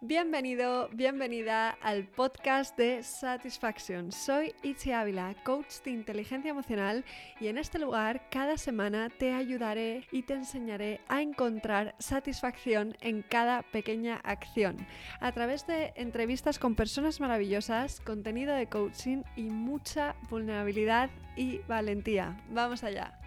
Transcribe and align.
Bienvenido, 0.00 0.88
bienvenida 0.92 1.70
al 1.70 2.04
podcast 2.04 2.76
de 2.78 3.02
Satisfaction. 3.02 4.12
Soy 4.12 4.54
Itzi 4.62 4.92
Ávila, 4.92 5.34
coach 5.42 5.82
de 5.84 5.90
inteligencia 5.90 6.52
emocional 6.52 7.04
y 7.40 7.48
en 7.48 7.58
este 7.58 7.80
lugar 7.80 8.28
cada 8.30 8.56
semana 8.58 9.10
te 9.10 9.32
ayudaré 9.32 10.06
y 10.12 10.22
te 10.22 10.34
enseñaré 10.34 11.00
a 11.08 11.20
encontrar 11.20 11.96
satisfacción 11.98 12.96
en 13.00 13.22
cada 13.22 13.62
pequeña 13.62 14.20
acción 14.22 14.76
a 15.18 15.32
través 15.32 15.66
de 15.66 15.92
entrevistas 15.96 16.60
con 16.60 16.76
personas 16.76 17.18
maravillosas, 17.18 18.00
contenido 18.00 18.54
de 18.54 18.68
coaching 18.68 19.24
y 19.34 19.50
mucha 19.50 20.14
vulnerabilidad 20.30 21.10
y 21.34 21.58
valentía. 21.66 22.40
Vamos 22.50 22.84
allá. 22.84 23.18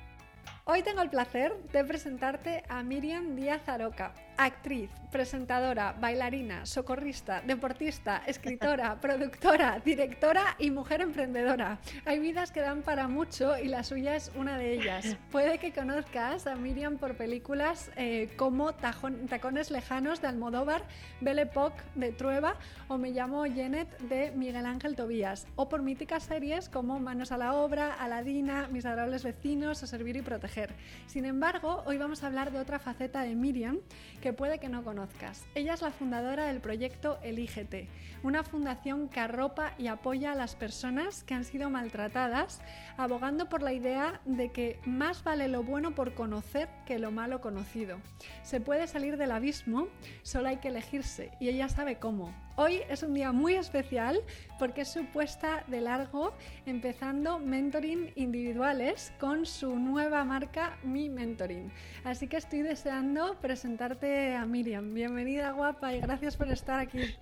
Hoy 0.64 0.84
tengo 0.84 1.02
el 1.02 1.10
placer 1.10 1.54
de 1.74 1.84
presentarte 1.84 2.64
a 2.70 2.82
Miriam 2.82 3.36
Díaz 3.36 3.68
Aroca, 3.68 4.14
actriz, 4.38 4.90
presentadora, 5.12 5.94
bailarina, 6.00 6.66
socorrista, 6.66 7.42
deportista, 7.42 8.24
escritora, 8.26 8.96
productora, 9.02 9.80
directora 9.84 10.56
y 10.58 10.72
mujer 10.72 11.02
emprendedora. 11.02 11.80
Hay 12.06 12.20
vidas 12.20 12.52
que 12.52 12.62
dan 12.62 12.82
para 12.82 13.08
mucho 13.08 13.58
y 13.58 13.68
la 13.68 13.84
suya 13.84 14.16
es 14.16 14.32
una 14.36 14.58
de 14.58 14.74
ellas. 14.74 15.18
Puede 15.32 15.60
que 15.60 15.74
conozcas 15.74 16.48
a 16.48 16.56
Miriam 16.56 16.98
por 16.98 17.16
películas 17.16 17.92
eh, 17.98 18.30
como 18.38 18.74
Tacones 18.74 19.70
Lejanos 19.70 20.22
de 20.22 20.28
Almodóvar, 20.28 20.84
Belle 21.20 21.44
Époque 21.44 21.82
de 21.96 22.12
Trueba 22.12 22.56
o 22.88 22.98
Me 22.98 23.12
llamo 23.12 23.44
Janet 23.44 23.98
de 24.00 24.32
Miguel 24.32 24.66
Ángel 24.66 24.96
Tobías 24.96 25.46
o 25.56 25.68
por 25.68 25.82
míticas 25.82 26.24
series 26.24 26.70
como 26.70 27.00
Manos 27.00 27.32
a 27.32 27.38
la 27.38 27.54
Obra, 27.56 27.94
Aladina, 27.96 28.68
Mis 28.72 28.86
adorables 28.86 29.24
vecinos 29.24 29.84
o 29.84 29.88
Servir 29.88 30.16
y 30.16 30.22
Proteger. 30.22 30.74
Sin 31.08 31.26
embargo, 31.26 31.84
hoy 31.86 31.98
vamos 31.98 32.24
a 32.24 32.28
hablar 32.28 32.52
de 32.52 32.60
otra 32.60 32.80
faceta 32.80 33.22
de 33.24 33.36
Miriam 33.36 33.80
que 34.22 34.31
puede 34.34 34.60
que 34.60 34.70
no 34.70 34.84
conozcas. 34.84 35.46
Ella 35.56 35.74
es 35.74 35.82
la 35.82 35.92
fundadora 35.92 36.46
del 36.46 36.62
proyecto 36.62 37.20
Elígete, 37.24 37.90
una 38.24 38.44
fundación 38.44 39.10
que 39.10 39.20
arropa 39.20 39.74
y 39.78 39.88
apoya 39.88 40.32
a 40.32 40.36
las 40.36 40.56
personas 40.56 41.24
que 41.24 41.34
han 41.34 41.44
sido 41.44 41.70
maltratadas, 41.70 42.62
abogando 42.98 43.50
por 43.50 43.62
la 43.62 43.74
idea 43.74 44.22
de 44.26 44.52
que 44.52 44.80
más 44.86 45.24
vale 45.24 45.48
lo 45.48 45.64
bueno 45.64 45.96
por 45.96 46.14
conocer 46.14 46.70
que 46.86 47.00
lo 47.00 47.12
malo 47.12 47.42
conocido. 47.42 48.00
Se 48.44 48.62
puede 48.62 48.88
salir 48.88 49.18
del 49.18 49.32
abismo, 49.32 49.88
solo 50.24 50.50
hay 50.50 50.58
que 50.58 50.70
elegirse 50.70 51.32
y 51.40 51.50
ella 51.50 51.70
sabe 51.70 51.98
cómo. 51.98 52.34
Hoy 52.58 52.82
es 52.90 53.02
un 53.02 53.14
día 53.14 53.32
muy 53.32 53.56
especial 53.56 54.22
porque 54.60 54.82
es 54.82 54.90
su 54.92 55.06
puesta 55.06 55.64
de 55.68 55.80
largo 55.80 56.34
empezando 56.66 57.40
mentoring 57.40 58.12
individuales 58.16 59.14
con 59.20 59.46
su 59.46 59.80
nueva 59.80 60.26
marca 60.26 60.78
Mi 60.84 61.10
Mentoring. 61.10 61.72
Así 62.04 62.28
que 62.28 62.38
estoy 62.38 62.62
deseando 62.62 63.40
presentarte 63.40 64.36
a 64.36 64.46
Miriam. 64.46 64.94
Bienvenida 64.94 65.52
guapa 65.52 65.94
y 65.94 66.02
gracias 66.02 66.36
por 66.36 66.52
estar 66.52 66.80
aquí. 66.80 67.16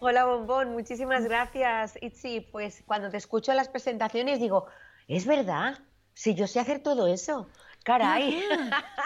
Hola 0.00 0.24
Bombón, 0.24 0.72
muchísimas 0.72 1.24
gracias 1.24 1.96
Itzi. 2.00 2.40
Pues 2.40 2.82
cuando 2.84 3.08
te 3.08 3.18
escucho 3.18 3.54
las 3.54 3.68
presentaciones 3.68 4.40
digo, 4.40 4.66
es 5.06 5.26
verdad, 5.26 5.78
si 6.12 6.34
yo 6.34 6.48
sé 6.48 6.58
hacer 6.58 6.82
todo 6.82 7.06
eso. 7.06 7.48
Caray. 7.84 8.42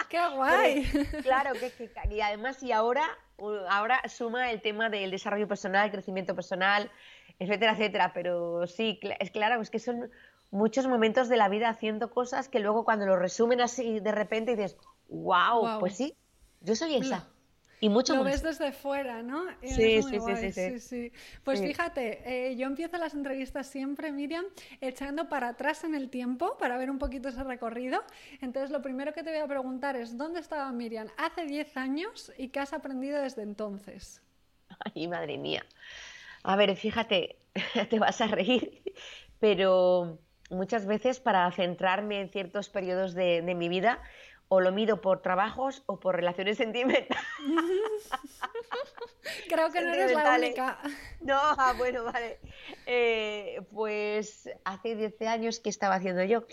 ¡Qué 0.09 0.19
guay! 0.35 0.83
claro, 1.23 1.53
que, 1.53 1.91
y 2.11 2.21
además, 2.21 2.61
y 2.61 2.71
ahora, 2.71 3.07
ahora 3.69 4.01
suma 4.07 4.51
el 4.51 4.61
tema 4.61 4.89
del 4.89 5.11
desarrollo 5.11 5.47
personal, 5.47 5.91
crecimiento 5.91 6.35
personal, 6.35 6.91
etcétera, 7.39 7.73
etcétera. 7.73 8.11
Pero 8.13 8.67
sí, 8.67 8.99
es 9.19 9.31
claro, 9.31 9.61
es 9.61 9.69
que 9.69 9.79
son 9.79 10.09
muchos 10.51 10.87
momentos 10.87 11.29
de 11.29 11.37
la 11.37 11.49
vida 11.49 11.69
haciendo 11.69 12.09
cosas 12.09 12.49
que 12.49 12.59
luego 12.59 12.85
cuando 12.85 13.05
lo 13.05 13.17
resumen 13.17 13.61
así 13.61 13.99
de 13.99 14.11
repente 14.11 14.55
dices, 14.55 14.77
wow, 15.09 15.79
pues 15.79 15.95
sí, 15.95 16.15
yo 16.61 16.75
soy 16.75 16.95
esa. 16.95 17.27
Y 17.79 17.89
mucho 17.89 18.15
Lo 18.15 18.23
ves 18.23 18.41
desde 18.41 18.71
fuera, 18.71 19.21
¿no? 19.21 19.45
Sí 19.61 20.01
sí 20.01 20.19
sí, 20.19 20.51
sí, 20.51 20.79
sí, 20.79 21.11
Pues 21.43 21.61
fíjate, 21.61 22.21
eh, 22.25 22.55
yo 22.55 22.65
empiezo 22.65 22.97
las 22.97 23.13
entrevistas 23.13 23.67
siempre, 23.67 24.11
Miriam, 24.11 24.45
echando 24.81 25.29
para 25.29 25.49
atrás 25.49 25.83
en 25.83 25.93
el 25.93 26.09
tiempo 26.09 26.57
para 26.57 26.77
ver 26.77 26.89
un 26.89 26.97
poquito 26.97 27.29
ese 27.29 27.43
recorrido. 27.43 28.03
Entonces, 28.41 28.71
lo 28.71 28.81
primero 28.81 29.13
que 29.13 29.21
te 29.23 29.29
voy 29.29 29.39
a 29.39 29.47
preguntar 29.47 29.95
es, 29.95 30.17
¿dónde 30.17 30.39
estaba 30.39 30.71
Miriam 30.71 31.07
hace 31.17 31.45
10 31.45 31.77
años 31.77 32.31
y 32.37 32.49
qué 32.49 32.59
has 32.61 32.73
aprendido 32.73 33.21
desde 33.21 33.43
entonces? 33.43 34.21
Ay, 34.95 35.07
madre 35.07 35.37
mía. 35.37 35.65
A 36.43 36.55
ver, 36.55 36.75
fíjate, 36.75 37.37
te 37.89 37.99
vas 37.99 38.21
a 38.21 38.27
reír, 38.27 38.81
pero 39.39 40.19
muchas 40.49 40.85
veces 40.85 41.19
para 41.19 41.51
centrarme 41.51 42.21
en 42.21 42.29
ciertos 42.29 42.69
periodos 42.69 43.13
de, 43.13 43.41
de 43.41 43.55
mi 43.55 43.69
vida, 43.69 44.01
o 44.49 44.61
lo 44.61 44.71
mido 44.71 45.01
por 45.01 45.21
trabajos 45.21 45.83
o 45.85 45.99
por 45.99 46.15
relaciones 46.15 46.57
sentimentales. 46.57 47.09
Creo 49.49 49.71
que 49.71 49.81
no 49.81 49.93
eres 49.93 50.13
la 50.13 50.37
única. 50.37 50.79
No, 51.21 51.37
ah, 51.37 51.73
bueno, 51.77 52.05
vale. 52.05 52.39
Eh, 52.85 53.61
pues 53.73 54.49
hace 54.63 54.95
10 54.95 55.21
años, 55.23 55.59
¿qué 55.59 55.69
estaba 55.69 55.95
haciendo 55.95 56.23
yo? 56.23 56.45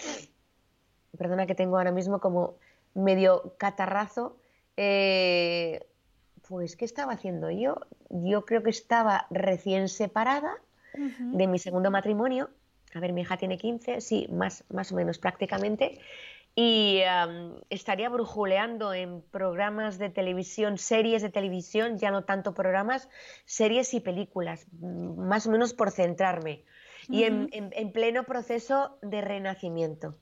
Perdona 1.16 1.46
que 1.46 1.54
tengo 1.54 1.76
ahora 1.76 1.92
mismo 1.92 2.20
como 2.20 2.56
medio 2.94 3.54
catarrazo. 3.58 4.36
Eh, 4.76 5.86
pues, 6.48 6.76
¿qué 6.76 6.84
estaba 6.84 7.12
haciendo 7.12 7.50
yo? 7.50 7.76
Yo 8.10 8.44
creo 8.44 8.62
que 8.62 8.70
estaba 8.70 9.26
recién 9.30 9.88
separada 9.88 10.58
de 10.94 11.46
mi 11.46 11.58
segundo 11.58 11.90
matrimonio. 11.90 12.50
A 12.94 13.00
ver, 13.00 13.12
mi 13.12 13.22
hija 13.22 13.36
tiene 13.36 13.58
15, 13.58 14.00
sí, 14.00 14.28
más, 14.30 14.64
más 14.68 14.92
o 14.92 14.94
menos 14.94 15.18
prácticamente 15.18 15.98
y 16.56 17.02
estaría 17.68 18.08
brujuleando 18.08 18.94
en 18.94 19.22
programas 19.22 19.98
de 19.98 20.08
televisión, 20.08 20.78
series 20.78 21.22
de 21.22 21.30
televisión, 21.30 21.98
ya 21.98 22.12
no 22.12 22.22
tanto 22.24 22.54
programas, 22.54 23.08
series 23.44 23.92
y 23.94 24.00
películas, 24.00 24.66
mm, 24.72 25.26
más 25.26 25.46
o 25.46 25.50
menos 25.50 25.74
por 25.74 25.90
centrarme. 25.90 26.64
Y 27.08 27.24
en, 27.24 27.92
pleno 27.92 28.24
proceso 28.24 28.98
de 29.02 29.20
renacimiento. 29.20 30.14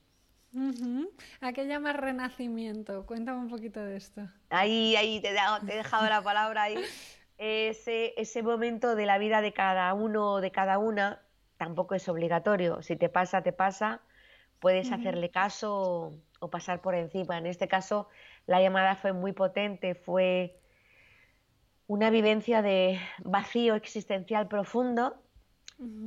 ¿A 1.41 1.53
qué 1.53 1.67
llamas 1.67 1.97
renacimiento? 1.97 3.07
Cuéntame 3.07 3.39
un 3.39 3.49
poquito 3.49 3.81
de 3.81 3.97
esto. 3.97 4.23
Ahí, 4.51 4.97
ahí, 4.97 5.21
te, 5.21 5.29
he 5.29 5.77
dejado 5.77 6.09
la 6.09 6.23
palabra 6.23 6.65
ahí. 6.65 6.77
Ese, 7.39 8.15
ese 8.19 8.43
momento 8.43 8.95
de 8.95 9.05
la 9.05 9.19
vida 9.19 9.41
de 9.41 9.53
cada 9.53 9.93
uno 9.95 10.35
o 10.35 10.41
de 10.41 10.53
cada 10.53 10.79
una 10.79 11.23
tampoco 11.57 11.97
es 11.97 12.09
obligatorio. 12.09 12.83
Si 12.83 12.95
te 12.95 13.09
pasa, 13.09 13.43
te 13.43 13.53
pasa 13.53 14.01
puedes 14.63 14.93
hacerle 14.93 15.29
caso 15.29 16.13
o, 16.39 16.49
pasar 16.49 16.81
por 16.81 16.95
encima. 16.95 17.37
En 17.37 17.47
este 17.47 17.67
caso, 17.67 18.09
la 18.47 18.63
llamada 18.63 18.95
fue 18.95 19.13
muy 19.13 19.33
potente, 19.33 19.97
fue 19.97 20.57
una 21.89 22.11
vivencia 22.11 22.63
de 22.63 23.01
vacío 23.25 23.75
existencial 23.75 24.47
profundo 24.47 25.21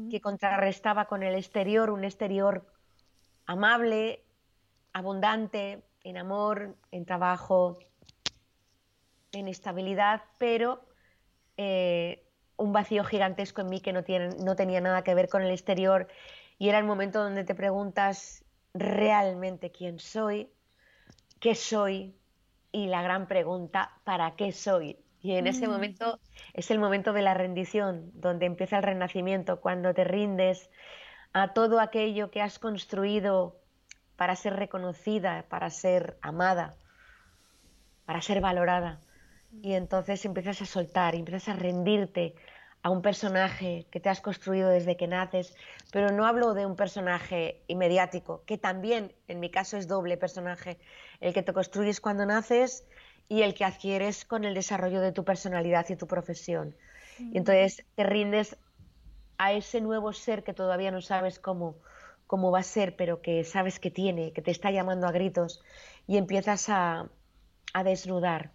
que 0.09 0.21
contrarrestaba 0.21 1.03
con 1.05 1.21
el 1.21 1.35
exterior, 1.35 1.89
un 1.89 2.05
exterior 2.05 2.65
amable, 3.45 4.23
abundante, 4.93 5.83
en 6.05 6.17
amor, 6.17 6.77
en 6.91 7.05
trabajo, 7.05 7.77
en 9.33 9.49
estabilidad, 9.49 10.23
pero 10.37 10.85
eh, 11.57 12.25
un 12.55 12.71
vacío 12.71 13.03
gigantesco 13.03 13.59
en 13.59 13.67
mí 13.67 13.81
que 13.81 13.91
no, 13.91 14.05
tiene, 14.05 14.29
no 14.41 14.55
tenía 14.55 14.79
nada 14.79 15.03
que 15.03 15.13
ver 15.13 15.27
con 15.27 15.41
el 15.41 15.51
exterior. 15.51 16.07
Y 16.57 16.69
era 16.69 16.77
el 16.77 16.85
momento 16.85 17.21
donde 17.21 17.43
te 17.43 17.53
preguntas 17.53 18.44
realmente 18.75 19.71
quién 19.71 19.99
soy, 19.99 20.49
qué 21.39 21.55
soy 21.55 22.13
y 22.71 22.87
la 22.87 23.01
gran 23.01 23.27
pregunta, 23.27 23.91
¿para 24.03 24.35
qué 24.35 24.51
soy? 24.51 24.97
Y 25.21 25.35
en 25.35 25.47
ese 25.47 25.67
mm. 25.67 25.71
momento 25.71 26.19
es 26.53 26.69
el 26.69 26.77
momento 26.77 27.13
de 27.13 27.21
la 27.21 27.33
rendición, 27.33 28.11
donde 28.13 28.45
empieza 28.45 28.77
el 28.77 28.83
renacimiento, 28.83 29.61
cuando 29.61 29.93
te 29.93 30.03
rindes 30.03 30.69
a 31.33 31.53
todo 31.53 31.79
aquello 31.79 32.29
que 32.29 32.41
has 32.41 32.59
construido 32.59 33.57
para 34.17 34.35
ser 34.35 34.55
reconocida, 34.55 35.45
para 35.49 35.69
ser 35.69 36.17
amada, 36.21 36.75
para 38.05 38.21
ser 38.21 38.41
valorada. 38.41 38.99
Y 39.63 39.73
entonces 39.73 40.25
empiezas 40.25 40.61
a 40.61 40.65
soltar, 40.65 41.15
empiezas 41.15 41.49
a 41.49 41.57
rendirte 41.57 42.35
a 42.85 42.91
un 42.91 43.01
personaje 43.01 43.87
que 43.89 43.99
te 43.99 44.09
has 44.09 44.21
construido 44.21 44.69
desde 44.69 44.95
que 44.95 45.07
naces, 45.07 45.55
pero 45.91 46.11
no 46.11 46.27
hablo 46.27 46.53
de 46.53 46.67
un 46.67 46.75
personaje 46.75 47.63
inmediático, 47.65 48.43
que 48.45 48.59
también 48.59 49.11
en 49.27 49.39
mi 49.39 49.49
caso 49.49 49.75
es 49.75 49.87
doble 49.87 50.17
personaje, 50.17 50.77
el 51.19 51.33
que 51.33 51.41
te 51.41 51.51
construyes 51.51 51.99
cuando 51.99 52.27
naces 52.27 52.85
y 53.27 53.41
el 53.41 53.55
que 53.55 53.65
adquieres 53.65 54.23
con 54.23 54.45
el 54.45 54.53
desarrollo 54.53 55.01
de 55.01 55.11
tu 55.11 55.25
personalidad 55.25 55.89
y 55.89 55.95
tu 55.95 56.05
profesión. 56.05 56.75
Y 57.17 57.39
entonces 57.39 57.83
te 57.95 58.03
rindes 58.03 58.55
a 59.39 59.51
ese 59.51 59.81
nuevo 59.81 60.13
ser 60.13 60.43
que 60.43 60.53
todavía 60.53 60.91
no 60.91 61.01
sabes 61.01 61.39
cómo, 61.39 61.77
cómo 62.27 62.51
va 62.51 62.59
a 62.59 62.63
ser, 62.63 62.95
pero 62.95 63.19
que 63.19 63.43
sabes 63.45 63.79
que 63.79 63.89
tiene, 63.89 64.31
que 64.31 64.43
te 64.43 64.51
está 64.51 64.69
llamando 64.69 65.07
a 65.07 65.11
gritos, 65.11 65.63
y 66.05 66.17
empiezas 66.17 66.69
a, 66.69 67.09
a 67.73 67.83
desnudar 67.83 68.51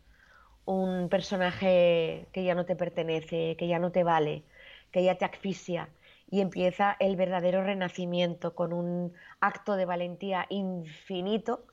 un 0.65 1.09
personaje 1.09 2.27
que 2.33 2.45
ya 2.45 2.55
no 2.55 2.65
te 2.65 2.77
pertenece, 2.77 3.57
que 3.57 3.67
ya 3.67 3.79
no 3.79 3.93
te 3.93 4.05
vale, 4.05 4.45
que 4.93 5.05
ya 5.05 5.17
te 5.17 5.25
asfixia. 5.25 5.89
Y 6.31 6.41
empieza 6.41 6.97
el 7.01 7.17
verdadero 7.17 7.65
renacimiento 7.65 8.55
con 8.55 8.73
un 8.73 9.12
acto 9.41 9.77
de 9.77 9.85
valentía 9.85 10.47
infinito, 10.49 11.67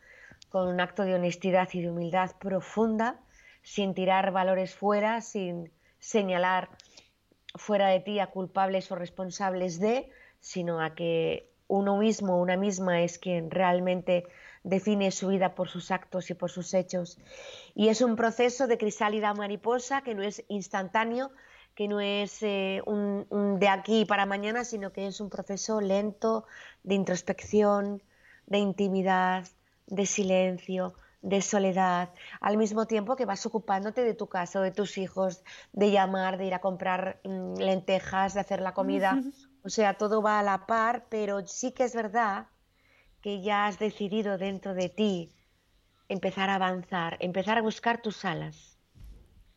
con 0.50 0.68
un 0.68 0.80
acto 0.82 1.04
de 1.04 1.16
honestidad 1.16 1.70
y 1.74 1.82
de 1.82 1.92
humildad 1.92 2.32
profunda, 2.40 3.20
sin 3.62 3.94
tirar 3.94 4.32
valores 4.32 4.74
fuera, 4.74 5.22
sin, 5.22 5.72
señalar 6.00 6.70
fuera 7.56 7.88
de 7.90 8.00
ti 8.00 8.20
a 8.20 8.28
culpables 8.28 8.92
o 8.92 8.96
responsables 8.96 9.80
de, 9.80 10.10
sino 10.40 10.80
a 10.82 10.96
que 10.96 11.50
uno 11.68 11.98
mismo, 11.98 12.40
una 12.40 12.56
misma 12.56 13.02
es 13.02 13.18
quien 13.18 13.52
realmente 13.52 14.26
define 14.64 15.12
su 15.12 15.28
vida 15.28 15.56
por 15.56 15.70
sus 15.70 15.92
actos 15.92 16.30
y 16.30 16.34
por 16.34 16.52
sus 16.52 16.74
hechos. 16.74 17.18
Y 17.76 17.90
es 17.90 18.02
un 18.02 18.16
proceso 18.16 18.68
de 18.68 18.78
crisálida 18.78 19.34
mariposa 19.34 20.02
que 20.02 20.16
no 20.16 20.24
es 20.24 20.44
instantáneo, 20.48 21.32
que 21.76 21.88
no 21.88 22.00
es 22.00 22.42
eh, 22.42 22.82
un, 22.86 23.28
de 23.60 23.70
aquí 23.70 24.06
para 24.06 24.26
mañana, 24.26 24.64
sino 24.64 24.92
que 24.92 25.08
es 25.08 25.22
un 25.22 25.30
proceso 25.30 25.80
lento 25.80 26.46
de 26.84 26.96
introspección, 26.96 28.02
de 28.48 28.58
intimidad, 28.58 29.48
de 29.86 30.06
silencio, 30.06 30.96
de 31.22 31.42
soledad, 31.42 32.10
al 32.42 32.58
mismo 32.58 32.88
tiempo 32.88 33.16
que 33.16 33.26
vas 33.26 33.46
ocupándote 33.46 34.02
de 34.02 34.14
tu 34.14 34.28
casa 34.28 34.62
de 34.62 34.72
tus 34.72 34.98
hijos, 34.98 35.44
de 35.74 35.92
llamar, 35.92 36.38
de 36.38 36.46
ir 36.46 36.54
a 36.54 36.62
comprar 36.62 37.20
mm, 37.24 37.56
lentejas, 37.58 38.34
de 38.34 38.40
hacer 38.40 38.62
la 38.62 38.74
comida. 38.74 39.20
O 39.64 39.70
sea, 39.70 39.96
todo 39.96 40.22
va 40.22 40.40
a 40.40 40.44
la 40.44 40.66
par, 40.66 41.06
pero 41.10 41.46
sí 41.46 41.74
que 41.74 41.84
es 41.84 41.94
verdad 41.94 42.48
que 43.28 43.42
ya 43.42 43.68
has 43.68 43.78
decidido 43.78 44.38
dentro 44.38 44.74
de 44.74 44.88
ti 44.88 45.34
empezar 46.08 46.50
a 46.50 46.56
avanzar, 46.56 47.18
empezar 47.20 47.58
a 47.58 47.62
buscar 47.62 48.02
tus 48.02 48.24
alas. 48.24 48.77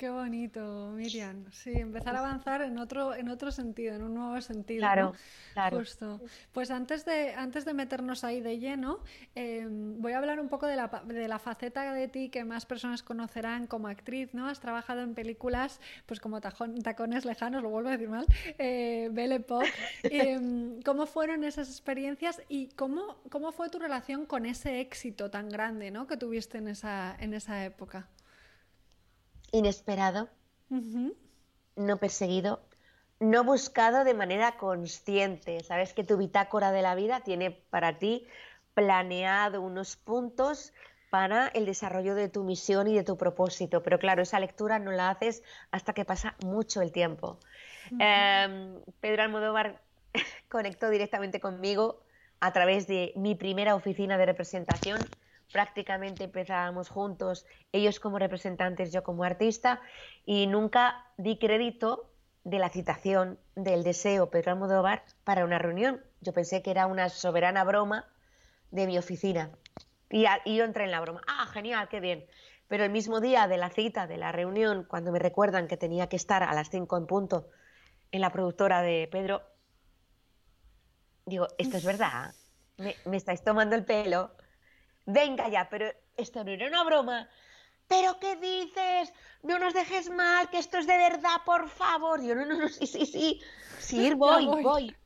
Qué 0.00 0.08
bonito, 0.08 0.92
Miriam. 0.96 1.44
Sí, 1.52 1.72
empezar 1.72 2.16
a 2.16 2.20
avanzar 2.20 2.62
en 2.62 2.78
otro, 2.78 3.14
en 3.14 3.28
otro 3.28 3.52
sentido, 3.52 3.94
en 3.94 4.02
un 4.02 4.14
nuevo 4.14 4.40
sentido. 4.40 4.80
Claro, 4.80 5.12
claro. 5.52 5.78
Justo. 5.78 6.22
Pues 6.52 6.70
antes 6.70 7.04
de, 7.04 7.34
antes 7.34 7.66
de 7.66 7.74
meternos 7.74 8.24
ahí 8.24 8.40
de 8.40 8.58
lleno, 8.58 9.00
em, 9.34 10.00
voy 10.00 10.12
a 10.12 10.16
hablar 10.16 10.40
un 10.40 10.48
poco 10.48 10.66
de 10.66 10.76
la, 10.76 10.88
de 11.04 11.28
la, 11.28 11.38
faceta 11.38 11.92
de 11.92 12.08
ti 12.08 12.30
que 12.30 12.46
más 12.46 12.64
personas 12.64 13.02
conocerán 13.02 13.66
como 13.66 13.88
actriz, 13.88 14.32
¿no? 14.32 14.48
Has 14.48 14.58
trabajado 14.58 15.02
en 15.02 15.12
películas 15.12 15.82
pues 16.06 16.18
como 16.18 16.40
Tacones 16.40 17.26
Lejanos, 17.26 17.62
lo 17.62 17.68
vuelvo 17.68 17.90
a 17.90 17.92
decir 17.92 18.08
mal, 18.08 18.24
eh, 18.56 19.10
Belle 19.12 19.40
Pop. 19.40 19.64
Em, 20.04 20.80
¿Cómo 20.80 21.04
fueron 21.04 21.44
esas 21.44 21.68
experiencias 21.68 22.40
y 22.48 22.68
cómo, 22.68 23.18
cómo 23.28 23.52
fue 23.52 23.68
tu 23.68 23.78
relación 23.78 24.24
con 24.24 24.46
ese 24.46 24.80
éxito 24.80 25.30
tan 25.30 25.50
grande 25.50 25.90
¿no? 25.90 26.06
que 26.06 26.16
tuviste 26.16 26.56
en 26.56 26.68
esa, 26.68 27.14
en 27.20 27.34
esa 27.34 27.66
época? 27.66 28.08
Inesperado, 29.52 30.28
no 31.76 31.96
perseguido, 31.98 32.62
no 33.18 33.44
buscado 33.44 34.04
de 34.04 34.14
manera 34.14 34.56
consciente. 34.56 35.62
Sabes 35.62 35.92
que 35.92 36.04
tu 36.04 36.16
bitácora 36.16 36.72
de 36.72 36.82
la 36.82 36.94
vida 36.94 37.20
tiene 37.20 37.50
para 37.50 37.98
ti 37.98 38.26
planeado 38.74 39.60
unos 39.60 39.96
puntos 39.96 40.72
para 41.10 41.48
el 41.48 41.66
desarrollo 41.66 42.14
de 42.14 42.28
tu 42.28 42.44
misión 42.44 42.86
y 42.86 42.94
de 42.94 43.02
tu 43.02 43.16
propósito. 43.16 43.82
Pero 43.82 43.98
claro, 43.98 44.22
esa 44.22 44.38
lectura 44.40 44.78
no 44.78 44.92
la 44.92 45.10
haces 45.10 45.42
hasta 45.70 45.92
que 45.92 46.04
pasa 46.04 46.36
mucho 46.44 46.80
el 46.80 46.92
tiempo. 46.92 47.38
Em, 47.98 48.80
Pedro 49.00 49.22
Almodóvar 49.24 49.82
conectó 50.48 50.88
directamente 50.88 51.40
conmigo 51.40 52.00
a 52.38 52.52
través 52.52 52.86
de 52.86 53.12
mi 53.16 53.34
primera 53.34 53.74
oficina 53.74 54.16
de 54.16 54.26
representación 54.26 54.98
prácticamente 55.52 56.24
empezábamos 56.24 56.88
juntos, 56.88 57.46
ellos 57.72 58.00
como 58.00 58.18
representantes, 58.18 58.92
yo 58.92 59.02
como 59.02 59.24
artista, 59.24 59.80
y 60.24 60.46
nunca 60.46 61.06
di 61.16 61.38
crédito 61.38 62.10
de 62.44 62.58
la 62.58 62.70
citación 62.70 63.38
del 63.54 63.82
deseo 63.82 64.30
Pedro 64.30 64.52
Almodóvar 64.52 65.04
para 65.24 65.44
una 65.44 65.58
reunión. 65.58 66.02
Yo 66.20 66.32
pensé 66.32 66.62
que 66.62 66.70
era 66.70 66.86
una 66.86 67.08
soberana 67.08 67.64
broma 67.64 68.06
de 68.70 68.86
mi 68.86 68.98
oficina. 68.98 69.50
Y, 70.08 70.24
yo 70.24 70.64
entré 70.64 70.84
en 70.84 70.90
la 70.90 71.00
broma. 71.00 71.20
Ah, 71.26 71.46
genial, 71.52 71.88
qué 71.88 72.00
bien. 72.00 72.26
Pero 72.68 72.84
el 72.84 72.90
mismo 72.90 73.20
día 73.20 73.48
de 73.48 73.58
la 73.58 73.70
cita, 73.70 74.06
de 74.06 74.16
la 74.16 74.32
reunión, 74.32 74.84
cuando 74.88 75.12
me 75.12 75.18
recuerdan 75.18 75.66
que 75.68 75.76
tenía 75.76 76.08
que 76.08 76.16
estar 76.16 76.42
a 76.42 76.54
las 76.54 76.70
5 76.70 76.96
en 76.96 77.06
punto 77.06 77.48
en 78.12 78.20
la 78.20 78.30
productora 78.30 78.82
de 78.82 79.08
Pedro, 79.10 79.42
digo, 81.26 81.48
esto 81.58 81.76
es 81.76 81.84
verdad. 81.84 82.34
Me, 82.76 82.96
me 83.04 83.16
estáis 83.16 83.42
tomando 83.42 83.76
el 83.76 83.84
pelo 83.84 84.30
venga 85.06 85.48
ya, 85.48 85.68
pero 85.68 85.92
esto 86.16 86.44
no 86.44 86.50
era 86.50 86.68
una 86.68 86.84
broma. 86.84 87.28
¿Pero 87.88 88.20
qué 88.20 88.36
dices? 88.36 89.12
No 89.42 89.58
nos 89.58 89.74
dejes 89.74 90.10
mal, 90.10 90.48
que 90.48 90.58
esto 90.58 90.78
es 90.78 90.86
de 90.86 90.96
verdad, 90.96 91.42
por 91.44 91.68
favor. 91.68 92.22
Yo, 92.22 92.34
no, 92.34 92.46
no, 92.46 92.56
no, 92.56 92.68
sí, 92.68 92.86
sí, 92.86 93.04
sí. 93.04 93.40
Sí, 93.78 94.14
voy, 94.14 94.46
voy, 94.46 94.96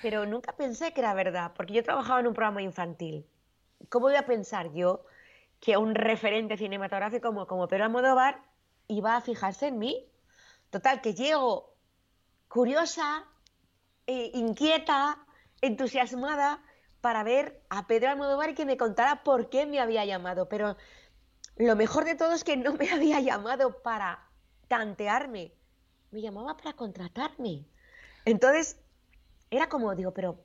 Pero 0.00 0.24
nunca 0.24 0.52
pensé 0.52 0.92
que 0.92 1.00
era 1.00 1.12
verdad, 1.12 1.52
porque 1.54 1.74
yo 1.74 1.82
trabajaba 1.82 2.20
en 2.20 2.28
un 2.28 2.34
programa 2.34 2.62
infantil. 2.62 3.26
¿Cómo 3.90 4.06
voy 4.06 4.16
a 4.16 4.24
pensar 4.24 4.72
yo 4.72 5.04
que 5.60 5.76
un 5.76 5.94
referente 5.94 6.56
cinematográfico 6.56 7.28
como, 7.28 7.46
como 7.46 7.68
Pedro 7.68 7.84
Almodóvar 7.84 8.42
iba 8.86 9.16
a 9.16 9.20
fijarse 9.20 9.66
en 9.66 9.78
mí? 9.78 10.08
Total, 10.70 11.00
que 11.00 11.14
llego 11.14 11.74
curiosa, 12.48 13.26
eh, 14.06 14.30
inquieta, 14.34 15.18
entusiasmada, 15.60 16.62
para 17.08 17.22
ver 17.22 17.58
a 17.70 17.86
Pedro 17.86 18.10
Almodóvar 18.10 18.50
y 18.50 18.54
que 18.54 18.66
me 18.66 18.76
contara 18.76 19.24
por 19.24 19.48
qué 19.48 19.64
me 19.64 19.80
había 19.80 20.04
llamado. 20.04 20.46
Pero 20.50 20.76
lo 21.56 21.74
mejor 21.74 22.04
de 22.04 22.16
todo 22.16 22.34
es 22.34 22.44
que 22.44 22.58
no 22.58 22.74
me 22.74 22.90
había 22.92 23.18
llamado 23.20 23.80
para 23.80 24.28
tantearme, 24.68 25.54
me 26.10 26.20
llamaba 26.20 26.58
para 26.58 26.74
contratarme. 26.74 27.64
Entonces, 28.26 28.78
era 29.50 29.70
como, 29.70 29.94
digo, 29.94 30.12
pero 30.12 30.44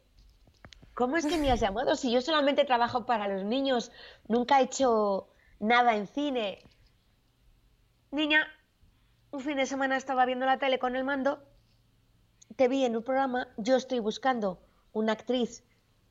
¿cómo 0.94 1.18
es 1.18 1.26
que 1.26 1.38
me 1.38 1.52
has 1.52 1.60
llamado 1.60 1.98
si 1.98 2.14
yo 2.14 2.22
solamente 2.22 2.64
trabajo 2.64 3.06
para 3.06 3.28
los 3.28 3.44
niños, 3.44 3.92
nunca 4.30 4.62
he 4.62 4.64
hecho 4.64 5.28
nada 5.60 5.98
en 5.98 6.08
cine? 6.08 6.60
Niña, 8.10 8.48
un 9.32 9.42
fin 9.42 9.58
de 9.58 9.66
semana 9.66 9.98
estaba 9.98 10.26
viendo 10.26 10.46
la 10.46 10.60
tele 10.60 10.80
con 10.80 10.96
el 10.96 11.04
mando, 11.04 11.44
te 12.56 12.70
vi 12.70 12.86
en 12.86 12.96
un 12.96 13.04
programa, 13.04 13.50
yo 13.58 13.76
estoy 13.76 14.00
buscando 14.00 14.62
una 14.94 15.12
actriz 15.12 15.62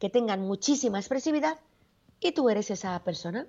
que 0.03 0.11
tengan 0.11 0.41
muchísima 0.41 0.99
expresividad 0.99 1.61
y 2.19 2.33
tú 2.33 2.51
eres 2.51 2.73
esa 2.73 2.99
persona. 3.05 3.47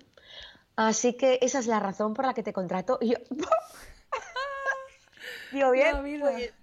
Así 0.75 1.13
que 1.13 1.39
esa 1.41 1.57
es 1.57 1.65
la 1.65 1.79
razón 1.79 2.13
por 2.13 2.25
la 2.25 2.35
que 2.35 2.43
te 2.43 2.53
contrato. 2.53 2.99
Y 3.01 3.13
yo, 3.13 3.17
digo, 5.51 5.71
bien, 5.71 6.19
pues, 6.19 6.53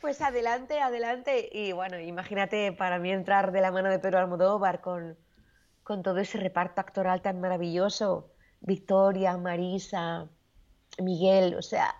pues, 0.00 0.22
adelante, 0.22 0.80
adelante. 0.80 1.50
Y 1.52 1.72
bueno, 1.72 2.00
imagínate 2.00 2.72
para 2.72 2.98
mí 2.98 3.12
entrar 3.12 3.52
de 3.52 3.60
la 3.60 3.70
mano 3.70 3.90
de 3.90 3.98
Pedro 3.98 4.20
Almodóvar 4.20 4.80
con, 4.80 5.18
con 5.82 6.02
todo 6.02 6.20
ese 6.20 6.38
reparto 6.38 6.80
actoral 6.80 7.20
tan 7.20 7.38
maravilloso. 7.38 8.30
Victoria, 8.60 9.36
Marisa, 9.36 10.26
Miguel, 10.96 11.56
o 11.56 11.60
sea, 11.60 11.94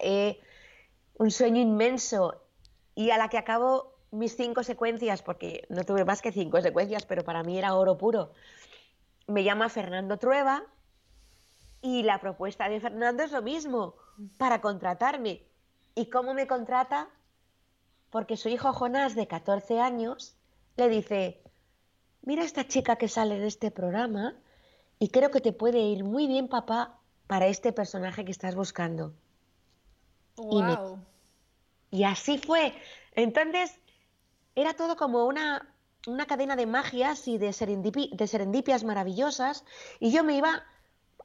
un 1.19 1.31
sueño 1.31 1.61
inmenso 1.61 2.43
y 2.95 3.11
a 3.11 3.19
la 3.19 3.29
que 3.29 3.37
acabo 3.37 3.94
mis 4.15 4.37
cinco 4.37 4.63
secuencias, 4.63 5.23
porque 5.23 5.67
no 5.69 5.85
tuve 5.85 6.05
más 6.05 6.23
que 6.23 6.33
cinco 6.33 6.61
secuencias, 6.61 7.05
pero 7.05 7.25
para 7.25 7.43
mí 7.43 7.59
era 7.59 7.75
oro 7.75 7.99
puro. 7.99 8.33
Me 9.27 9.43
llama 9.43 9.69
Fernando 9.69 10.19
Trueba 10.19 10.63
y 11.83 12.03
la 12.03 12.21
propuesta 12.21 12.69
de 12.69 12.81
Fernando 12.81 13.23
es 13.23 13.33
lo 13.33 13.43
mismo, 13.43 13.95
para 14.39 14.61
contratarme. 14.61 15.43
¿Y 15.95 16.07
cómo 16.07 16.33
me 16.33 16.47
contrata? 16.47 17.09
Porque 18.11 18.37
su 18.37 18.49
hijo 18.49 18.73
Jonás, 18.73 19.15
de 19.15 19.27
14 19.27 19.81
años, 19.81 20.37
le 20.77 20.89
dice, 20.89 21.43
mira 22.23 22.45
esta 22.45 22.67
chica 22.67 22.97
que 22.97 23.09
sale 23.09 23.39
de 23.39 23.49
este 23.49 23.71
programa 23.71 24.37
y 24.99 25.09
creo 25.09 25.31
que 25.31 25.41
te 25.41 25.53
puede 25.53 25.81
ir 25.81 26.05
muy 26.05 26.27
bien, 26.27 26.49
papá, 26.49 26.99
para 27.27 27.47
este 27.49 27.73
personaje 27.73 28.25
que 28.25 28.33
estás 28.33 28.55
buscando. 28.55 29.13
Wow. 30.37 31.01
Y, 31.91 31.99
y 31.99 32.05
así 32.05 32.39
fue. 32.39 32.75
Entonces, 33.13 33.79
era 34.55 34.75
todo 34.75 34.97
como 34.97 35.27
una, 35.27 35.69
cadena 36.27 36.57
de 36.57 36.67
magias 36.67 37.27
y 37.29 37.39
de, 37.39 37.53
serendipias 37.53 38.85
maravillosas 38.85 39.65
y 40.01 40.13
yo 40.13 40.23
me 40.25 40.37
iba 40.37 40.65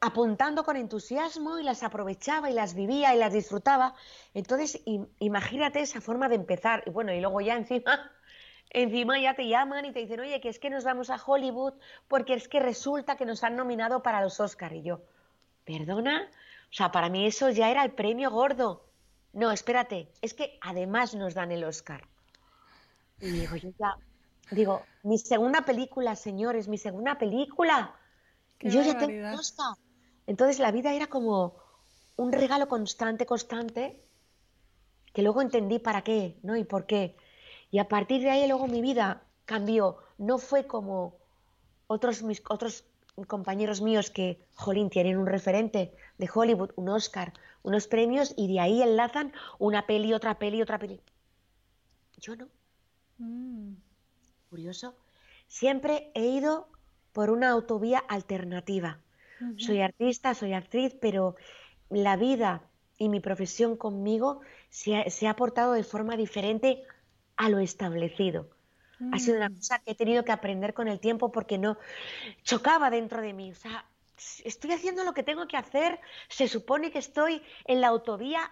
apuntando 0.02 0.64
con 0.64 0.78
entusiasmo 0.78 1.60
y 1.60 1.64
las 1.64 1.84
aprovechaba 1.84 2.50
y 2.50 2.54
las 2.54 2.74
vivía 2.74 3.14
y 3.14 3.18
las 3.18 3.34
disfrutaba. 3.34 3.96
Entonces, 4.34 4.82
imagínate 5.20 5.82
esa 5.82 6.00
forma 6.02 6.30
de 6.30 6.36
empezar. 6.36 6.84
Y 6.86 6.90
bueno, 6.92 7.14
y 7.14 7.20
luego 7.20 7.42
ya 7.42 7.56
encima, 7.56 8.12
encima 8.70 9.20
ya 9.20 9.36
te 9.36 9.48
llaman 9.48 9.86
y 9.86 9.92
te 9.92 10.00
dicen, 10.00 10.22
oye, 10.22 10.40
que 10.40 10.50
es 10.50 10.60
que 10.60 10.70
nos 10.70 10.84
vamos 10.84 11.10
a 11.10 11.22
Hollywood 11.24 11.74
porque 12.08 12.34
es 12.34 12.48
que 12.48 12.60
resulta 12.60 13.18
que 13.18 13.26
nos 13.26 13.44
han 13.44 13.56
nominado 13.56 14.02
para 14.02 14.22
los 14.22 14.40
Oscar. 14.40 14.74
Y 14.74 14.84
yo, 14.84 15.02
¿perdona? 15.66 16.30
O 16.70 16.74
sea, 16.74 16.92
para 16.92 17.10
mí 17.10 17.26
eso 17.26 17.50
ya 17.50 17.70
era 17.70 17.84
el 17.84 17.92
premio 17.92 18.32
gordo. 18.32 18.86
No, 19.34 19.52
espérate, 19.52 20.10
es 20.22 20.34
que 20.34 20.58
además 20.62 21.14
nos 21.14 21.34
dan 21.34 21.52
el 21.52 21.64
Oscar. 21.64 22.08
Y 23.22 23.32
digo, 23.32 23.56
yo 23.56 23.70
ya, 23.78 23.98
digo, 24.52 24.84
mi 25.04 25.18
segunda 25.18 25.62
película, 25.62 26.16
señores, 26.16 26.68
mi 26.68 26.78
segunda 26.78 27.18
película. 27.18 27.96
yo 28.60 28.82
ya 28.82 28.98
tengo 28.98 29.36
costa. 29.36 29.76
Entonces 30.28 30.60
la 30.60 30.72
vida 30.72 30.94
era 30.94 31.08
como 31.08 31.56
un 32.16 32.32
regalo 32.32 32.68
constante, 32.68 33.26
constante, 33.26 34.04
que 35.14 35.22
luego 35.22 35.42
entendí 35.42 35.80
para 35.80 36.04
qué, 36.04 36.38
¿no? 36.44 36.56
Y 36.56 36.64
por 36.64 36.86
qué. 36.86 37.16
Y 37.72 37.80
a 37.80 37.88
partir 37.88 38.22
de 38.22 38.30
ahí 38.30 38.48
luego 38.48 38.68
mi 38.68 38.82
vida 38.82 39.24
cambió. 39.46 39.98
No 40.18 40.38
fue 40.38 40.68
como 40.68 41.18
otros 41.88 42.22
mis, 42.22 42.42
otros 42.50 42.84
compañeros 43.28 43.82
míos 43.82 44.10
que, 44.10 44.46
jolín, 44.56 44.90
tienen 44.90 45.18
un 45.18 45.26
referente 45.26 45.94
de 46.18 46.30
Hollywood, 46.34 46.72
un 46.76 46.90
Oscar, 46.90 47.34
unos 47.64 47.88
premios 47.88 48.34
y 48.38 48.52
de 48.52 48.60
ahí 48.60 48.82
enlazan 48.82 49.34
una 49.58 49.86
peli, 49.86 50.14
otra 50.14 50.38
peli, 50.38 50.62
otra 50.62 50.78
peli. 50.78 51.02
Yo 52.18 52.36
no. 52.36 52.48
Mm. 53.20 53.76
Curioso. 54.50 54.96
Siempre 55.48 56.12
he 56.16 56.26
ido 56.26 56.68
por 57.14 57.30
una 57.30 57.50
autovía 57.50 58.00
alternativa. 58.00 59.00
Soy 59.58 59.80
artista, 59.80 60.34
soy 60.34 60.52
actriz, 60.52 60.94
pero 61.00 61.38
la 61.90 62.18
vida 62.18 62.62
y 62.98 63.08
mi 63.08 63.22
profesión 63.22 63.78
conmigo 63.78 64.42
se 64.70 65.28
ha, 65.28 65.36
portado 65.38 65.74
de 65.74 65.84
forma 65.84 66.18
diferente 66.18 66.84
a 67.38 67.48
lo 67.50 67.60
establecido. 67.60 68.50
Ha 69.14 69.20
sido 69.20 69.38
una 69.38 69.48
mm. 69.48 69.56
cosa 69.56 69.80
que 69.80 69.92
he 69.92 69.96
tenido 69.96 70.26
que 70.26 70.34
aprender 70.34 70.74
con 70.74 70.90
el 70.90 71.00
tiempo 71.00 71.32
porque 71.32 71.58
no 71.58 71.78
chocaba 72.44 72.90
dentro 72.90 73.22
de 73.22 73.32
mí. 73.32 73.50
O 73.50 73.56
sea, 73.56 73.86
estoy 74.44 74.74
haciendo 74.74 75.06
lo 75.06 75.14
que 75.14 75.24
tengo 75.24 75.48
que 75.48 75.56
hacer, 75.56 76.02
se 76.28 76.50
supone 76.50 76.92
que 76.92 77.00
estoy 77.00 77.42
en 77.64 77.80
la 77.80 77.88
autovía 77.88 78.52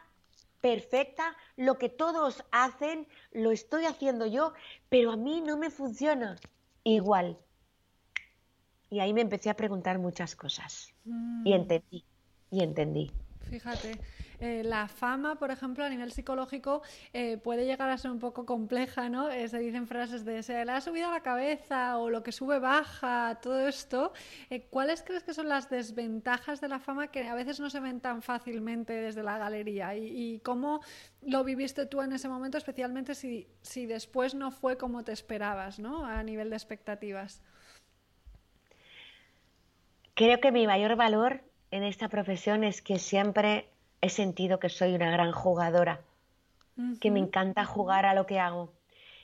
perfecta, 0.62 1.36
lo 1.56 1.78
que 1.78 1.90
todos 1.90 2.44
hacen, 2.52 3.08
lo 3.32 3.52
estoy 3.52 3.86
haciendo 3.86 4.26
yo, 4.26 4.54
pero 4.90 5.12
a 5.12 5.18
mí 5.18 5.42
no 5.42 5.58
me 5.58 5.70
funciona 5.70 6.38
igual. 6.84 7.38
Y 8.90 9.00
ahí 9.00 9.14
me 9.14 9.22
empecé 9.22 9.50
a 9.50 9.56
preguntar 9.56 10.00
muchas 10.00 10.36
cosas. 10.36 10.94
Y 11.06 11.12
mm. 11.12 11.54
entendí, 11.54 12.06
y 12.52 12.64
entendí. 12.64 13.12
Fíjate, 13.50 14.00
eh, 14.40 14.62
la 14.64 14.88
fama, 14.88 15.36
por 15.36 15.50
ejemplo, 15.50 15.84
a 15.84 15.90
nivel 15.90 16.12
psicológico 16.12 16.84
eh, 17.14 17.38
puede 17.38 17.66
llegar 17.66 17.90
a 17.90 17.98
ser 17.98 18.12
un 18.12 18.20
poco 18.20 18.46
compleja, 18.46 19.10
¿no? 19.10 19.30
Eh, 19.30 19.48
se 19.48 19.58
dicen 19.58 19.88
frases 19.88 20.26
de 20.26 20.44
se 20.44 20.64
le 20.64 20.72
ha 20.72 20.82
subido 20.82 21.08
a 21.08 21.12
la 21.12 21.22
cabeza 21.22 21.98
o 21.98 22.10
lo 22.12 22.22
que 22.22 22.32
sube 22.32 22.60
baja, 22.60 23.40
todo 23.42 23.68
esto. 23.68 24.14
¿Cuáles 24.70 25.02
crees 25.02 25.24
que 25.24 25.34
son 25.34 25.50
las 25.50 25.70
desventajas 25.70 26.62
de 26.62 26.68
la 26.68 26.80
fama 26.80 27.08
que 27.08 27.28
a 27.28 27.34
veces 27.34 27.60
no 27.60 27.70
se 27.70 27.80
ven 27.80 28.00
tan 28.00 28.22
fácilmente 28.22 28.94
desde 28.94 29.24
la 29.24 29.38
galería? 29.38 29.96
¿Y, 29.96 30.40
cómo 30.44 30.82
lo 31.22 31.44
viviste 31.44 31.86
tú 31.88 32.02
en 32.02 32.14
ese 32.14 32.30
momento, 32.30 32.58
especialmente 32.58 33.16
si, 33.16 33.48
si 33.62 33.86
después 33.86 34.36
no 34.36 34.52
fue 34.52 34.78
como 34.78 35.04
te 35.04 35.12
esperabas, 35.12 35.80
¿no? 35.80 36.06
A 36.06 36.22
nivel 36.24 36.50
de 36.50 36.56
expectativas. 36.56 37.42
Creo 40.14 40.40
que 40.40 40.52
mi 40.52 40.68
mayor 40.68 40.96
valor 40.96 41.42
en 41.72 41.84
esta 41.84 42.08
profesión 42.08 42.64
es 42.64 42.82
que 42.82 43.00
siempre 43.00 43.70
he 44.02 44.10
sentido 44.10 44.60
que 44.60 44.70
soy 44.70 44.94
una 44.94 45.12
gran 45.12 45.32
jugadora, 45.32 46.02
que 47.02 47.10
me 47.10 47.20
encanta 47.20 47.66
jugar 47.66 48.06
a 48.06 48.14
lo 48.14 48.26
que 48.28 48.40
hago, 48.40 48.72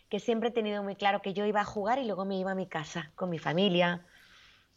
que 0.10 0.20
siempre 0.20 0.50
he 0.50 0.52
tenido 0.52 0.82
muy 0.84 0.96
claro 0.96 1.22
que 1.22 1.34
yo 1.34 1.46
iba 1.46 1.62
a 1.62 1.66
jugar 1.66 2.00
y 2.00 2.06
luego 2.06 2.26
me 2.26 2.38
iba 2.38 2.52
a 2.52 2.56
mi 2.56 2.68
casa, 2.68 3.12
con 3.16 3.30
mi 3.30 3.40
familia, 3.40 4.06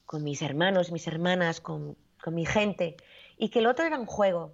con 0.05 0.23
mis 0.23 0.43
hermanos, 0.43 0.93
mis 0.93 1.07
hermanas, 1.07 1.61
con, 1.61 1.97
con 2.23 2.35
mi 2.35 2.47
gente, 2.47 2.97
y 3.39 3.49
que 3.49 3.61
el 3.61 3.67
otro 3.67 3.87
era 3.87 3.99
un 3.99 4.07
juego. 4.07 4.53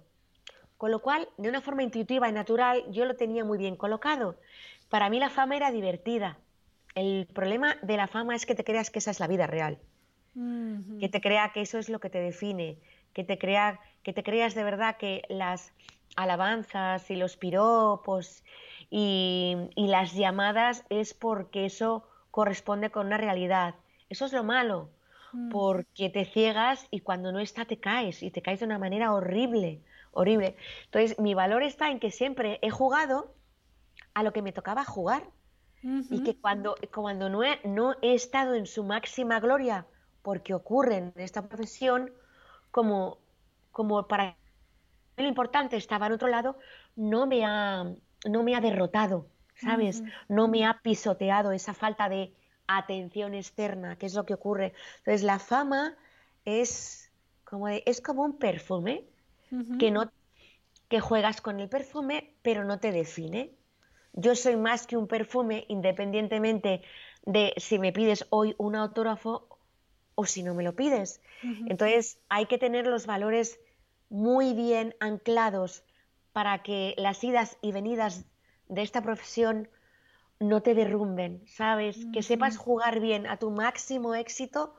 Con 0.77 0.91
lo 0.91 0.99
cual, 0.99 1.29
de 1.37 1.49
una 1.49 1.61
forma 1.61 1.83
intuitiva 1.83 2.27
y 2.27 2.33
natural, 2.33 2.83
yo 2.91 3.05
lo 3.05 3.15
tenía 3.15 3.45
muy 3.45 3.57
bien 3.57 3.77
colocado. 3.77 4.35
Para 4.89 5.09
mí 5.09 5.19
la 5.19 5.29
fama 5.29 5.55
era 5.55 5.71
divertida. 5.71 6.37
El 6.95 7.27
problema 7.33 7.77
de 7.81 7.97
la 7.97 8.07
fama 8.07 8.35
es 8.35 8.45
que 8.45 8.55
te 8.55 8.63
creas 8.63 8.89
que 8.89 8.99
esa 8.99 9.11
es 9.11 9.19
la 9.19 9.27
vida 9.27 9.47
real, 9.47 9.79
que 10.99 11.09
te 11.09 11.21
crea 11.21 11.51
que 11.53 11.61
eso 11.61 11.79
es 11.79 11.89
lo 11.89 11.99
que 11.99 12.09
te 12.09 12.19
define, 12.19 12.77
que 13.13 13.23
te, 13.23 13.37
crea, 13.37 13.79
que 14.03 14.13
te 14.13 14.23
creas 14.23 14.53
de 14.55 14.63
verdad 14.63 14.97
que 14.97 15.23
las 15.29 15.73
alabanzas 16.15 17.09
y 17.09 17.15
los 17.15 17.37
piropos 17.37 18.43
y, 18.89 19.69
las 19.75 20.13
llamadas 20.13 20.85
es 20.89 21.13
porque 21.13 21.65
eso 21.65 22.07
corresponde 22.31 22.91
con 22.91 23.07
una 23.07 23.17
realidad. 23.17 23.75
Eso 24.09 24.25
es 24.25 24.33
lo 24.33 24.43
malo, 24.43 24.89
mm. 25.31 25.49
porque 25.49 26.09
te 26.09 26.25
ciegas 26.25 26.87
y 26.91 26.99
cuando 26.99 27.31
no 27.31 27.39
está 27.39 27.65
te 27.65 27.79
caes 27.79 28.21
y 28.21 28.29
te 28.29 28.41
caes 28.41 28.59
de 28.59 28.65
una 28.65 28.77
manera 28.77 29.13
horrible, 29.13 29.81
horrible. 30.11 30.55
Entonces, 30.85 31.17
mi 31.19 31.33
valor 31.33 31.63
está 31.63 31.89
en 31.89 31.99
que 31.99 32.11
siempre 32.11 32.59
he 32.61 32.69
jugado 32.69 33.33
a 34.13 34.21
lo 34.21 34.31
que 34.33 34.41
me 34.41 34.51
tocaba 34.51 34.85
jugar 34.85 35.23
y 35.83 36.23
que 36.23 36.39
cuando, 36.39 36.75
cuando 36.93 37.29
no, 37.29 37.43
he, 37.43 37.59
no 37.65 37.95
he 38.01 38.13
estado 38.13 38.53
en 38.53 38.67
su 38.67 38.85
máxima 38.85 39.41
gloria, 39.41 39.85
porque 40.21 40.53
ocurre 40.53 40.95
en 40.95 41.13
esta 41.17 41.49
profesión, 41.49 42.13
como, 42.71 43.17
como 43.73 44.07
para 44.07 44.37
lo 45.17 45.27
importante 45.27 45.75
estaba 45.75 46.07
en 46.07 46.13
otro 46.13 46.29
lado, 46.29 46.57
no 46.95 47.27
me 47.27 47.43
ha, 47.45 47.83
no 48.25 48.43
me 48.43 48.55
ha 48.55 48.61
derrotado, 48.61 49.27
¿sabes? 49.55 50.03
No 50.29 50.47
me 50.47 50.65
ha 50.65 50.79
pisoteado 50.81 51.51
esa 51.51 51.73
falta 51.73 52.07
de 52.09 52.33
atención 52.67 53.33
externa, 53.33 53.97
que 53.97 54.05
es 54.05 54.13
lo 54.13 54.25
que 54.25 54.33
ocurre. 54.33 54.73
Entonces, 54.99 55.23
la 55.23 55.39
fama 55.39 55.95
es 56.45 57.11
como, 57.43 57.67
es 57.67 58.01
como 58.01 58.23
un 58.23 58.37
perfume 58.37 59.03
que, 59.77 59.91
no, 59.91 60.11
que 60.87 60.99
juegas 60.99 61.41
con 61.41 61.59
el 61.59 61.69
perfume, 61.69 62.33
pero 62.41 62.63
no 62.63 62.79
te 62.79 62.91
define. 62.91 63.51
Yo 64.13 64.35
soy 64.35 64.55
más 64.55 64.87
que 64.87 64.97
un 64.97 65.07
perfume, 65.07 65.65
independientemente 65.67 66.81
de 67.25 67.53
si 67.57 67.79
me 67.79 67.91
pides 67.91 68.25
hoy 68.29 68.55
un 68.57 68.75
autógrafo 68.75 69.59
o 70.15 70.25
si 70.25 70.43
no 70.43 70.53
me 70.53 70.63
lo 70.63 70.75
pides. 70.75 71.21
Entonces 71.67 72.19
hay 72.29 72.45
que 72.45 72.57
tener 72.57 72.87
los 72.87 73.05
valores 73.05 73.59
muy 74.13 74.53
bien 74.53 74.95
anclados 74.99 75.83
para 76.33 76.61
que 76.61 76.93
las 76.99 77.23
idas 77.23 77.57
y 77.63 77.71
venidas 77.71 78.25
de 78.69 78.83
esta 78.83 79.01
profesión 79.01 79.69
no 80.39 80.61
te 80.61 80.75
derrumben, 80.75 81.41
¿sabes? 81.47 81.97
Que 82.13 82.21
sepas 82.21 82.57
jugar 82.57 82.99
bien 82.99 83.25
a 83.25 83.37
tu 83.37 83.49
máximo 83.49 84.13
éxito, 84.13 84.75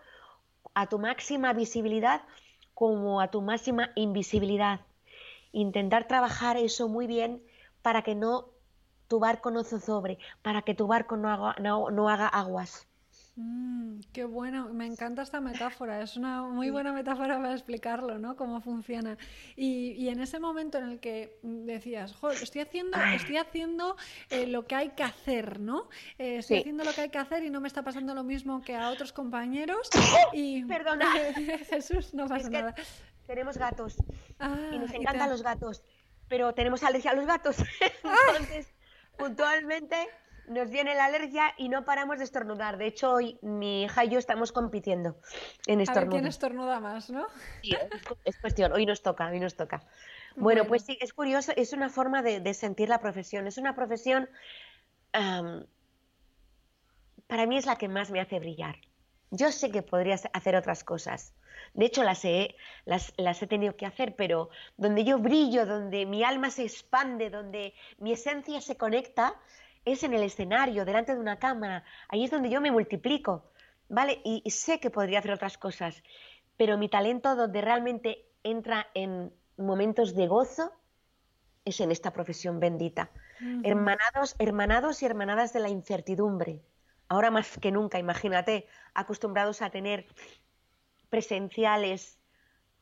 a 0.73 0.87
tu 0.87 1.00
máxima 1.00 1.53
visibilidad 1.53 2.23
como 2.75 3.21
a 3.21 3.33
tu 3.33 3.43
máxima 3.43 3.91
invisibilidad. 3.97 4.83
Intentar 5.50 6.07
trabajar 6.07 6.57
eso 6.57 6.88
muy 6.88 7.09
bien 7.09 7.43
para 7.83 8.03
que 8.03 8.14
no 8.14 8.50
tu 9.09 9.19
barco 9.19 9.50
no 9.50 9.64
zozobre, 9.64 10.19
para 10.43 10.62
que 10.62 10.75
tu 10.76 10.87
barco 10.87 11.17
no 11.17 11.55
no 11.59 12.09
haga 12.09 12.29
aguas. 12.29 12.87
Mm, 13.37 13.99
qué 14.12 14.25
bueno, 14.25 14.69
me 14.73 14.87
encanta 14.87 15.23
esta 15.23 15.41
metáfora, 15.41 16.00
es 16.00 16.17
una 16.17 16.43
muy 16.43 16.71
buena 16.71 16.93
metáfora 16.93 17.37
para 17.37 17.53
explicarlo, 17.53 18.17
¿no? 18.19 18.37
Cómo 18.37 18.61
funciona. 18.61 19.19
Y, 19.57 20.09
en 20.09 20.21
ese 20.21 20.38
momento 20.38 20.79
en 20.79 20.85
el 20.85 21.00
que 21.00 21.41
decías, 21.43 22.14
joder, 22.14 22.41
estoy 22.41 22.61
haciendo, 22.61 22.97
estoy 23.12 23.38
haciendo 23.38 23.97
eh, 24.31 24.47
lo 24.47 24.67
que 24.67 24.76
hay 24.76 24.91
que 24.91 25.03
hacer, 25.03 25.59
¿no? 25.59 25.88
Eh, 26.19 26.37
estoy 26.38 26.59
haciendo 26.59 26.85
lo 26.85 26.93
que 26.93 27.00
hay 27.00 27.11
que 27.11 27.19
hacer 27.19 27.43
y 27.43 27.50
no 27.50 27.61
me 27.61 27.67
está 27.67 27.83
pasando 27.83 28.14
lo 28.14 28.23
mismo 28.23 28.62
que 28.62 28.76
a 28.76 28.91
otros 28.91 29.12
compañeros. 29.12 29.91
Y... 30.33 30.64
Perdona. 30.64 31.07
Jesús, 31.71 32.14
no 32.14 32.29
pasa 32.29 32.49
nada. 32.50 32.75
Tenemos 33.26 33.59
gatos 33.59 33.97
y 33.99 34.79
nos 34.79 34.91
ah, 34.91 34.97
encantan 34.97 35.31
los 35.31 35.43
gatos, 35.43 35.83
pero 36.29 36.53
tenemos 36.55 36.83
alergia 36.83 37.11
a 37.11 37.14
los 37.14 37.26
gatos. 37.26 37.57
Ah. 38.05 38.14
Entonces, 38.29 38.73
puntualmente 39.17 39.97
nos 40.48 40.70
viene 40.70 40.94
la 40.94 41.06
alergia 41.06 41.54
y 41.56 41.68
no 41.68 41.84
paramos 41.84 42.18
de 42.18 42.24
estornudar. 42.24 42.76
De 42.76 42.86
hecho, 42.86 43.12
hoy 43.12 43.38
mi 43.42 43.84
hija 43.84 44.04
y 44.04 44.10
yo 44.10 44.18
estamos 44.18 44.52
compitiendo 44.52 45.16
en 45.66 45.80
estornudar. 45.80 46.08
A 46.08 46.10
ver 46.10 46.20
quién 46.20 46.26
estornuda 46.26 46.80
más, 46.80 47.10
¿no? 47.10 47.26
Sí, 47.62 47.74
es, 48.24 48.38
cuestión. 48.38 48.72
Hoy 48.72 48.86
nos 48.86 49.02
toca, 49.02 49.28
hoy 49.28 49.40
nos 49.40 49.56
toca. 49.56 49.82
Bueno, 50.36 50.64
pues 50.64 50.82
sí, 50.82 50.98
es 51.00 51.12
curioso, 51.12 51.52
es 51.56 51.72
una 51.72 51.88
forma 51.88 52.22
de, 52.22 52.54
sentir 52.54 52.88
la 52.88 53.00
profesión. 53.00 53.46
Es 53.46 53.58
una 53.58 53.74
profesión, 53.74 54.28
para 55.12 55.66
mí 57.46 57.56
es 57.56 57.66
la 57.66 57.76
que 57.76 57.88
más 57.88 58.10
me 58.10 58.20
hace 58.20 58.40
brillar. 58.40 58.76
Yo 59.30 59.50
sé 59.50 59.70
que 59.70 59.82
podría 59.82 60.16
hacer 60.32 60.56
otras 60.56 60.84
cosas. 60.84 61.34
De 61.72 61.86
hecho, 61.86 62.04
las 62.04 62.24
he, 62.24 62.54
las, 62.84 63.12
las 63.16 63.42
he 63.42 63.46
tenido 63.46 63.76
que 63.76 63.86
hacer, 63.86 64.14
pero 64.16 64.50
donde 64.76 65.04
yo 65.04 65.18
brillo, 65.18 65.66
donde 65.66 66.06
mi 66.06 66.22
alma 66.22 66.50
se 66.50 66.62
expande, 66.62 67.30
donde 67.30 67.74
mi 67.98 68.12
esencia 68.12 68.60
se 68.60 68.76
conecta, 68.76 69.34
es 69.85 70.03
en 70.03 70.14
el 70.14 70.23
escenario, 70.23 70.85
delante 70.85 71.14
de 71.14 71.21
una 71.21 71.38
cámara. 71.38 71.85
Ahí 72.09 72.25
es 72.25 72.31
donde 72.31 72.50
yo 72.50 72.61
me 72.61 72.71
multiplico, 72.71 73.50
¿vale? 73.88 74.21
Y, 74.25 74.49
sé 74.50 74.81
que 74.81 74.91
podría 74.91 75.19
hacer 75.19 75.33
otras 75.33 75.59
cosas, 75.59 76.03
pero 76.57 76.79
mi 76.79 76.88
talento 76.88 77.35
donde 77.37 77.61
realmente 77.61 78.26
entra 78.43 78.88
en 78.95 79.33
momentos 79.57 80.14
de 80.14 80.26
gozo 80.26 80.73
es 81.64 81.81
en 81.81 81.91
esta 81.91 82.12
profesión 82.12 82.61
bendita. 82.61 83.11
Hermanados, 83.62 84.37
hermanados 84.38 85.03
y 85.03 85.07
hermanadas 85.07 85.53
de 85.53 85.61
la 85.61 85.69
incertidumbre. 85.69 86.62
Ahora 87.09 87.31
más 87.31 87.59
que 87.59 87.71
nunca, 87.71 87.99
imagínate, 87.99 88.67
acostumbrados 88.95 89.61
a 89.61 89.71
tener 89.71 90.07
presenciales, 91.11 92.19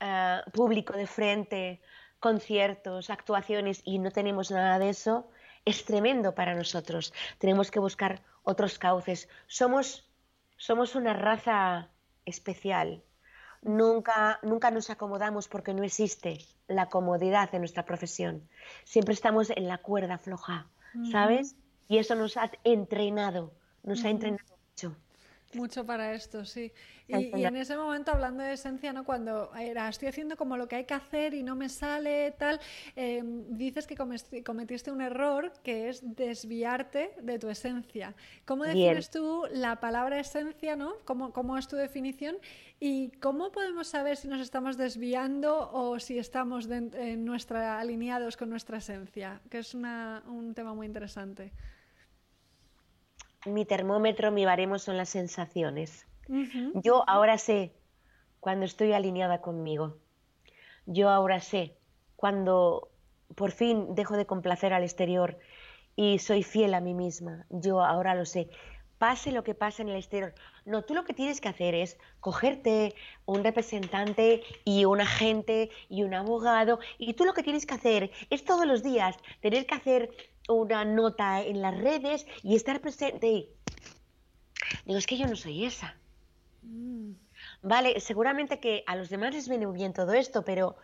eh, 0.01 0.41
público 0.53 0.93
de 0.95 1.07
frente, 1.07 1.81
conciertos, 2.19 3.11
actuaciones 3.11 3.83
y 3.85 3.99
no 3.99 4.11
tenemos 4.11 4.51
nada 4.51 4.79
de 4.79 4.91
eso, 4.91 5.29
es 5.65 5.85
tremendo 5.85 6.35
para 6.35 6.55
nosotros. 6.55 7.13
Tenemos 7.39 7.71
que 7.71 7.79
buscar 7.79 8.23
otros 8.43 8.79
cauces. 8.79 9.29
Somos, 9.47 10.09
somos 10.57 10.95
una 10.95 11.13
raza 11.13 11.89
especial. 12.25 13.03
Nunca, 13.63 14.41
nunca 14.43 14.71
nos 14.71 14.91
acomodamos 14.91 15.47
porque 15.49 15.73
no 15.73 15.85
existe 15.85 16.39
la 16.67 16.89
comodidad 16.89 17.55
en 17.55 17.61
nuestra 17.61 17.85
profesión. 17.85 18.49
Siempre 18.85 19.15
estamos 19.15 19.51
en 19.51 19.69
la 19.69 19.79
cuerda 19.79 20.19
floja, 20.19 20.67
¿sabes? 21.13 21.55
Y 21.89 21.99
eso 21.99 22.17
nos 22.17 22.37
ha 22.37 22.51
entrenado, 22.65 23.53
nos 23.85 24.05
ha 24.05 24.11
entrenado 24.11 24.57
mucho. 24.69 24.97
Mucho 25.55 25.85
para 25.85 26.15
esto, 26.15 26.47
sí. 26.47 26.73
Y, 27.09 27.37
y, 27.37 27.45
en 27.45 27.57
ese 27.57 27.77
momento, 27.77 28.11
hablando 28.11 28.43
de 28.43 28.55
esencia, 28.55 28.93
¿no? 28.93 29.05
cuando 29.05 29.55
era, 29.55 29.89
estoy 29.89 30.09
haciendo 30.09 30.37
como 30.37 30.57
lo 30.57 30.67
que 30.67 30.77
hay 30.77 30.85
que 30.85 30.95
hacer 30.95 31.35
y 31.35 31.43
no 31.43 31.55
me 31.55 31.69
sale, 31.69 32.31
tal, 32.39 32.59
em, 32.97 33.45
dices 33.51 33.87
que 33.87 33.95
cometiste 34.45 34.91
un 34.91 35.03
error 35.03 35.53
que 35.63 35.91
es 35.91 36.01
desviarte 36.17 37.11
de 37.21 37.39
tu 37.39 37.51
esencia. 37.51 38.15
¿Cómo 38.47 38.65
defines 38.65 39.11
tú 39.11 39.45
la 39.53 39.79
palabra 39.79 40.19
esencia, 40.19 40.75
¿no? 40.75 40.95
¿Cómo, 41.05 41.33
¿Cómo, 41.33 41.59
es 41.59 41.69
tu 41.69 41.77
definición? 41.77 42.37
¿Y 42.81 43.11
cómo 43.21 43.53
podemos 43.53 43.89
saber 43.89 44.17
si 44.17 44.29
nos 44.29 44.41
estamos 44.41 44.79
desviando 44.79 45.71
o 45.73 45.99
si 45.99 46.19
estamos 46.19 46.67
en 46.71 47.25
nuestra, 47.27 47.79
alineados 47.79 48.39
con 48.39 48.49
nuestra 48.49 48.79
esencia? 48.79 49.41
Que 49.51 49.59
es 49.59 49.75
una, 49.75 50.23
un 50.27 50.55
tema 50.55 50.73
muy 50.73 50.87
interesante 50.87 51.53
mi 53.47 53.65
termómetro, 53.65 54.31
mi 54.31 54.45
baremo 54.45 54.79
son 54.79 54.97
las 54.97 55.09
sensaciones. 55.09 56.07
Yo 56.75 57.05
ahora 57.09 57.37
sé 57.37 57.73
cuando 58.41 58.65
estoy 58.65 58.93
alineada 58.93 59.41
conmigo. 59.41 59.97
Yo 60.87 61.11
ahora 61.11 61.41
sé 61.41 61.77
cuando 62.17 62.89
por 63.35 63.51
fin 63.51 63.95
dejo 63.95 64.17
de 64.17 64.27
complacer 64.27 64.73
al 64.73 64.83
exterior 64.83 65.39
y 65.97 66.19
soy 66.19 66.43
fiel 66.43 66.75
a 66.75 66.81
mí 66.81 66.95
misma. 66.95 67.47
Yo 67.51 67.83
ahora 67.83 68.15
lo 68.15 68.25
sé. 68.25 68.49
Pase 68.99 69.33
lo 69.33 69.43
que 69.43 69.55
pase 69.55 69.83
en 69.83 69.89
el 69.89 69.97
exterior. 69.97 70.33
No, 70.65 70.83
tú 70.83 70.95
lo 70.95 71.05
que 71.05 71.13
tienes 71.13 71.41
que 71.41 71.49
hacer 71.49 71.75
es 71.75 71.99
cogerte 72.21 72.95
un 73.27 73.43
representante 73.43 74.43
y 74.65 74.85
un 74.85 75.01
agente 75.01 75.71
y 75.89 76.05
un 76.05 76.15
abogado 76.15 76.79
y 76.99 77.15
tú 77.15 77.25
lo 77.25 77.35
que 77.35 77.43
tienes 77.43 77.67
que 77.67 77.75
hacer 77.75 78.13
es 78.31 78.45
todos 78.45 78.65
los 78.65 78.83
días 78.83 79.17
tener 79.41 79.67
que 79.67 79.75
hacer 79.75 80.11
una 80.49 80.85
nota 80.85 81.43
en 81.43 81.63
las 81.63 81.77
redes 81.79 82.27
y 82.43 82.57
estar 82.57 82.81
presente. 82.81 83.49
Digo, 84.85 84.99
es 84.99 85.07
que 85.07 85.17
yo 85.17 85.27
no 85.27 85.37
soy 85.37 85.65
esa. 85.65 85.97
Mm. 86.63 87.13
Vale, 87.63 88.01
seguramente 88.01 88.61
que 88.61 88.85
a 88.87 88.97
los 88.97 89.09
demás 89.09 89.35
les 89.35 89.49
viene 89.49 89.67
bien 89.67 89.93
todo 89.93 90.13
esto, 90.13 90.45
pero 90.45 90.77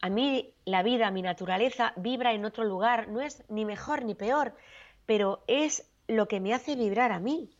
a 0.00 0.08
mí 0.08 0.52
la 0.64 0.82
vida, 0.82 1.10
mi 1.10 1.22
naturaleza, 1.22 1.92
vibra 1.96 2.32
en 2.32 2.44
otro 2.44 2.64
lugar. 2.64 3.08
No 3.08 3.20
es 3.20 3.44
ni 3.48 3.64
mejor 3.64 4.04
ni 4.04 4.14
peor, 4.14 4.54
pero 5.06 5.42
es 5.46 5.88
lo 6.08 6.28
que 6.28 6.40
me 6.40 6.54
hace 6.54 6.76
vibrar 6.76 7.12
a 7.12 7.20
mí. 7.20 7.50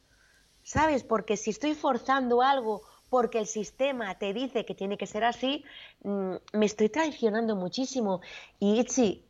¿Sabes? 0.62 1.05
Porque 1.05 1.37
si 1.37 1.50
estoy 1.50 1.75
forzando 1.75 2.43
algo 2.43 2.83
porque 3.09 3.38
el 3.38 3.47
sistema 3.47 4.19
te 4.19 4.33
dice 4.33 4.65
que 4.65 4.75
tiene 4.75 4.99
que 4.99 5.07
ser 5.07 5.25
así, 5.25 5.65
mm, 6.03 6.35
me 6.53 6.67
estoy 6.67 6.88
traicionando 6.88 7.55
muchísimo. 7.55 8.21
Y 8.59 8.81
Itzi, 8.81 9.25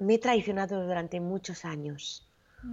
me 0.00 0.14
he 0.14 0.18
traicionado 0.18 0.84
durante 0.84 1.20
muchos 1.20 1.64
años 1.64 2.26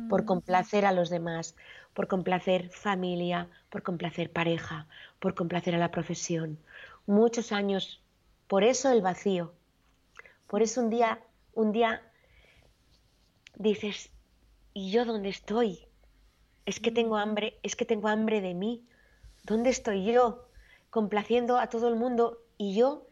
por 0.10 0.24
mm. 0.24 0.25
complacer 0.25 0.86
a 0.86 0.91
los 0.91 1.10
demás, 1.10 1.55
por 1.93 2.07
complacer 2.07 2.69
familia, 2.69 3.50
por 3.69 3.84
complacer 3.84 4.31
pareja, 4.31 4.88
por 5.19 5.36
complacer 5.36 5.75
a 5.75 5.77
la 5.77 5.91
profesión. 5.91 6.57
Muchos 7.05 7.51
años. 7.51 8.01
Por 8.48 8.63
eso 8.63 8.91
el 8.91 9.01
vacío. 9.01 9.53
Por 10.48 10.62
eso 10.62 10.81
un 10.81 10.89
día, 10.89 11.19
un 11.53 11.72
día 11.72 12.01
dices, 13.55 14.10
¿y 14.74 14.91
yo 14.91 15.03
dónde 15.05 15.29
estoy? 15.29 15.88
Es 16.65 16.79
que 16.79 16.91
tengo 16.91 17.15
mm. 17.15 17.19
hambre, 17.19 17.60
es 17.63 17.75
que 17.75 17.86
tengo 17.86 18.07
hambre 18.07 18.41
de 18.41 18.53
mí. 18.53 18.86
¿Dónde 19.43 19.69
estoy 19.69 20.05
yo? 20.05 20.50
Complaciendo 20.89 21.57
a 21.57 21.67
todo 21.67 21.89
el 21.89 21.96
mundo 21.96 22.41
y 22.57 22.75
yo, 22.75 23.07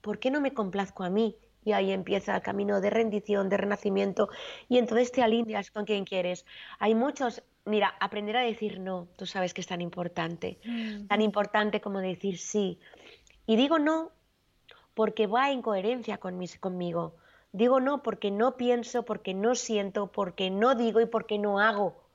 ¿por 0.00 0.18
qué 0.18 0.30
no 0.30 0.40
me 0.40 0.54
complazco 0.54 1.04
a 1.04 1.10
mí? 1.10 1.36
Y 1.66 1.72
ahí 1.72 1.90
empieza 1.90 2.36
el 2.36 2.42
camino 2.42 2.80
de 2.80 2.90
rendición, 2.90 3.48
de 3.48 3.56
renacimiento 3.56 4.28
y 4.68 4.78
entonces 4.78 5.10
te 5.10 5.22
alineas 5.22 5.72
con 5.72 5.84
quien 5.84 6.04
quieres. 6.04 6.46
Hay 6.78 6.94
muchos, 6.94 7.42
mira, 7.64 7.92
aprender 7.98 8.36
a 8.36 8.42
decir 8.42 8.78
no, 8.78 9.08
tú 9.16 9.26
sabes 9.26 9.52
que 9.52 9.62
es 9.62 9.66
tan 9.66 9.80
importante, 9.80 10.60
mm. 10.64 11.08
tan 11.08 11.20
importante 11.20 11.80
como 11.80 11.98
decir 11.98 12.38
sí. 12.38 12.78
Y 13.46 13.56
digo 13.56 13.80
no 13.80 14.12
porque 14.94 15.26
va 15.26 15.50
en 15.50 15.60
coherencia 15.60 16.18
con 16.18 16.38
mis, 16.38 16.56
conmigo. 16.58 17.16
Digo 17.50 17.80
no 17.80 18.02
porque 18.02 18.30
no 18.30 18.56
pienso, 18.56 19.04
porque 19.04 19.34
no 19.34 19.56
siento, 19.56 20.12
porque 20.12 20.50
no 20.50 20.76
digo 20.76 21.00
y 21.00 21.06
porque 21.06 21.38
no 21.38 21.58
hago. 21.58 22.05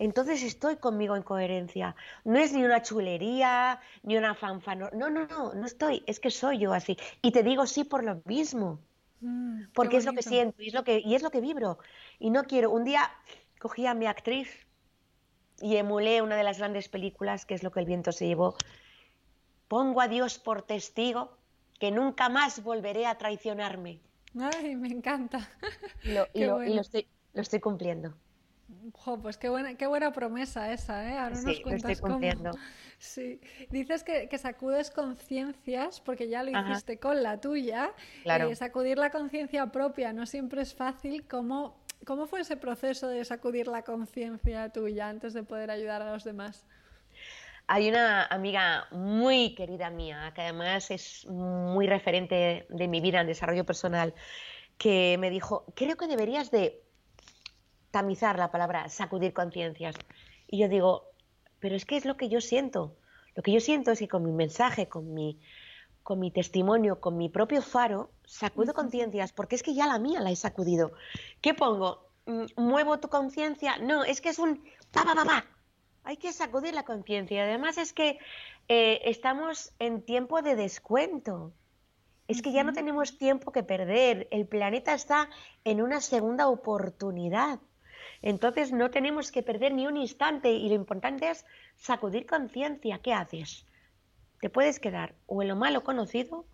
Entonces 0.00 0.42
estoy 0.42 0.76
conmigo 0.76 1.14
en 1.14 1.22
coherencia. 1.22 1.94
No 2.24 2.38
es 2.38 2.54
ni 2.54 2.64
una 2.64 2.80
chulería, 2.80 3.80
ni 4.02 4.16
una 4.16 4.34
fanfano. 4.34 4.88
No, 4.94 5.10
no, 5.10 5.26
no, 5.26 5.52
no 5.52 5.66
estoy. 5.66 6.02
Es 6.06 6.18
que 6.18 6.30
soy 6.30 6.58
yo 6.58 6.72
así. 6.72 6.96
Y 7.20 7.32
te 7.32 7.42
digo 7.42 7.66
sí 7.66 7.84
por 7.84 8.02
lo 8.02 8.22
mismo. 8.24 8.80
Mm, 9.20 9.64
porque 9.74 9.98
es 9.98 10.06
lo 10.06 10.14
que 10.14 10.22
siento 10.22 10.62
y 10.62 10.68
es 10.68 10.74
lo 10.74 10.84
que, 10.84 11.02
y 11.04 11.14
es 11.14 11.22
lo 11.22 11.30
que 11.30 11.42
vibro. 11.42 11.78
Y 12.18 12.30
no 12.30 12.44
quiero. 12.44 12.70
Un 12.70 12.84
día 12.84 13.10
cogí 13.58 13.84
a 13.84 13.92
mi 13.92 14.06
actriz 14.06 14.48
y 15.60 15.76
emulé 15.76 16.22
una 16.22 16.36
de 16.36 16.44
las 16.44 16.56
grandes 16.56 16.88
películas, 16.88 17.44
que 17.44 17.52
es 17.52 17.62
lo 17.62 17.70
que 17.70 17.80
el 17.80 17.86
viento 17.86 18.10
se 18.10 18.26
llevó. 18.26 18.56
Pongo 19.68 20.00
a 20.00 20.08
Dios 20.08 20.38
por 20.38 20.62
testigo 20.62 21.36
que 21.78 21.90
nunca 21.90 22.30
más 22.30 22.62
volveré 22.62 23.04
a 23.04 23.18
traicionarme. 23.18 24.00
Ay, 24.40 24.76
me 24.76 24.88
encanta. 24.88 25.46
y 26.32 26.44
lo 26.44 26.62
estoy 27.34 27.60
cumpliendo 27.60 28.14
pues 29.22 29.38
qué 29.38 29.48
buena, 29.48 29.74
qué 29.74 29.86
buena 29.86 30.12
promesa 30.12 30.72
esa, 30.72 31.08
¿eh? 31.08 31.18
Ahora 31.18 31.40
nos 31.40 31.60
cuentas 31.60 32.00
cómo. 32.00 32.20
Sí. 33.00 33.40
Dices 33.70 34.04
que, 34.04 34.28
sacudes 34.36 34.90
conciencias, 34.90 36.02
porque 36.02 36.28
ya 36.28 36.42
lo 36.42 36.50
hiciste 36.50 36.98
con 36.98 37.22
la 37.22 37.40
tuya. 37.40 37.94
Claro. 38.24 38.50
Eh, 38.50 38.54
sacudir 38.54 38.98
la 38.98 39.08
conciencia 39.08 39.72
propia 39.72 40.12
no 40.12 40.26
siempre 40.26 40.60
es 40.60 40.74
fácil. 40.74 41.26
¿Cómo, 41.26 41.80
¿Cómo 42.04 42.26
fue 42.26 42.40
ese 42.40 42.58
proceso 42.58 43.08
de 43.08 43.24
sacudir 43.24 43.68
la 43.68 43.84
conciencia 43.84 44.68
tuya 44.68 45.08
antes 45.08 45.32
de 45.32 45.42
poder 45.42 45.70
ayudar 45.70 46.02
a 46.02 46.12
los 46.12 46.24
demás? 46.24 46.66
Hay 47.66 47.88
una 47.88 48.26
amiga 48.26 48.86
muy 48.90 49.54
querida 49.54 49.88
mía, 49.88 50.32
que 50.34 50.42
además 50.42 50.90
es 50.90 51.24
muy 51.26 51.86
referente 51.86 52.66
de 52.68 52.88
mi 52.88 53.00
vida 53.00 53.22
en 53.22 53.28
desarrollo 53.28 53.64
personal, 53.64 54.12
que 54.76 55.16
me 55.18 55.30
dijo, 55.30 55.64
creo 55.74 55.96
que 55.96 56.06
deberías 56.06 56.50
de 56.50 56.82
tamizar 57.90 58.38
la 58.38 58.50
palabra 58.50 58.88
sacudir 58.88 59.32
conciencias. 59.32 59.96
Y 60.46 60.58
yo 60.58 60.68
digo, 60.68 61.10
pero 61.60 61.76
es 61.76 61.84
que 61.84 61.96
es 61.96 62.04
lo 62.04 62.16
que 62.16 62.28
yo 62.28 62.40
siento. 62.40 62.96
Lo 63.34 63.42
que 63.42 63.52
yo 63.52 63.60
siento 63.60 63.92
es 63.92 63.98
que 63.98 64.08
con 64.08 64.24
mi 64.24 64.32
mensaje, 64.32 64.88
con 64.88 65.14
mi, 65.14 65.38
con 66.02 66.18
mi 66.18 66.30
testimonio, 66.30 67.00
con 67.00 67.16
mi 67.16 67.28
propio 67.28 67.62
faro, 67.62 68.10
sacudo 68.24 68.74
conciencias, 68.74 69.32
porque 69.32 69.54
es 69.54 69.62
que 69.62 69.74
ya 69.74 69.86
la 69.86 69.98
mía 69.98 70.20
la 70.20 70.30
he 70.30 70.36
sacudido. 70.36 70.92
¿Qué 71.40 71.54
pongo? 71.54 72.10
Mm, 72.26 72.46
¿Muevo 72.56 72.98
tu 72.98 73.08
conciencia? 73.08 73.78
No, 73.78 74.04
es 74.04 74.20
que 74.20 74.30
es 74.30 74.38
un 74.38 74.64
pa, 74.92 75.04
pa, 75.04 75.14
pa, 75.24 75.46
Hay 76.04 76.16
que 76.16 76.32
sacudir 76.32 76.74
la 76.74 76.84
conciencia. 76.84 77.44
Además 77.44 77.78
es 77.78 77.92
que 77.92 78.18
eh, 78.68 79.00
estamos 79.04 79.72
en 79.78 80.02
tiempo 80.02 80.42
de 80.42 80.56
descuento. 80.56 81.52
Es 82.26 82.42
que 82.42 82.52
ya 82.52 82.62
no 82.62 82.72
tenemos 82.72 83.18
tiempo 83.18 83.52
que 83.52 83.62
perder. 83.62 84.28
El 84.30 84.46
planeta 84.46 84.94
está 84.94 85.28
en 85.64 85.82
una 85.82 86.00
segunda 86.00 86.48
oportunidad. 86.48 87.58
Entonces 88.22 88.72
no 88.72 88.90
tenemos 88.90 89.32
que 89.32 89.42
perder 89.42 89.72
ni 89.72 89.86
un 89.86 89.96
instante 89.96 90.50
y 90.50 90.68
lo 90.68 90.74
importante 90.74 91.30
es 91.30 91.44
sacudir 91.76 92.26
conciencia. 92.26 92.98
¿Qué 92.98 93.12
haces? 93.14 93.66
Te 94.40 94.50
puedes 94.50 94.78
quedar 94.80 95.14
o 95.26 95.42
en 95.42 95.48
lo 95.48 95.56
malo 95.56 95.84
conocido 95.84 96.44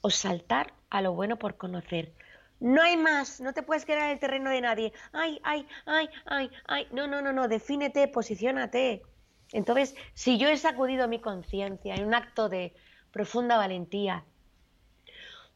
o 0.00 0.10
saltar 0.10 0.72
a 0.88 1.02
lo 1.02 1.12
bueno 1.12 1.36
por 1.36 1.56
conocer. 1.56 2.12
No 2.60 2.82
hay 2.82 2.96
más, 2.96 3.40
no 3.40 3.54
te 3.54 3.62
puedes 3.62 3.84
quedar 3.84 4.04
en 4.04 4.10
el 4.10 4.18
terreno 4.18 4.50
de 4.50 4.60
nadie. 4.60 4.92
Ay, 5.12 5.40
ay, 5.44 5.66
ay, 5.86 6.10
ay, 6.26 6.50
ay. 6.66 6.86
No, 6.92 7.06
no, 7.06 7.22
no, 7.22 7.32
no, 7.32 7.48
defínete, 7.48 8.06
posiciónate. 8.08 9.02
Entonces, 9.52 9.96
si 10.14 10.38
yo 10.38 10.48
he 10.48 10.56
sacudido 10.56 11.08
mi 11.08 11.20
conciencia 11.20 11.94
en 11.94 12.04
un 12.04 12.14
acto 12.14 12.48
de 12.48 12.74
profunda 13.12 13.56
valentía, 13.56 14.24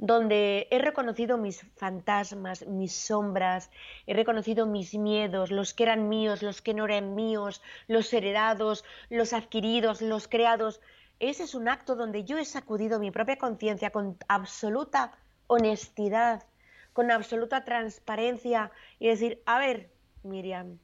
donde 0.06 0.68
he 0.70 0.78
reconocido 0.78 1.38
mis 1.38 1.62
fantasmas, 1.76 2.66
mis 2.66 2.92
sombras, 2.94 3.70
he 4.06 4.12
reconocido 4.12 4.66
mis 4.66 4.92
miedos, 4.92 5.50
los 5.50 5.72
que 5.72 5.84
eran 5.84 6.10
míos, 6.10 6.42
los 6.42 6.60
que 6.60 6.74
no 6.74 6.84
eran 6.84 7.14
míos, 7.14 7.62
los 7.88 8.12
heredados, 8.12 8.84
los 9.08 9.32
adquiridos, 9.32 10.02
los 10.02 10.28
creados. 10.28 10.82
Ese 11.20 11.44
es 11.44 11.54
un 11.54 11.70
acto 11.70 11.96
donde 11.96 12.24
yo 12.24 12.36
he 12.36 12.44
sacudido 12.44 13.00
mi 13.00 13.10
propia 13.10 13.38
conciencia 13.38 13.92
con 13.92 14.18
absoluta 14.28 15.16
honestidad, 15.46 16.44
con 16.92 17.10
absoluta 17.10 17.64
transparencia 17.64 18.72
y 18.98 19.08
decir, 19.08 19.42
a 19.46 19.58
ver, 19.58 19.90
Miriam, 20.22 20.80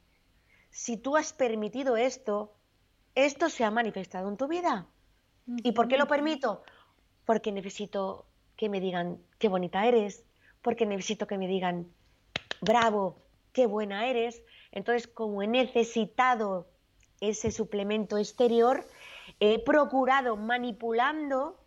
si 0.71 0.97
tú 0.97 1.19
has 1.19 1.35
permitido 1.35 1.99
esto, 1.99 2.55
esto 3.15 3.51
se 3.51 3.65
ha 3.65 3.71
manifestado 3.71 4.31
en 4.31 4.39
tu 4.39 4.49
vida. 4.49 4.87
¿Y 5.47 5.73
por 5.73 5.89
qué 5.89 5.99
lo 5.99 6.07
permito? 6.09 6.63
Porque 7.27 7.53
necesito 7.53 8.30
que 8.61 8.69
me 8.69 8.79
digan 8.79 9.17
qué 9.39 9.49
bonita 9.49 9.87
eres, 9.87 10.27
porque 10.61 10.85
necesito 10.85 11.27
que 11.27 11.39
me 11.39 11.49
digan 11.49 11.87
bravo, 12.61 13.17
qué 13.55 13.65
buena 13.65 14.07
eres. 14.07 14.43
Entonces, 14.71 15.09
como 15.09 15.41
he 15.41 15.47
necesitado 15.47 16.69
ese 17.23 17.53
suplemento 17.53 18.19
exterior, 18.19 18.87
he 19.41 19.61
procurado 19.61 20.37
manipulando 20.37 21.59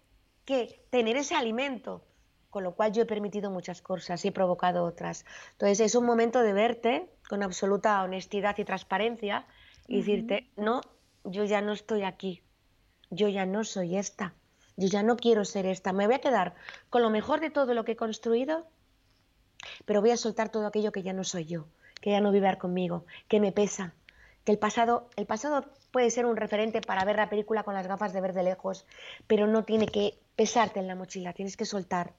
que 0.45 0.85
tener 0.91 1.17
ese 1.17 1.33
alimento, 1.33 2.05
con 2.51 2.63
lo 2.63 2.75
cual 2.75 2.93
yo 2.93 3.01
he 3.01 3.07
permitido 3.07 3.49
muchas 3.49 3.81
cosas 3.81 4.23
y 4.23 4.27
he 4.27 4.31
provocado 4.31 4.83
otras. 4.83 5.25
Entonces, 5.53 5.79
es 5.79 5.95
un 5.95 6.05
momento 6.05 6.43
de 6.43 6.53
verte 6.53 7.09
con 7.27 7.41
absoluta 7.41 8.03
honestidad 8.03 8.55
y 8.59 8.65
transparencia 8.65 9.47
y 9.87 9.97
decirte, 9.97 10.51
no, 10.57 10.81
yo 11.23 11.43
ya 11.43 11.59
no 11.61 11.73
estoy 11.73 12.03
aquí, 12.03 12.43
yo 13.09 13.29
ya 13.29 13.47
no 13.47 13.63
soy 13.63 13.97
esta, 13.97 14.35
yo 14.77 14.87
ya 14.87 15.03
no 15.03 15.17
quiero 15.17 15.45
ser 15.45 15.65
esta, 15.65 15.93
me 15.93 16.05
voy 16.05 16.15
a 16.15 16.19
quedar 16.19 16.55
con 16.89 17.01
lo 17.01 17.09
mejor 17.09 17.39
de 17.39 17.49
todo 17.49 17.73
lo 17.73 17.85
que 17.85 17.93
he 17.93 17.95
construido, 17.95 18.65
pero 19.85 20.01
voy 20.01 20.11
a 20.11 20.17
soltar 20.17 20.49
todo 20.49 20.67
aquello 20.67 20.91
que 20.91 21.03
ya 21.03 21.13
no 21.13 21.23
soy 21.23 21.45
yo, 21.45 21.67
que 22.01 22.11
ya 22.11 22.21
no 22.21 22.31
vive 22.31 22.57
conmigo, 22.57 23.05
que 23.27 23.39
me 23.39 23.51
pesa, 23.51 23.93
que 24.43 24.51
el 24.51 24.59
pasado, 24.59 25.09
el 25.15 25.25
pasado 25.25 25.65
puede 25.91 26.09
ser 26.09 26.25
un 26.25 26.35
referente 26.35 26.81
para 26.81 27.05
ver 27.05 27.15
la 27.15 27.29
película 27.29 27.63
con 27.63 27.73
las 27.73 27.87
gafas 27.87 28.13
de 28.13 28.21
ver 28.21 28.33
de 28.33 28.43
lejos, 28.43 28.85
pero 29.27 29.47
no 29.47 29.63
tiene 29.63 29.87
que 29.87 30.19
pesarte 30.35 30.79
en 30.79 30.87
la 30.87 30.95
mochila, 30.95 31.33
tienes 31.33 31.55
que 31.55 31.65
soltar. 31.65 32.13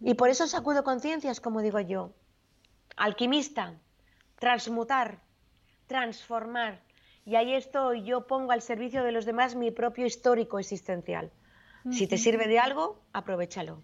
Y 0.00 0.14
por 0.14 0.28
eso 0.28 0.46
sacudo 0.46 0.84
conciencias, 0.84 1.40
como 1.40 1.62
digo 1.62 1.80
yo. 1.80 2.12
Alquimista, 2.96 3.74
transmutar, 4.38 5.20
transformar. 5.86 6.80
Y 7.24 7.36
ahí 7.36 7.54
estoy, 7.54 8.04
yo 8.04 8.26
pongo 8.26 8.52
al 8.52 8.62
servicio 8.62 9.02
de 9.02 9.12
los 9.12 9.24
demás 9.24 9.54
mi 9.54 9.70
propio 9.70 10.06
histórico 10.06 10.58
existencial. 10.58 11.30
Si 11.90 12.06
te 12.06 12.18
sirve 12.18 12.48
de 12.48 12.58
algo, 12.58 13.02
aprovechalo. 13.12 13.82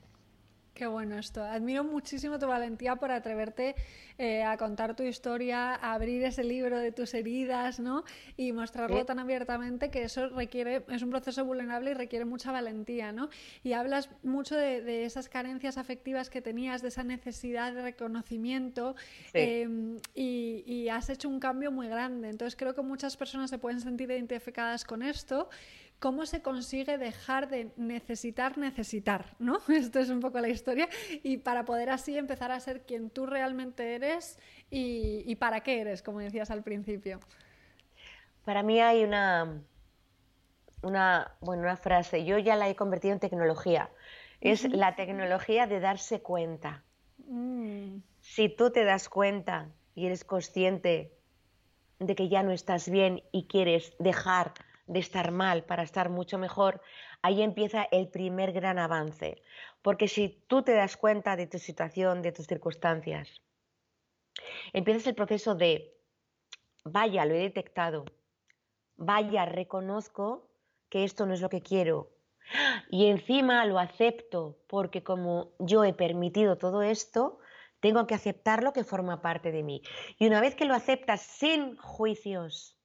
Qué 0.74 0.88
bueno 0.88 1.16
esto. 1.16 1.44
Admiro 1.44 1.84
muchísimo 1.84 2.36
tu 2.40 2.48
valentía 2.48 2.96
por 2.96 3.12
atreverte 3.12 3.76
eh, 4.18 4.42
a 4.42 4.56
contar 4.56 4.96
tu 4.96 5.04
historia, 5.04 5.72
a 5.76 5.94
abrir 5.94 6.24
ese 6.24 6.42
libro 6.42 6.80
de 6.80 6.90
tus 6.90 7.14
heridas, 7.14 7.78
¿no? 7.78 8.02
Y 8.36 8.50
mostrarlo 8.50 9.06
tan 9.06 9.20
abiertamente 9.20 9.92
que 9.92 10.02
eso 10.02 10.30
requiere, 10.30 10.84
es 10.88 11.02
un 11.02 11.10
proceso 11.10 11.44
vulnerable 11.44 11.92
y 11.92 11.94
requiere 11.94 12.24
mucha 12.24 12.50
valentía, 12.50 13.12
¿no? 13.12 13.28
Y 13.62 13.74
hablas 13.74 14.10
mucho 14.24 14.56
de, 14.56 15.04
esas 15.04 15.28
carencias 15.28 15.78
afectivas 15.78 16.28
que 16.28 16.42
tenías, 16.42 16.82
de 16.82 16.88
esa 16.88 17.04
necesidad 17.04 17.72
de 17.72 17.82
reconocimiento 17.82 18.96
em, 19.32 19.98
y, 20.12 20.64
y 20.66 20.88
has 20.88 21.08
hecho 21.08 21.28
un 21.28 21.38
cambio 21.38 21.70
muy 21.70 21.86
grande. 21.86 22.30
Entonces 22.30 22.56
creo 22.56 22.74
que 22.74 22.82
muchas 22.82 23.16
personas 23.16 23.50
se 23.50 23.58
pueden 23.58 23.80
sentir 23.80 24.10
identificadas 24.10 24.84
con 24.84 25.02
esto 25.02 25.48
cómo 25.98 26.26
se 26.26 26.42
consigue 26.42 26.98
dejar 26.98 27.48
de 27.48 27.70
necesitar 27.76 28.58
necesitar, 28.58 29.34
¿no? 29.38 29.58
Esto 29.68 30.00
es 30.00 30.10
un 30.10 30.20
poco 30.20 30.38
la 30.40 30.48
historia 30.48 30.88
y 31.22 31.38
para 31.38 31.64
poder 31.64 31.90
así 31.90 32.16
empezar 32.16 32.52
a 32.52 32.60
ser 32.60 32.82
quien 32.82 33.10
tú 33.10 33.26
realmente 33.26 33.94
eres 33.94 34.38
y, 34.70 35.34
para 35.36 35.60
qué 35.60 35.80
eres, 35.80 36.02
como 36.02 36.18
decías 36.18 36.50
al 36.50 36.62
principio. 36.62 37.20
Para 38.44 38.62
mí 38.62 38.80
hay 38.80 39.04
una, 39.04 39.62
una, 40.82 41.36
bueno, 41.40 41.62
una 41.62 41.76
frase, 41.76 42.24
yo 42.24 42.38
ya 42.38 42.56
la 42.56 42.68
he 42.68 42.76
convertido 42.76 43.14
en 43.14 43.20
tecnología. 43.20 43.90
Es 44.40 44.64
la 44.70 44.96
tecnología 44.96 45.66
de 45.66 45.80
darse 45.80 46.20
cuenta. 46.20 46.82
Mm. 47.26 47.98
Si 48.20 48.48
tú 48.48 48.70
te 48.70 48.84
das 48.84 49.08
cuenta 49.08 49.70
y 49.94 50.06
eres 50.06 50.24
consciente 50.24 51.12
de 51.98 52.14
que 52.14 52.28
ya 52.28 52.42
no 52.42 52.50
estás 52.50 52.88
bien 52.90 53.22
y 53.32 53.46
quieres 53.46 53.94
dejar 53.98 54.52
de 54.86 54.98
estar 54.98 55.30
mal 55.30 55.64
para 55.64 55.82
estar 55.82 56.10
mucho 56.10 56.38
mejor, 56.38 56.80
ahí 57.22 57.42
empieza 57.42 57.86
el 57.90 58.08
primer 58.08 58.52
gran 58.52 58.78
avance. 58.78 59.42
Porque 59.82 60.08
si 60.08 60.44
tú 60.46 60.62
te 60.62 60.72
das 60.72 60.96
cuenta 60.96 61.36
de 61.36 61.46
tu 61.46 61.58
situación, 61.58 62.22
de 62.22 62.32
tus 62.32 62.46
circunstancias, 62.46 63.40
empiezas 64.72 65.06
el 65.06 65.14
proceso 65.14 65.54
de, 65.54 65.94
vaya, 66.84 67.24
lo 67.24 67.34
he 67.34 67.38
detectado, 67.38 68.04
vaya, 68.96 69.46
reconozco 69.46 70.50
que 70.88 71.04
esto 71.04 71.26
no 71.26 71.34
es 71.34 71.40
lo 71.40 71.48
que 71.48 71.62
quiero. 71.62 72.10
Y 72.90 73.06
encima 73.06 73.64
lo 73.64 73.78
acepto 73.78 74.58
porque 74.68 75.02
como 75.02 75.52
yo 75.58 75.82
he 75.84 75.94
permitido 75.94 76.58
todo 76.58 76.82
esto, 76.82 77.38
tengo 77.80 78.06
que 78.06 78.14
aceptar 78.14 78.62
lo 78.62 78.72
que 78.72 78.84
forma 78.84 79.22
parte 79.22 79.50
de 79.50 79.62
mí. 79.62 79.82
Y 80.18 80.26
una 80.26 80.40
vez 80.40 80.54
que 80.54 80.64
lo 80.66 80.74
aceptas 80.74 81.22
sin 81.22 81.76
juicios, 81.76 82.78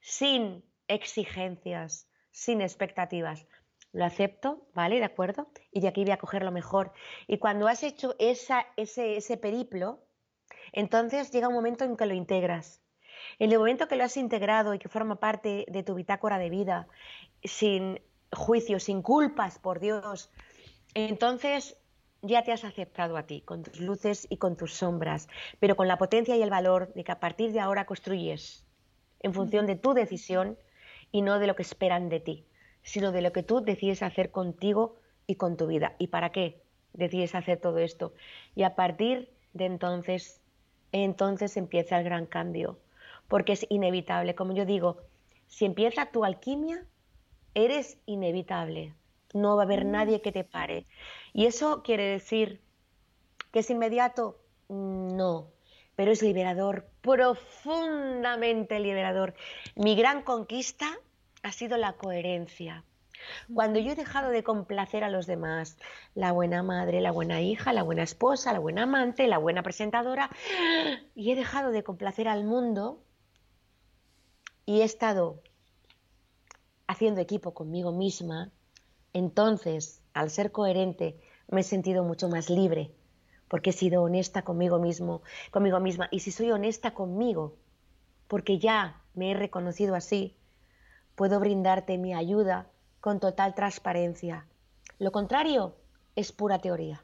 sin 0.00 0.64
exigencias, 0.90 2.08
sin 2.30 2.60
expectativas. 2.60 3.46
Lo 3.92 4.04
acepto, 4.04 4.68
¿vale? 4.74 4.98
¿De 4.98 5.04
acuerdo? 5.04 5.48
Y 5.72 5.80
de 5.80 5.88
aquí 5.88 6.04
voy 6.04 6.12
a 6.12 6.18
coger 6.18 6.42
lo 6.42 6.52
mejor. 6.52 6.92
Y 7.26 7.38
cuando 7.38 7.68
has 7.68 7.82
hecho 7.82 8.14
esa, 8.18 8.66
ese, 8.76 9.16
ese 9.16 9.36
periplo, 9.36 10.04
entonces 10.72 11.30
llega 11.30 11.48
un 11.48 11.54
momento 11.54 11.84
en 11.84 11.96
que 11.96 12.06
lo 12.06 12.14
integras. 12.14 12.82
En 13.38 13.50
el 13.50 13.58
momento 13.58 13.88
que 13.88 13.96
lo 13.96 14.04
has 14.04 14.16
integrado 14.16 14.74
y 14.74 14.78
que 14.78 14.88
forma 14.88 15.16
parte 15.16 15.64
de 15.68 15.82
tu 15.82 15.94
bitácora 15.94 16.38
de 16.38 16.50
vida, 16.50 16.88
sin 17.42 18.00
juicios, 18.32 18.84
sin 18.84 19.02
culpas, 19.02 19.58
por 19.58 19.80
Dios, 19.80 20.30
entonces 20.94 21.76
ya 22.22 22.42
te 22.42 22.52
has 22.52 22.64
aceptado 22.64 23.16
a 23.16 23.24
ti, 23.24 23.42
con 23.42 23.62
tus 23.62 23.80
luces 23.80 24.26
y 24.30 24.36
con 24.36 24.56
tus 24.56 24.74
sombras, 24.74 25.28
pero 25.58 25.76
con 25.76 25.88
la 25.88 25.98
potencia 25.98 26.36
y 26.36 26.42
el 26.42 26.50
valor 26.50 26.92
de 26.94 27.04
que 27.04 27.12
a 27.12 27.20
partir 27.20 27.52
de 27.52 27.60
ahora 27.60 27.86
construyes 27.86 28.66
en 29.20 29.34
función 29.34 29.66
de 29.66 29.76
tu 29.76 29.94
decisión 29.94 30.58
y 31.12 31.22
no 31.22 31.38
de 31.38 31.46
lo 31.46 31.56
que 31.56 31.62
esperan 31.62 32.08
de 32.08 32.20
ti, 32.20 32.44
sino 32.82 33.12
de 33.12 33.22
lo 33.22 33.32
que 33.32 33.42
tú 33.42 33.60
decides 33.60 34.02
hacer 34.02 34.30
contigo 34.30 34.96
y 35.26 35.36
con 35.36 35.56
tu 35.56 35.66
vida. 35.66 35.94
¿Y 35.98 36.08
para 36.08 36.30
qué 36.30 36.60
decides 36.92 37.34
hacer 37.34 37.60
todo 37.60 37.78
esto? 37.78 38.12
Y 38.54 38.62
a 38.62 38.74
partir 38.74 39.30
de 39.52 39.66
entonces, 39.66 40.40
entonces 40.92 41.56
empieza 41.56 41.98
el 41.98 42.04
gran 42.04 42.26
cambio, 42.26 42.78
porque 43.28 43.52
es 43.52 43.66
inevitable. 43.68 44.34
Como 44.34 44.54
yo 44.54 44.64
digo, 44.64 44.98
si 45.46 45.64
empieza 45.64 46.10
tu 46.10 46.24
alquimia, 46.24 46.84
eres 47.54 47.98
inevitable. 48.06 48.94
No 49.32 49.56
va 49.56 49.62
a 49.62 49.64
haber 49.66 49.84
mm. 49.84 49.90
nadie 49.90 50.20
que 50.20 50.32
te 50.32 50.44
pare. 50.44 50.86
Y 51.32 51.46
eso 51.46 51.82
quiere 51.82 52.04
decir 52.04 52.60
que 53.52 53.60
es 53.60 53.70
inmediato. 53.70 54.38
No, 54.68 55.48
pero 55.96 56.12
es 56.12 56.22
liberador, 56.22 56.89
profundamente 57.00 58.78
liberador. 58.80 59.34
Mi 59.74 59.96
gran 59.96 60.22
conquista 60.22 60.98
ha 61.42 61.52
sido 61.52 61.76
la 61.76 61.94
coherencia. 61.94 62.84
Cuando 63.52 63.78
yo 63.78 63.92
he 63.92 63.96
dejado 63.96 64.30
de 64.30 64.42
complacer 64.42 65.04
a 65.04 65.10
los 65.10 65.26
demás, 65.26 65.76
la 66.14 66.32
buena 66.32 66.62
madre, 66.62 67.00
la 67.00 67.12
buena 67.12 67.40
hija, 67.42 67.72
la 67.72 67.82
buena 67.82 68.02
esposa, 68.02 68.52
la 68.52 68.58
buena 68.58 68.84
amante, 68.84 69.26
la 69.26 69.38
buena 69.38 69.62
presentadora, 69.62 70.30
y 71.14 71.30
he 71.30 71.36
dejado 71.36 71.70
de 71.70 71.82
complacer 71.82 72.28
al 72.28 72.44
mundo 72.44 73.02
y 74.64 74.80
he 74.80 74.84
estado 74.84 75.42
haciendo 76.86 77.20
equipo 77.20 77.54
conmigo 77.54 77.92
misma, 77.92 78.50
entonces, 79.12 80.02
al 80.12 80.30
ser 80.30 80.52
coherente, 80.52 81.20
me 81.48 81.60
he 81.60 81.64
sentido 81.64 82.04
mucho 82.04 82.28
más 82.28 82.48
libre, 82.48 82.92
porque 83.50 83.70
he 83.70 83.72
sido 83.72 84.04
honesta 84.04 84.42
conmigo 84.42 84.78
mismo, 84.78 85.22
conmigo 85.50 85.80
misma. 85.80 86.08
Y 86.12 86.20
si 86.20 86.30
soy 86.30 86.52
honesta 86.52 86.94
conmigo, 86.94 87.56
porque 88.28 88.60
ya 88.60 89.02
me 89.14 89.32
he 89.32 89.34
reconocido 89.34 89.96
así, 89.96 90.36
puedo 91.16 91.40
brindarte 91.40 91.98
mi 91.98 92.14
ayuda 92.14 92.70
con 93.00 93.18
total 93.18 93.56
transparencia. 93.56 94.46
Lo 95.00 95.10
contrario 95.10 95.74
es 96.14 96.30
pura 96.30 96.60
teoría. 96.60 97.02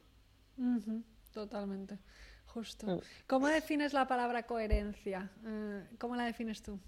totalmente, 1.33 1.99
justo. 2.47 2.87
Mm. 2.87 3.01
¿Cómo 3.27 3.49
defines 3.49 3.93
la 3.93 4.07
palabra 4.07 4.45
coherencia? 4.45 5.33
Eh, 5.45 5.85
¿Cómo 5.99 6.15
la 6.15 6.27
defines 6.27 6.63
tú? 6.63 6.79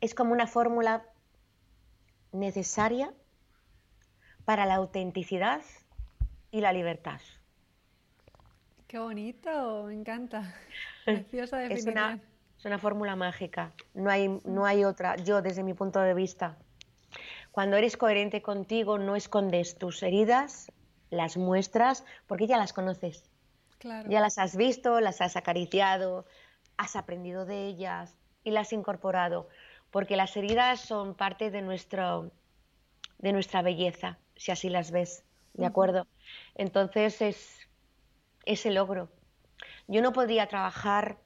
Es 0.00 0.14
como 0.14 0.32
una 0.32 0.46
fórmula 0.46 1.04
necesaria 2.32 3.12
para 4.44 4.66
la 4.66 4.76
autenticidad 4.76 5.62
y 6.50 6.60
la 6.60 6.72
libertad. 6.72 7.20
Qué 8.86 8.98
bonito, 8.98 9.84
me 9.86 9.94
encanta. 9.94 10.54
Preciosa 11.04 11.58
definición. 11.58 12.20
Es 12.58 12.64
una, 12.64 12.78
fórmula 12.78 13.16
mágica, 13.16 13.72
no 13.94 14.10
hay, 14.10 14.28
no 14.44 14.66
hay 14.66 14.84
otra, 14.84 15.16
yo 15.16 15.40
desde 15.40 15.62
mi 15.62 15.74
punto 15.74 16.00
de 16.00 16.12
vista. 16.12 16.58
Cuando 17.52 17.76
eres 17.76 17.96
coherente 17.96 18.42
contigo, 18.42 18.98
no 18.98 19.16
escondes 19.16 19.78
tus 19.78 20.02
heridas, 20.02 20.70
las 21.08 21.36
muestras, 21.36 22.04
porque 22.26 22.46
ya 22.46 22.58
las 22.58 22.72
conoces. 22.72 23.30
Ya 24.08 24.20
las 24.20 24.38
has 24.38 24.56
visto, 24.56 25.00
las 25.00 25.20
has 25.22 25.36
acariciado, 25.36 26.26
has 26.76 26.96
aprendido 26.96 27.46
de 27.46 27.66
ellas 27.66 28.14
y 28.44 28.50
las 28.50 28.68
has 28.68 28.72
incorporado, 28.74 29.48
porque 29.90 30.16
las 30.16 30.36
heridas 30.36 30.80
son 30.80 31.14
parte 31.14 31.50
de, 31.50 31.62
nuestro, 31.62 32.30
de 33.18 33.32
nuestra 33.32 33.62
belleza 33.62 34.18
si 34.40 34.50
así 34.50 34.70
las 34.70 34.90
ves, 34.90 35.22
¿de 35.52 35.66
acuerdo? 35.66 36.06
Entonces 36.54 37.20
es 37.20 37.68
ese 38.46 38.70
logro. 38.70 39.10
Yo 39.86 40.00
no 40.00 40.14
podría 40.14 40.46
trabajar 40.46 41.18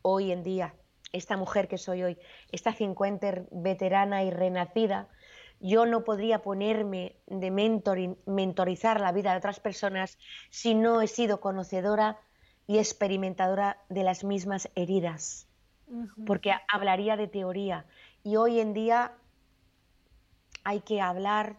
hoy 0.00 0.32
en 0.32 0.42
día, 0.42 0.74
esta 1.12 1.36
mujer 1.36 1.68
que 1.68 1.76
soy 1.76 2.02
hoy, 2.02 2.18
esta 2.50 2.72
cincuenta 2.72 3.44
veterana 3.50 4.24
y 4.24 4.30
renacida, 4.30 5.06
yo 5.60 5.84
no 5.84 6.02
podría 6.02 6.40
ponerme 6.40 7.16
de 7.26 7.50
mentorizar 8.24 9.02
la 9.02 9.12
vida 9.12 9.32
de 9.32 9.38
otras 9.38 9.60
personas 9.60 10.16
si 10.48 10.74
no 10.74 11.02
he 11.02 11.08
sido 11.08 11.40
conocedora 11.40 12.18
y 12.66 12.78
experimentadora 12.78 13.82
de 13.90 14.02
las 14.02 14.24
mismas 14.24 14.70
heridas, 14.74 15.46
porque 16.24 16.54
hablaría 16.72 17.18
de 17.18 17.28
teoría. 17.28 17.84
Y 18.24 18.36
hoy 18.36 18.60
en 18.60 18.72
día 18.72 19.12
hay 20.64 20.80
que 20.80 21.02
hablar 21.02 21.56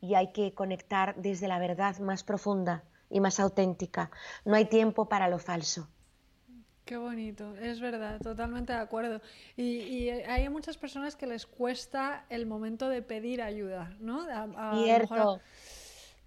y 0.00 0.14
hay 0.14 0.32
que 0.32 0.52
conectar 0.52 1.14
desde 1.16 1.48
la 1.48 1.58
verdad 1.58 1.98
más 1.98 2.24
profunda 2.24 2.84
y 3.10 3.20
más 3.20 3.40
auténtica. 3.40 4.10
No 4.44 4.54
hay 4.54 4.66
tiempo 4.66 5.08
para 5.08 5.28
lo 5.28 5.38
falso. 5.38 5.88
Qué 6.84 6.96
bonito, 6.96 7.54
es 7.56 7.80
verdad, 7.80 8.18
totalmente 8.18 8.72
de 8.72 8.78
acuerdo. 8.78 9.20
Y, 9.56 10.08
hay 10.08 10.48
muchas 10.48 10.78
personas 10.78 11.16
que 11.16 11.26
les 11.26 11.44
cuesta 11.44 12.24
el 12.30 12.46
momento 12.46 12.88
de 12.88 13.02
pedir 13.02 13.42
ayuda, 13.42 13.94
¿no? 14.00 14.24
Cierto. 14.82 15.38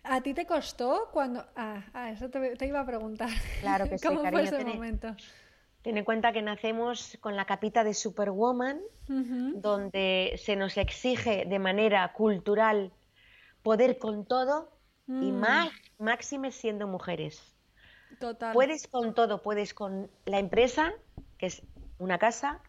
A, 0.04 0.22
ti 0.22 0.36
te 0.36 0.46
costó 0.46 1.10
cuando...? 1.12 1.44
Ah, 1.56 1.84
ah 1.96 2.12
eso 2.12 2.30
te, 2.30 2.68
iba 2.68 2.80
a 2.80 2.86
preguntar. 2.86 3.30
Claro 3.62 3.90
que 3.90 3.98
sí, 3.98 4.08
¿Cómo 4.08 4.24
fue 4.24 4.44
ese 4.44 4.64
momento? 4.64 5.16
Ten 5.82 5.98
en 5.98 6.06
cuenta 6.06 6.32
que 6.32 6.44
nacemos 6.44 7.18
con 7.22 7.36
la 7.36 7.46
capita 7.46 7.84
de 7.84 7.96
Superwoman, 7.96 8.82
donde 9.08 10.40
se 10.44 10.56
nos 10.56 10.78
exige 10.78 11.46
de 11.46 11.58
manera 11.58 12.14
cultural 12.14 12.92
poder 13.64 13.98
con 13.98 14.26
todo 14.26 14.72
y 15.08 15.32
mm. 15.32 15.40
más 15.40 15.70
máxime 15.98 16.52
siendo 16.52 16.88
mujeres. 16.88 17.56
Puedes 18.54 18.88
con 18.88 19.14
todo, 19.14 19.42
puedes 19.42 19.74
con 19.74 20.10
la 20.26 20.40
empresa, 20.40 20.94
que 21.38 21.48
es 21.48 21.64
una 21.98 22.18
casa, 22.18 22.62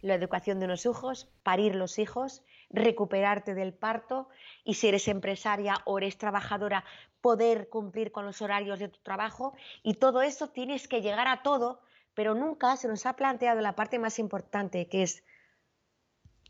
la 0.00 0.14
educación 0.14 0.58
de 0.58 0.66
unos 0.66 0.84
hijos, 0.86 1.30
parir 1.42 1.74
los 1.74 1.98
hijos, 1.98 2.42
recuperarte 2.70 3.54
del 3.54 3.72
parto 3.72 4.28
y 4.64 4.74
si 4.74 4.88
eres 4.88 5.08
empresaria 5.08 5.76
o 5.84 5.98
eres 5.98 6.18
trabajadora, 6.18 6.84
poder 7.20 7.68
cumplir 7.68 8.12
con 8.12 8.26
los 8.26 8.42
horarios 8.42 8.78
de 8.78 8.88
tu 8.88 9.00
trabajo 9.00 9.54
y 9.82 9.94
todo 9.94 10.22
eso 10.22 10.48
tienes 10.48 10.88
que 10.88 11.00
llegar 11.00 11.26
a 11.28 11.42
todo, 11.42 11.80
pero 12.14 12.34
nunca 12.34 12.76
se 12.76 12.88
nos 12.88 13.06
ha 13.06 13.14
planteado 13.14 13.60
la 13.60 13.74
parte 13.74 13.98
más 13.98 14.18
importante, 14.18 14.88
que 14.88 15.02
es 15.02 15.24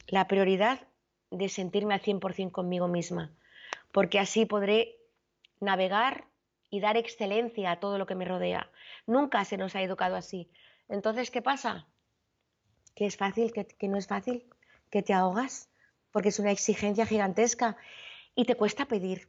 la 0.06 0.26
prioridad 0.26 0.80
de 1.30 1.48
sentirme 1.48 1.94
al 1.94 2.00
100% 2.00 2.50
conmigo 2.50 2.88
misma, 2.88 3.32
porque 3.98 4.20
así 4.20 4.46
podré 4.46 4.94
navegar 5.58 6.28
y 6.70 6.78
dar 6.78 6.96
excelencia 6.96 7.72
a 7.72 7.80
todo 7.80 7.98
lo 7.98 8.06
que 8.06 8.14
me 8.14 8.24
rodea. 8.24 8.70
Nunca 9.08 9.44
se 9.44 9.56
nos 9.56 9.74
ha 9.74 9.82
educado 9.82 10.14
así. 10.14 10.48
Entonces, 10.88 11.32
¿qué 11.32 11.42
pasa? 11.42 11.88
Que 12.94 13.06
es 13.06 13.16
fácil, 13.16 13.52
que, 13.52 13.88
no 13.88 13.98
es 13.98 14.06
fácil, 14.06 14.44
que 14.88 15.02
te 15.02 15.14
ahogas, 15.14 15.68
porque 16.12 16.28
es 16.28 16.38
una 16.38 16.52
exigencia 16.52 17.06
gigantesca 17.06 17.76
y 18.37 18.44
te 18.44 18.54
cuesta 18.54 18.84
pedir. 18.84 19.28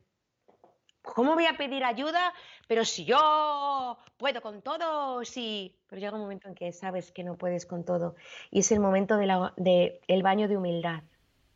¿Cómo 1.02 1.34
voy 1.34 1.48
a 1.48 1.58
pedir 1.58 1.84
ayuda? 1.84 2.32
Pero 2.68 2.86
si 2.86 3.06
yo 3.06 3.98
puedo 4.18 4.40
con 4.44 4.62
todo, 4.62 5.26
sí. 5.26 5.80
Pero 5.88 6.00
llega 6.00 6.16
un 6.16 6.22
momento 6.22 6.48
en 6.48 6.54
que 6.54 6.74
sabes 6.74 7.12
que 7.12 7.24
no 7.24 7.38
puedes 7.38 7.66
con 7.66 7.86
todo. 7.86 8.14
Y 8.52 8.60
es 8.60 8.72
el 8.72 8.82
momento 8.82 9.18
del 9.18 9.32
de 9.58 10.22
baño 10.22 10.48
de 10.48 10.58
humildad. 10.58 11.02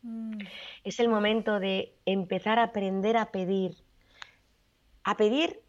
Mm. 0.04 0.40
Es 0.84 1.00
el 1.00 1.10
momento 1.10 1.60
de 1.60 1.96
empezar 2.06 2.60
a 2.60 2.64
aprender 2.64 3.18
a 3.18 3.32
pedir. 3.32 3.76
A 5.04 5.18
pedir 5.18 5.62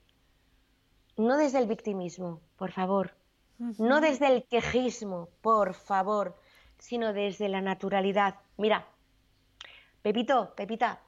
no 1.16 1.36
desde 1.36 1.58
el 1.58 1.66
victimismo, 1.66 2.40
por 2.56 2.72
favor, 2.72 3.14
no 3.58 4.00
desde 4.00 4.26
el 4.26 4.44
quejismo, 4.44 5.28
por 5.40 5.74
favor, 5.74 6.36
sino 6.78 7.12
desde 7.12 7.48
la 7.48 7.60
naturalidad. 7.60 8.36
Mira, 8.56 8.86
Pepito, 10.02 10.54
Pepita, 10.56 11.00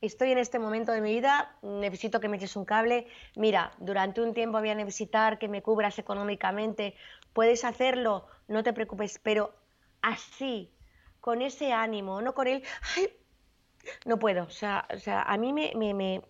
estoy 0.00 0.32
en 0.32 0.38
este 0.38 0.58
momento 0.58 0.92
de 0.92 1.00
mi 1.00 1.12
vida, 1.14 1.56
necesito 1.62 2.20
que 2.20 2.28
me 2.28 2.36
eches 2.36 2.56
un 2.56 2.64
cable. 2.64 3.06
Mira, 3.34 3.72
durante 3.78 4.20
un 4.20 4.34
tiempo 4.34 4.58
voy 4.60 4.70
a 4.70 4.74
necesitar 4.74 5.38
que 5.38 5.48
me 5.48 5.62
cubras 5.62 5.98
económicamente. 5.98 6.94
Puedes 7.32 7.64
hacerlo, 7.64 8.26
no 8.46 8.62
te 8.62 8.72
preocupes, 8.72 9.18
pero 9.22 9.54
así, 10.02 10.70
con 11.20 11.42
ese 11.42 11.72
ánimo, 11.72 12.20
no 12.22 12.34
con 12.34 12.46
él, 12.46 12.62
no 14.06 14.18
puedo. 14.18 14.44
O 14.44 14.50
sea, 14.50 14.86
o 14.94 14.98
sea 14.98 15.22
a 15.22 15.36
mí 15.36 15.52
me, 15.52 15.72
me, 15.74 16.22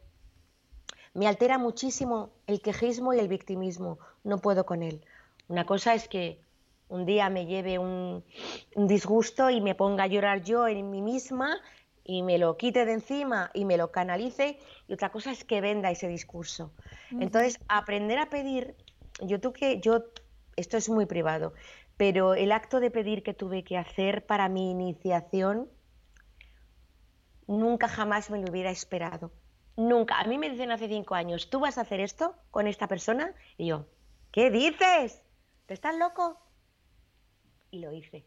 me 1.14 1.26
altera 1.26 1.58
muchísimo 1.58 2.30
el 2.46 2.60
quejismo 2.60 3.12
y 3.14 3.18
el 3.18 3.28
victimismo. 3.28 3.98
No 4.24 4.38
puedo 4.38 4.66
con 4.66 4.82
él. 4.82 5.04
Una 5.48 5.64
cosa 5.64 5.94
es 5.94 6.08
que 6.08 6.40
un 6.90 7.06
día 7.06 7.30
me 7.30 7.46
lleve 7.46 7.78
un, 7.78 8.24
disgusto 8.76 9.48
y 9.48 9.60
me 9.60 9.74
ponga 9.74 10.04
a 10.04 10.06
llorar 10.08 10.42
yo 10.42 10.66
en 10.68 10.90
mí 10.90 11.00
misma 11.00 11.56
y 12.04 12.22
me 12.22 12.38
lo 12.38 12.56
quite 12.56 12.84
de 12.84 12.92
encima 12.92 13.50
y 13.54 13.64
me 13.64 13.76
lo 13.76 13.90
canalice. 13.90 14.58
Y 14.88 14.92
otra 14.92 15.10
cosa 15.10 15.30
es 15.30 15.44
que 15.44 15.60
venda 15.60 15.90
ese 15.90 16.08
discurso. 16.08 16.72
Entonces, 17.12 17.60
aprender 17.68 18.18
a 18.18 18.28
pedir, 18.28 18.74
yo 19.22 19.40
tuve 19.40 19.52
que, 19.54 19.80
yo, 19.80 20.04
esto 20.56 20.76
es 20.76 20.88
muy 20.88 21.06
privado, 21.06 21.54
pero 22.00 22.32
el 22.32 22.50
acto 22.50 22.80
de 22.80 22.90
pedir 22.90 23.22
que 23.22 23.34
tuve 23.34 23.62
que 23.62 23.76
hacer 23.76 24.24
para 24.24 24.48
mi 24.48 24.70
iniciación, 24.70 25.68
nunca 27.46 27.88
jamás 27.88 28.30
me 28.30 28.38
lo 28.38 28.50
hubiera 28.50 28.70
esperado. 28.70 29.30
Nunca. 29.76 30.18
A 30.18 30.24
mí 30.24 30.38
me 30.38 30.48
dicen 30.48 30.70
hace 30.70 30.88
cinco 30.88 31.14
años, 31.14 31.50
¿tú 31.50 31.60
vas 31.60 31.76
a 31.76 31.82
hacer 31.82 32.00
esto 32.00 32.34
con 32.50 32.66
esta 32.66 32.88
persona? 32.88 33.34
Y 33.58 33.66
yo, 33.66 33.84
¿qué 34.32 34.50
dices? 34.50 35.22
¿Te 35.66 35.74
estás 35.74 35.94
loco? 35.94 36.40
Y 37.70 37.80
lo 37.80 37.92
hice. 37.92 38.24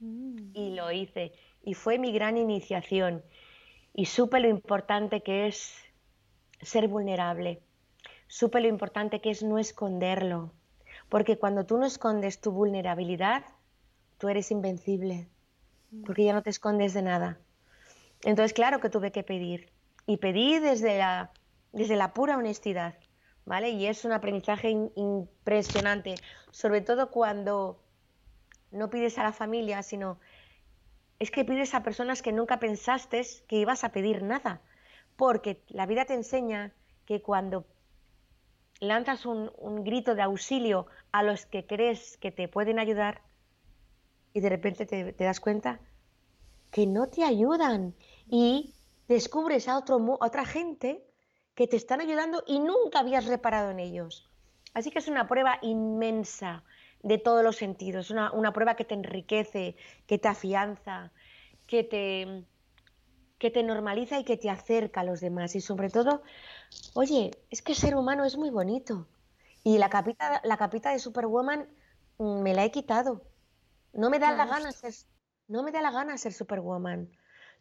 Mm. 0.00 0.50
Y 0.54 0.74
lo 0.74 0.90
hice. 0.90 1.32
Y 1.62 1.74
fue 1.74 2.00
mi 2.00 2.10
gran 2.10 2.36
iniciación. 2.36 3.22
Y 3.94 4.06
supe 4.06 4.40
lo 4.40 4.48
importante 4.48 5.22
que 5.22 5.46
es 5.46 5.76
ser 6.60 6.88
vulnerable. 6.88 7.62
Supe 8.26 8.60
lo 8.60 8.66
importante 8.66 9.20
que 9.20 9.30
es 9.30 9.44
no 9.44 9.60
esconderlo. 9.60 10.52
Porque 11.12 11.36
cuando 11.36 11.66
tú 11.66 11.76
no 11.76 11.84
escondes 11.84 12.40
tu 12.40 12.52
vulnerabilidad, 12.52 13.44
tú 14.16 14.30
eres 14.30 14.50
invencible. 14.50 15.28
Mm. 15.90 16.04
Porque 16.04 16.24
ya 16.24 16.32
no 16.32 16.42
te 16.42 16.48
escondes 16.48 16.94
de 16.94 17.02
nada. 17.02 17.38
Entonces, 18.24 18.54
claro 18.54 18.80
que 18.80 18.88
tuve 18.88 19.12
que 19.12 19.22
pedir 19.22 19.70
y 20.06 20.16
pedí 20.16 20.58
desde 20.58 20.96
la, 20.96 21.30
desde 21.70 21.96
la 21.96 22.14
pura 22.14 22.38
honestidad, 22.38 22.94
¿vale? 23.44 23.68
Y 23.68 23.88
es 23.88 24.06
un 24.06 24.12
aprendizaje 24.12 24.70
impresionante, 24.70 26.18
sobre 26.50 26.80
todo 26.80 27.10
cuando 27.10 27.82
no 28.70 28.88
pides 28.88 29.18
a 29.18 29.22
la 29.22 29.32
familia, 29.32 29.82
sino 29.82 30.18
es 31.18 31.30
que 31.30 31.44
pides 31.44 31.74
a 31.74 31.82
personas 31.82 32.22
que 32.22 32.32
nunca 32.32 32.58
pensaste 32.58 33.20
que 33.48 33.56
ibas 33.56 33.84
a 33.84 33.92
pedir 33.92 34.22
nada, 34.22 34.62
porque 35.16 35.62
la 35.68 35.84
vida 35.84 36.06
te 36.06 36.14
enseña 36.14 36.72
que 37.04 37.20
cuando 37.20 37.66
lanzas 38.82 39.26
un, 39.26 39.50
grito 39.84 40.14
de 40.14 40.22
auxilio 40.22 40.86
a 41.12 41.22
los 41.22 41.46
que 41.46 41.64
crees 41.66 42.18
que 42.18 42.32
te 42.32 42.48
pueden 42.48 42.78
ayudar 42.80 43.22
y 44.34 44.40
de 44.40 44.48
repente 44.48 44.86
te, 44.86 45.24
das 45.24 45.38
cuenta 45.38 45.78
que 46.72 46.86
no 46.86 47.08
te 47.08 47.22
ayudan 47.22 47.94
y 48.28 48.74
descubres 49.06 49.68
a, 49.68 49.78
otra 49.78 50.44
gente 50.44 51.04
que 51.54 51.68
te 51.68 51.76
están 51.76 52.00
ayudando 52.00 52.42
y 52.46 52.58
nunca 52.58 53.00
habías 53.00 53.26
reparado 53.26 53.70
en 53.70 53.78
ellos. 53.78 54.28
Así 54.74 54.90
que 54.90 54.98
es 54.98 55.06
una 55.06 55.28
prueba 55.28 55.58
inmensa 55.62 56.64
de 57.02 57.18
todos 57.18 57.44
los 57.44 57.56
sentidos, 57.56 58.10
una 58.10 58.52
prueba 58.52 58.74
que 58.74 58.84
te 58.84 58.94
enriquece, 58.94 59.76
que 60.06 60.18
te 60.18 60.28
afianza, 60.28 61.12
que 61.68 61.84
te, 61.84 62.44
que 63.42 63.50
te 63.50 63.64
normaliza 63.64 64.20
y 64.20 64.24
que 64.24 64.36
te 64.36 64.48
acerca 64.48 65.00
a 65.00 65.04
los 65.04 65.20
demás. 65.20 65.56
Y 65.56 65.60
sobre 65.60 65.90
todo, 65.90 66.22
oye, 66.94 67.32
es 67.50 67.60
que 67.60 67.74
ser 67.74 67.96
humano 67.96 68.24
es 68.24 68.36
muy 68.36 68.50
bonito. 68.50 69.08
Y 69.64 69.78
la 69.78 69.90
capita, 69.90 70.40
la 70.44 70.56
capita 70.56 70.92
de 70.92 71.00
Superwoman 71.00 71.68
mm, 72.18 72.40
me 72.40 72.54
la 72.54 72.64
he 72.64 72.70
quitado. 72.70 73.22
No 73.92 74.10
me 74.10 74.20
da 74.20 74.30
la 74.30 74.46
gana 74.46 74.70
ser, 74.70 74.94
no 75.48 75.64
me 75.64 75.72
da 75.72 75.82
la 75.82 75.90
gana 75.90 76.16
ser 76.18 76.32
Superwoman 76.32 77.10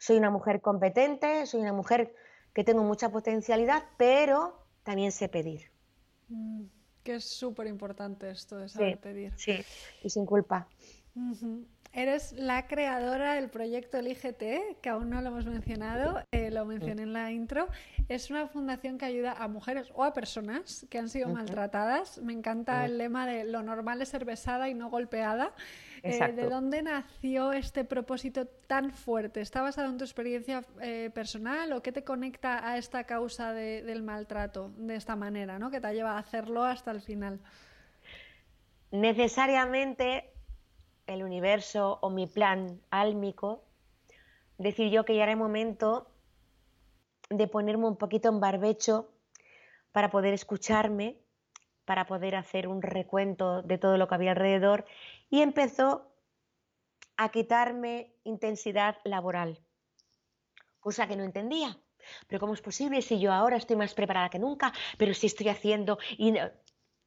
soy 0.02 0.17
una 0.17 0.32
mujer 0.32 0.62
competente, 0.62 1.46
soy 1.46 1.62
una 1.62 1.74
mujer 1.74 2.15
que 2.54 2.63
tengo 2.63 2.84
mucha 2.84 3.10
potencialidad, 3.10 3.84
pero 3.98 4.65
también 4.84 5.12
sé 5.12 5.30
pedir. 5.30 5.70
Mm, 6.28 6.63
que 7.04 7.15
es 7.15 7.26
súper 7.26 7.67
importante 7.67 8.30
esto 8.32 8.58
de 8.58 8.67
saber 8.67 9.00
pedir. 9.00 9.34
Sí, 9.38 9.63
y 10.04 10.10
sin 10.10 10.26
culpa. 10.26 10.67
Eres 11.94 12.32
la 12.32 12.68
creadora 12.68 13.34
del 13.34 13.50
proyecto 13.50 13.98
Elígete, 13.98 14.78
que 14.82 14.88
aún 14.88 15.10
no 15.10 15.22
lo 15.22 15.28
hemos 15.28 15.46
mencionado, 15.46 16.24
eh, 16.32 16.50
lo 16.50 16.64
mencioné 16.64 17.04
en 17.04 17.12
la 17.12 17.32
intro. 17.32 17.68
Es 18.08 18.32
una 18.32 18.48
fundación 18.48 18.98
que 18.98 19.04
ayuda 19.04 19.34
a 19.34 19.50
mujeres 19.50 19.92
o 19.94 20.06
a 20.06 20.14
personas 20.14 20.86
que 20.90 21.00
han 21.00 21.10
sido 21.10 21.28
maltratadas. 21.28 22.20
Me 22.20 22.32
encanta 22.32 22.86
el 22.86 22.98
lema 22.98 23.28
de 23.28 23.44
lo 23.44 23.62
normal 23.62 24.02
es 24.02 24.08
ser 24.08 24.24
besada 24.24 24.70
y 24.70 24.74
no 24.74 24.90
golpeada. 24.90 25.54
Eh, 26.02 26.32
¿De 26.32 26.50
dónde 26.50 26.82
nació 26.82 27.52
este 27.52 27.84
propósito 27.84 28.48
tan 28.68 28.92
fuerte? 28.92 29.42
¿Está 29.42 29.62
basado 29.62 29.90
en 29.90 29.98
tu 29.98 30.06
experiencia 30.06 30.64
eh, 30.82 31.12
personal 31.14 31.74
o 31.74 31.84
qué 31.84 31.92
te 31.92 32.06
conecta 32.06 32.68
a 32.68 32.78
esta 32.78 33.04
causa 33.04 33.52
del 33.54 34.02
maltrato 34.02 34.72
de 34.78 34.96
esta 34.96 35.18
manera, 35.18 35.60
¿no? 35.60 35.70
que 35.70 35.82
te 35.82 35.94
lleva 35.94 36.14
a 36.14 36.20
hacerlo 36.20 36.64
hasta 36.64 36.92
el 36.92 37.02
final? 37.02 37.42
Necesariamente 38.92 40.32
el 41.12 41.24
universo 41.24 42.00
o 42.02 42.10
mi 42.10 42.28
plan 42.28 42.82
álmico 42.89 43.63
decidió 44.58 45.06
que 45.06 45.15
ya 45.15 45.24
era 45.24 45.32
el 45.32 45.38
momento 45.38 46.08
de 47.30 47.47
ponerme 47.47 47.88
un 47.88 47.97
poquito 47.97 48.30
en 48.30 48.39
barbecho 48.39 49.12
para 49.91 50.10
poder 50.10 50.34
escucharme, 50.34 51.17
para 51.86 52.06
poder 52.06 52.36
hacer 52.36 52.67
un 52.67 52.82
recuento 52.82 53.62
de 53.62 53.78
todo 53.78 53.97
lo 53.97 54.08
que 54.08 54.15
había 54.15 54.32
alrededor 54.32 54.86
y 55.30 55.41
empezó 55.41 56.12
a 57.17 57.30
quitarme 57.30 58.13
intensidad 58.24 58.97
laboral, 59.04 59.60
cosa 60.80 61.08
que 61.08 61.15
no 61.15 61.24
entendía. 61.24 61.78
Pero 62.28 62.39
¿cómo 62.39 62.54
es 62.54 62.62
posible 62.62 63.02
si 63.02 63.19
yo 63.19 63.32
ahora 63.32 63.58
estoy 63.58 63.76
más 63.76 63.93
preparada 63.93 64.30
que 64.30 64.39
nunca? 64.39 64.74
Pero 64.97 65.13
si 65.13 65.28
estoy 65.28 65.50
haciendo... 65.50 66.00
Y 66.17 66.34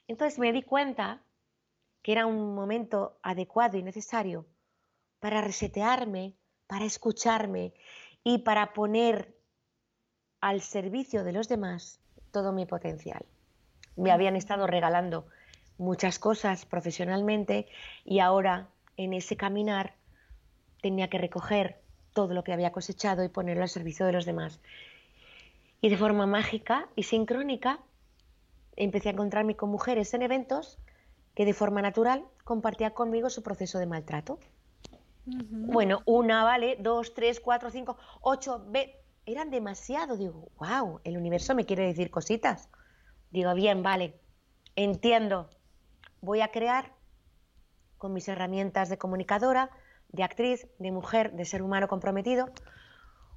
Entonces 0.06 0.38
me 0.38 0.52
di 0.52 0.62
cuenta 0.62 1.20
que 2.04 2.12
era 2.12 2.26
un 2.26 2.54
momento 2.54 3.18
adecuado 3.22 3.78
y 3.78 3.82
necesario 3.82 4.46
para 5.20 5.40
resetearme, 5.40 6.34
para 6.66 6.84
escucharme 6.84 7.72
y 8.22 8.38
para 8.40 8.74
poner 8.74 9.34
al 10.42 10.60
servicio 10.60 11.24
de 11.24 11.32
los 11.32 11.48
demás 11.48 12.00
todo 12.30 12.52
mi 12.52 12.66
potencial. 12.66 13.24
Me 13.96 14.12
habían 14.12 14.36
estado 14.36 14.66
regalando 14.66 15.26
muchas 15.78 16.18
cosas 16.18 16.66
profesionalmente 16.66 17.68
y 18.04 18.18
ahora 18.18 18.68
en 18.98 19.14
ese 19.14 19.38
caminar 19.38 19.94
tenía 20.82 21.08
que 21.08 21.16
recoger 21.16 21.80
todo 22.12 22.34
lo 22.34 22.44
que 22.44 22.52
había 22.52 22.70
cosechado 22.70 23.24
y 23.24 23.30
ponerlo 23.30 23.62
al 23.62 23.70
servicio 23.70 24.04
de 24.04 24.12
los 24.12 24.26
demás. 24.26 24.60
Y 25.80 25.88
de 25.88 25.96
forma 25.96 26.26
mágica 26.26 26.86
y 26.96 27.04
sincrónica 27.04 27.80
empecé 28.76 29.08
a 29.08 29.12
encontrarme 29.12 29.56
con 29.56 29.70
mujeres 29.70 30.12
en 30.12 30.20
eventos 30.20 30.78
que 31.35 31.44
de 31.44 31.53
forma 31.53 31.83
natural 31.83 32.25
compartían 32.44 32.92
conmigo 32.92 33.31
su 33.31 33.42
proceso 33.42 33.79
de 33.79 33.87
maltrato. 33.87 34.38
Bueno, 35.27 36.03
una, 36.05 36.44
vale, 36.44 36.77
dos, 36.81 37.14
tres, 37.14 37.40
cuatro, 37.40 37.70
cinco, 37.70 37.97
ocho, 38.20 38.64
ve, 38.68 39.01
eran 39.27 39.51
demasiado. 39.51 40.16
Digo, 40.16 40.49
wow, 40.59 41.01
el 41.05 41.16
universo 41.16 41.55
me 41.55 41.64
quiere 41.64 41.87
decir 41.87 42.11
cositas. 42.11 42.68
Digo, 43.31 43.55
bien, 43.55 43.83
vale, 43.83 44.20
entiendo. 44.77 45.49
Voy 46.20 46.40
a 46.40 46.49
crear 46.49 46.92
con 47.97 48.12
mis 48.12 48.29
herramientas 48.29 48.90
de 48.90 48.99
comunicadora, 48.99 49.70
de 50.09 50.23
actriz, 50.23 50.68
de 50.79 50.92
mujer, 50.92 51.33
de 51.33 51.44
ser 51.44 51.62
humano 51.62 51.88
comprometido, 51.88 52.51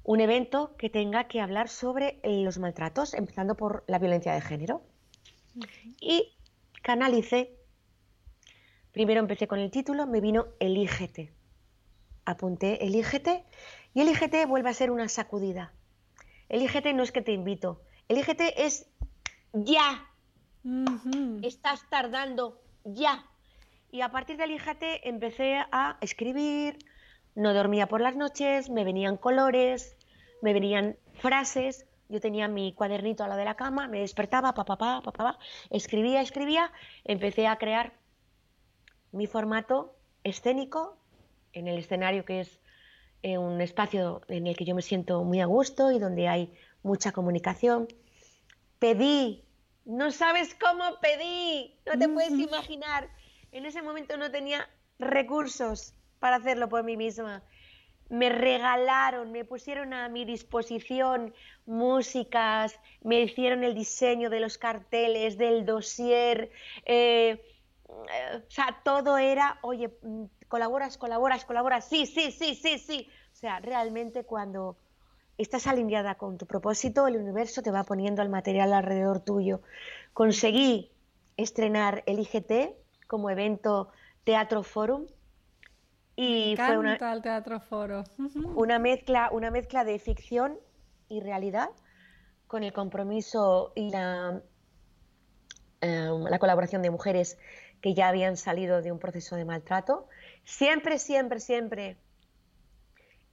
un 0.04 0.20
evento 0.20 0.76
que 0.76 0.90
tenga 0.90 1.24
que 1.24 1.40
hablar 1.40 1.68
sobre 1.68 2.20
los 2.22 2.58
maltratos, 2.58 3.14
empezando 3.14 3.56
por 3.56 3.84
la 3.86 3.98
violencia 3.98 4.32
de 4.32 4.40
género. 4.40 4.82
Y 6.00 6.36
canalicé. 6.82 7.57
Primero 8.98 9.20
empecé 9.20 9.46
con 9.46 9.60
el 9.60 9.70
título, 9.70 10.08
me 10.08 10.20
vino 10.20 10.48
Elígete. 10.58 11.32
Apunté 12.24 12.84
Elígete 12.84 13.44
y 13.94 14.00
Elígete 14.00 14.44
vuelve 14.44 14.70
a 14.70 14.74
ser 14.74 14.90
una 14.90 15.08
sacudida. 15.08 15.72
Elígete 16.48 16.92
no 16.94 17.04
es 17.04 17.12
que 17.12 17.22
te 17.22 17.30
invito, 17.30 17.80
Elígete 18.08 18.66
es 18.66 18.90
ya. 19.52 20.04
Estás 21.42 21.88
tardando 21.88 22.60
ya. 22.82 23.24
Y 23.92 24.00
a 24.00 24.10
partir 24.10 24.36
de 24.36 24.46
Elígete 24.46 25.08
empecé 25.08 25.64
a 25.70 25.96
escribir, 26.00 26.78
no 27.36 27.54
dormía 27.54 27.86
por 27.86 28.00
las 28.00 28.16
noches, 28.16 28.68
me 28.68 28.82
venían 28.82 29.16
colores, 29.16 29.96
me 30.42 30.52
venían 30.52 30.96
frases. 31.20 31.86
Yo 32.08 32.18
tenía 32.18 32.48
mi 32.48 32.72
cuadernito 32.72 33.22
a 33.22 33.28
la 33.28 33.36
de 33.36 33.44
la 33.44 33.54
cama, 33.54 33.86
me 33.86 34.00
despertaba, 34.00 34.54
papá, 34.54 34.76
papá, 34.76 35.02
papá, 35.02 35.38
escribía, 35.70 36.20
escribía, 36.20 36.72
empecé 37.04 37.46
a 37.46 37.58
crear 37.58 37.92
mi 39.12 39.26
formato 39.26 39.94
escénico 40.24 40.96
en 41.52 41.68
el 41.68 41.78
escenario 41.78 42.24
que 42.24 42.40
es 42.40 42.60
eh, 43.22 43.38
un 43.38 43.60
espacio 43.60 44.20
en 44.28 44.46
el 44.46 44.56
que 44.56 44.64
yo 44.64 44.74
me 44.74 44.82
siento 44.82 45.24
muy 45.24 45.40
a 45.40 45.46
gusto 45.46 45.90
y 45.90 45.98
donde 45.98 46.28
hay 46.28 46.52
mucha 46.82 47.12
comunicación. 47.12 47.88
Pedí, 48.78 49.44
no 49.84 50.12
sabes 50.12 50.54
cómo 50.54 51.00
pedí, 51.00 51.74
no 51.84 51.98
te 51.98 52.08
puedes 52.08 52.38
imaginar. 52.38 53.08
En 53.50 53.66
ese 53.66 53.82
momento 53.82 54.16
no 54.16 54.30
tenía 54.30 54.68
recursos 54.98 55.94
para 56.20 56.36
hacerlo 56.36 56.68
por 56.68 56.84
mí 56.84 56.96
misma. 56.96 57.42
Me 58.08 58.28
regalaron, 58.28 59.32
me 59.32 59.44
pusieron 59.44 59.92
a 59.92 60.08
mi 60.08 60.24
disposición 60.24 61.34
músicas, 61.66 62.78
me 63.02 63.20
hicieron 63.20 63.64
el 63.64 63.74
diseño 63.74 64.30
de 64.30 64.40
los 64.40 64.58
carteles, 64.58 65.36
del 65.36 65.66
dossier. 65.66 66.50
Eh, 66.86 67.42
o 67.88 68.50
sea, 68.50 68.80
todo 68.84 69.18
era, 69.18 69.58
oye, 69.62 69.96
mm, 70.02 70.24
colaboras, 70.48 70.98
colaboras, 70.98 71.44
colaboras, 71.44 71.88
sí, 71.88 72.06
sí, 72.06 72.30
sí, 72.30 72.54
sí, 72.54 72.78
sí. 72.78 73.08
O 73.32 73.36
sea, 73.36 73.60
realmente 73.60 74.24
cuando 74.24 74.76
estás 75.38 75.66
alineada 75.66 76.16
con 76.16 76.38
tu 76.38 76.46
propósito, 76.46 77.06
el 77.06 77.16
universo 77.16 77.62
te 77.62 77.70
va 77.70 77.84
poniendo 77.84 78.22
el 78.22 78.28
material 78.28 78.72
alrededor 78.72 79.20
tuyo. 79.20 79.60
Conseguí 80.12 80.90
estrenar 81.36 82.02
el 82.06 82.18
IGT 82.18 82.74
como 83.06 83.30
evento 83.30 83.90
Teatro 84.24 84.62
Forum 84.62 85.06
y 86.20 86.56
fue 86.56 86.76
una, 86.76 86.94
el 86.94 87.22
Teatro 87.22 87.60
Foro. 87.60 88.02
una 88.56 88.80
mezcla, 88.80 89.28
una 89.30 89.52
mezcla 89.52 89.84
de 89.84 90.00
ficción 90.00 90.58
y 91.08 91.20
realidad 91.20 91.70
con 92.48 92.64
el 92.64 92.72
compromiso 92.72 93.72
y 93.76 93.90
la, 93.90 94.42
em, 95.80 96.24
la 96.24 96.38
colaboración 96.40 96.82
de 96.82 96.90
mujeres 96.90 97.38
que 97.80 97.94
ya 97.94 98.08
habían 98.08 98.36
salido 98.36 98.82
de 98.82 98.92
un 98.92 98.98
proceso 98.98 99.36
de 99.36 99.44
maltrato 99.44 100.08
siempre, 100.44 100.98
siempre, 100.98 101.40
siempre 101.40 101.96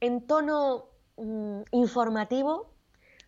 en 0.00 0.26
tono 0.26 0.86
mm, 1.16 1.62
informativo, 1.72 2.70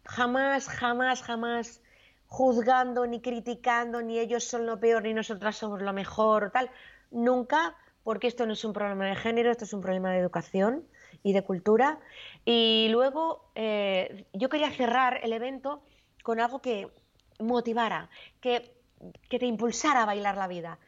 jamás, 0.05 0.69
jamás, 0.69 1.23
jamás 1.23 1.83
juzgando 2.27 3.07
ni 3.07 3.21
criticando, 3.21 4.03
ni 4.03 4.19
ellos 4.19 4.45
son 4.45 4.67
lo 4.67 4.79
peor, 4.79 5.03
ni 5.03 5.15
nosotras 5.15 5.57
somos 5.57 5.81
lo 5.81 5.93
mejor, 5.93 6.51
tal. 6.51 6.71
Nunca, 7.11 7.75
porque 8.05 8.27
esto 8.27 8.45
no 8.45 8.53
es 8.53 8.65
un 8.65 8.75
problema 8.75 9.07
de 9.07 9.17
género, 9.17 9.51
esto 9.51 9.65
es 9.65 9.73
un 9.73 9.81
problema 9.81 10.13
de 10.13 10.19
educación 10.19 10.85
y 11.23 11.33
de 11.33 11.43
cultura. 11.43 11.99
Y 12.45 12.89
luego 12.91 13.51
eh, 13.55 14.27
yo 14.35 14.51
quería 14.51 14.71
cerrar 14.71 15.21
el 15.23 15.33
evento 15.33 15.83
con 16.23 16.41
algo 16.41 16.61
que 16.61 16.91
motivara, 17.39 18.11
que, 18.43 18.75
que 19.31 19.39
te 19.39 19.47
impulsara 19.47 20.03
a 20.03 20.07
bailar 20.07 20.37
la 20.37 20.49
vida 20.49 20.79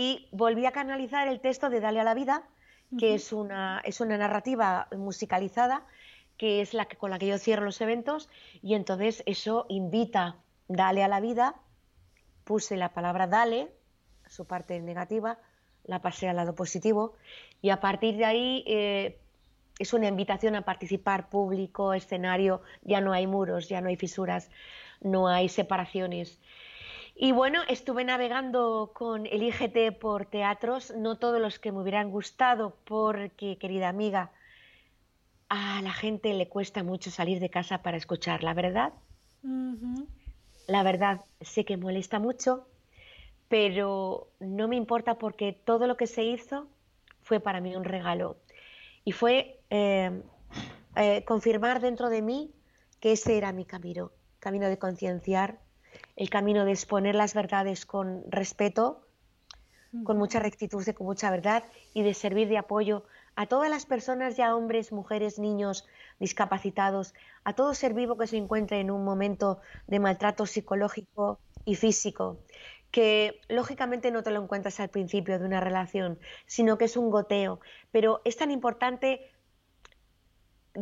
y 0.00 0.28
volví 0.32 0.64
a 0.64 0.72
canalizar 0.72 1.28
el 1.28 1.40
texto 1.40 1.68
de 1.68 1.78
Dale 1.78 2.00
a 2.00 2.04
la 2.04 2.14
vida, 2.14 2.42
que 2.98 3.12
es, 3.12 3.34
una, 3.34 3.82
es 3.84 4.00
una 4.00 4.16
narrativa 4.16 4.88
musicalizada, 4.96 5.84
que 6.38 6.62
es 6.62 6.72
la 6.72 6.86
que, 6.86 6.96
con 6.96 7.10
la 7.10 7.18
que 7.18 7.26
yo 7.26 7.36
cierro 7.36 7.66
los 7.66 7.82
eventos, 7.82 8.30
y 8.62 8.76
entonces 8.76 9.22
eso 9.26 9.66
invita, 9.68 10.36
dale 10.68 11.04
a 11.04 11.08
la 11.08 11.20
vida, 11.20 11.54
puse 12.44 12.78
la 12.78 12.94
palabra 12.94 13.26
dale, 13.26 13.70
su 14.26 14.46
parte 14.46 14.80
negativa, 14.80 15.36
la 15.84 16.00
pasé 16.00 16.30
al 16.30 16.36
lado 16.36 16.54
positivo, 16.54 17.12
y 17.60 17.68
a 17.68 17.80
partir 17.80 18.16
de 18.16 18.24
ahí 18.24 18.64
eh, 18.66 19.20
es 19.78 19.92
una 19.92 20.08
invitación 20.08 20.54
a 20.54 20.62
participar, 20.62 21.28
público, 21.28 21.92
escenario, 21.92 22.62
ya 22.80 23.02
no 23.02 23.12
hay 23.12 23.26
muros, 23.26 23.68
ya 23.68 23.82
no 23.82 23.90
hay 23.90 23.96
fisuras, 23.96 24.48
no 25.02 25.28
hay 25.28 25.50
separaciones. 25.50 26.40
Y 27.22 27.32
bueno, 27.32 27.60
estuve 27.68 28.02
navegando 28.02 28.92
con 28.94 29.26
el 29.26 29.42
IGT 29.42 29.98
por 30.00 30.24
teatros, 30.24 30.94
no 30.96 31.18
todos 31.18 31.38
los 31.38 31.58
que 31.58 31.70
me 31.70 31.82
hubieran 31.82 32.10
gustado, 32.10 32.78
porque, 32.84 33.58
querida 33.58 33.90
amiga, 33.90 34.30
a 35.50 35.82
la 35.82 35.92
gente 35.92 36.32
le 36.32 36.48
cuesta 36.48 36.82
mucho 36.82 37.10
salir 37.10 37.38
de 37.38 37.50
casa 37.50 37.82
para 37.82 37.98
escuchar, 37.98 38.42
la 38.42 38.54
verdad. 38.54 38.94
La 40.66 40.82
verdad, 40.82 41.20
sé 41.42 41.66
que 41.66 41.76
molesta 41.76 42.18
mucho, 42.18 42.66
pero 43.50 44.30
no 44.40 44.66
me 44.66 44.76
importa 44.76 45.18
porque 45.18 45.52
todo 45.52 45.86
lo 45.86 45.98
que 45.98 46.06
se 46.06 46.24
hizo 46.24 46.68
fue 47.20 47.38
para 47.38 47.60
mí 47.60 47.76
un 47.76 47.84
regalo. 47.84 48.38
Y 49.04 49.12
fue 49.12 49.60
eh, 49.68 50.22
eh, 50.96 51.22
confirmar 51.26 51.82
dentro 51.82 52.08
de 52.08 52.22
mí 52.22 52.50
que 52.98 53.12
ese 53.12 53.36
era 53.36 53.52
mi 53.52 53.66
camino, 53.66 54.10
camino 54.38 54.70
de 54.70 54.78
concienciar, 54.78 55.58
el 56.16 56.30
camino 56.30 56.64
de 56.64 56.72
exponer 56.72 57.14
las 57.14 57.34
verdades 57.34 57.86
con 57.86 58.22
respeto, 58.30 59.06
con 60.04 60.18
mucha 60.18 60.38
rectitud 60.38 60.86
y 60.86 60.92
con 60.92 61.06
mucha 61.06 61.30
verdad 61.30 61.64
y 61.94 62.02
de 62.02 62.14
servir 62.14 62.48
de 62.48 62.58
apoyo 62.58 63.04
a 63.36 63.46
todas 63.46 63.70
las 63.70 63.86
personas, 63.86 64.36
ya 64.36 64.54
hombres, 64.54 64.92
mujeres, 64.92 65.38
niños, 65.38 65.86
discapacitados, 66.18 67.14
a 67.44 67.54
todo 67.54 67.74
ser 67.74 67.94
vivo 67.94 68.16
que 68.16 68.26
se 68.26 68.36
encuentre 68.36 68.80
en 68.80 68.90
un 68.90 69.04
momento 69.04 69.60
de 69.86 69.98
maltrato 69.98 70.46
psicológico 70.46 71.40
y 71.64 71.74
físico, 71.74 72.38
que 72.90 73.40
lógicamente 73.48 74.10
no 74.10 74.22
te 74.22 74.30
lo 74.30 74.42
encuentras 74.42 74.80
al 74.80 74.90
principio 74.90 75.38
de 75.38 75.46
una 75.46 75.60
relación, 75.60 76.18
sino 76.46 76.76
que 76.76 76.86
es 76.86 76.96
un 76.96 77.10
goteo, 77.10 77.60
pero 77.90 78.20
es 78.24 78.36
tan 78.36 78.50
importante 78.50 79.29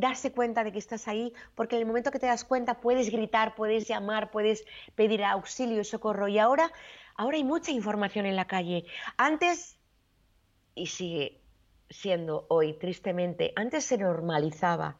darse 0.00 0.32
cuenta 0.32 0.64
de 0.64 0.72
que 0.72 0.78
estás 0.78 1.08
ahí, 1.08 1.32
porque 1.54 1.76
en 1.76 1.82
el 1.82 1.86
momento 1.86 2.10
que 2.10 2.18
te 2.18 2.26
das 2.26 2.44
cuenta 2.44 2.80
puedes 2.80 3.10
gritar, 3.10 3.54
puedes 3.54 3.86
llamar, 3.88 4.30
puedes 4.30 4.64
pedir 4.94 5.24
auxilio 5.24 5.80
y 5.80 5.84
socorro. 5.84 6.28
Y 6.28 6.38
ahora, 6.38 6.70
ahora 7.14 7.36
hay 7.36 7.44
mucha 7.44 7.72
información 7.72 8.26
en 8.26 8.36
la 8.36 8.46
calle. 8.46 8.84
Antes, 9.16 9.78
y 10.74 10.86
sigue 10.86 11.40
siendo 11.90 12.46
hoy 12.48 12.74
tristemente, 12.74 13.52
antes 13.56 13.84
se 13.84 13.98
normalizaba 13.98 14.96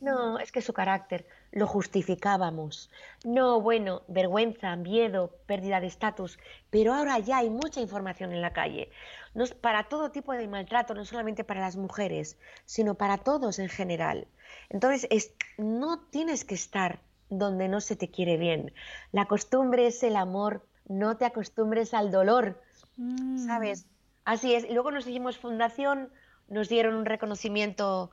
no, 0.00 0.38
es 0.38 0.52
que 0.52 0.62
su 0.62 0.72
carácter 0.72 1.26
lo 1.50 1.66
justificábamos. 1.66 2.90
No, 3.24 3.60
bueno, 3.60 4.02
vergüenza, 4.06 4.76
miedo, 4.76 5.32
pérdida 5.46 5.80
de 5.80 5.88
estatus, 5.88 6.38
pero 6.70 6.94
ahora 6.94 7.18
ya 7.18 7.38
hay 7.38 7.50
mucha 7.50 7.80
información 7.80 8.32
en 8.32 8.40
la 8.40 8.52
calle. 8.52 8.90
No, 9.34 9.44
para 9.60 9.88
todo 9.88 10.10
tipo 10.10 10.32
de 10.32 10.46
maltrato, 10.48 10.94
no 10.94 11.04
solamente 11.04 11.44
para 11.44 11.60
las 11.60 11.76
mujeres, 11.76 12.38
sino 12.64 12.94
para 12.94 13.18
todos 13.18 13.58
en 13.58 13.68
general. 13.68 14.28
Entonces, 14.70 15.06
es, 15.10 15.32
no 15.58 16.00
tienes 16.10 16.44
que 16.44 16.54
estar 16.54 17.00
donde 17.28 17.68
no 17.68 17.80
se 17.80 17.96
te 17.96 18.10
quiere 18.10 18.36
bien. 18.36 18.72
La 19.12 19.26
costumbre 19.26 19.86
es 19.86 20.02
el 20.02 20.16
amor, 20.16 20.64
no 20.86 21.16
te 21.16 21.24
acostumbres 21.24 21.94
al 21.94 22.10
dolor. 22.10 22.60
¿sabes? 23.46 23.84
Mm. 23.84 23.88
Así 24.24 24.54
es. 24.54 24.70
Luego 24.70 24.90
nos 24.90 25.06
hicimos 25.06 25.36
fundación, 25.36 26.10
nos 26.48 26.68
dieron 26.68 26.94
un 26.94 27.04
reconocimiento 27.04 28.10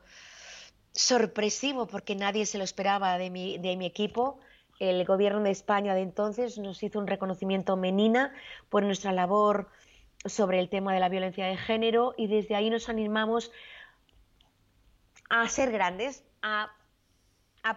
sorpresivo 0.91 1.87
porque 1.87 2.15
nadie 2.15 2.45
se 2.45 2.57
lo 2.57 2.63
esperaba 2.63 3.17
de 3.17 3.29
mi, 3.29 3.57
de 3.57 3.77
mi 3.77 3.85
equipo. 3.85 4.39
El 4.79 5.05
gobierno 5.05 5.41
de 5.41 5.51
España 5.51 5.93
de 5.93 6.01
entonces 6.01 6.57
nos 6.57 6.81
hizo 6.83 6.99
un 6.99 7.07
reconocimiento 7.07 7.77
menina 7.77 8.33
por 8.69 8.83
nuestra 8.83 9.11
labor 9.11 9.69
sobre 10.25 10.59
el 10.59 10.69
tema 10.69 10.93
de 10.93 10.99
la 10.99 11.09
violencia 11.09 11.45
de 11.45 11.57
género 11.57 12.13
y 12.17 12.27
desde 12.27 12.55
ahí 12.55 12.69
nos 12.69 12.89
animamos 12.89 13.51
a 15.29 15.47
ser 15.47 15.71
grandes, 15.71 16.23
a, 16.41 16.71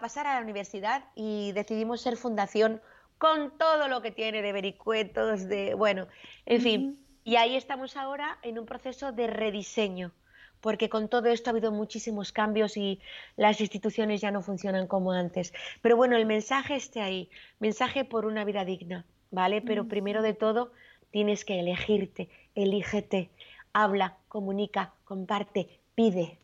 pasar 0.01 0.27
a 0.27 0.35
la 0.35 0.41
universidad 0.41 1.05
y 1.15 1.51
decidimos 1.53 2.01
ser 2.01 2.17
fundación 2.17 2.81
con 3.17 3.57
todo 3.57 3.87
lo 3.87 4.01
que 4.01 4.11
tiene 4.11 4.41
de 4.41 4.51
vericuetos, 4.51 5.47
de, 5.47 5.73
bueno, 5.73 6.07
en 6.45 6.61
fin. 6.61 7.05
Y 7.23 7.37
ahí 7.37 7.55
estamos 7.55 7.95
ahora 7.95 8.37
en 8.43 8.59
un 8.59 8.65
proceso 8.65 9.11
de 9.11 9.27
rediseño, 9.27 10.11
porque 10.59 10.89
con 10.89 11.07
todo 11.07 11.29
esto 11.29 11.49
ha 11.49 11.53
habido 11.53 11.71
muchísimos 11.71 12.31
cambios 12.31 12.77
y 12.77 12.99
las 13.37 13.61
instituciones 13.61 14.21
ya 14.21 14.31
no 14.31 14.41
funcionan 14.41 14.85
como 14.85 15.11
antes. 15.11 15.53
Pero 15.81 15.95
bueno, 15.95 16.17
el 16.17 16.25
mensaje 16.25 16.75
esté 16.75 17.01
ahí, 17.01 17.29
mensaje 17.59 18.03
por 18.03 18.25
una 18.25 18.43
vida 18.43 18.65
digna, 18.65 19.05
¿vale? 19.31 19.61
Pero 19.61 19.87
primero 19.87 20.21
de 20.21 20.33
todo, 20.33 20.71
tienes 21.15 21.45
que 21.45 21.61
elegirte, 21.61 22.27
elígete, 22.55 23.29
habla, 23.71 24.17
comunica, 24.27 24.95
comparte, 25.05 25.79
pide. 25.95 26.37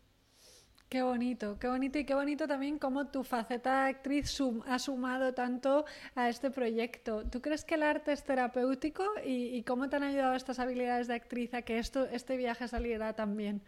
Qué 0.87 1.01
bonito, 1.01 1.59
qué 1.59 1.67
bonito 1.67 1.99
y 1.99 2.05
qué 2.05 2.15
bonito 2.15 2.47
también 2.47 2.79
cómo 2.79 3.07
tu 3.07 3.25
faceta 3.25 3.83
de 3.83 3.89
actriz 3.89 4.39
ha 4.65 4.79
sumado 4.79 5.33
tanto 5.33 5.83
a 6.15 6.29
este 6.29 6.51
proyecto. 6.51 7.25
¿Tú 7.29 7.41
crees 7.41 7.65
que 7.65 7.75
el 7.75 7.83
arte 7.83 8.13
es 8.13 8.23
terapéutico 8.23 9.03
y, 9.25 9.61
cómo 9.63 9.89
te 9.89 9.97
han 9.97 10.03
ayudado 10.03 10.35
estas 10.35 10.57
habilidades 10.59 11.09
de 11.09 11.15
actriz 11.15 11.53
a 11.53 11.63
que 11.63 11.77
esto, 11.77 12.05
este 12.05 12.37
viaje 12.37 12.65
saliera 12.69 13.11
tan 13.11 13.35
bien? 13.35 13.61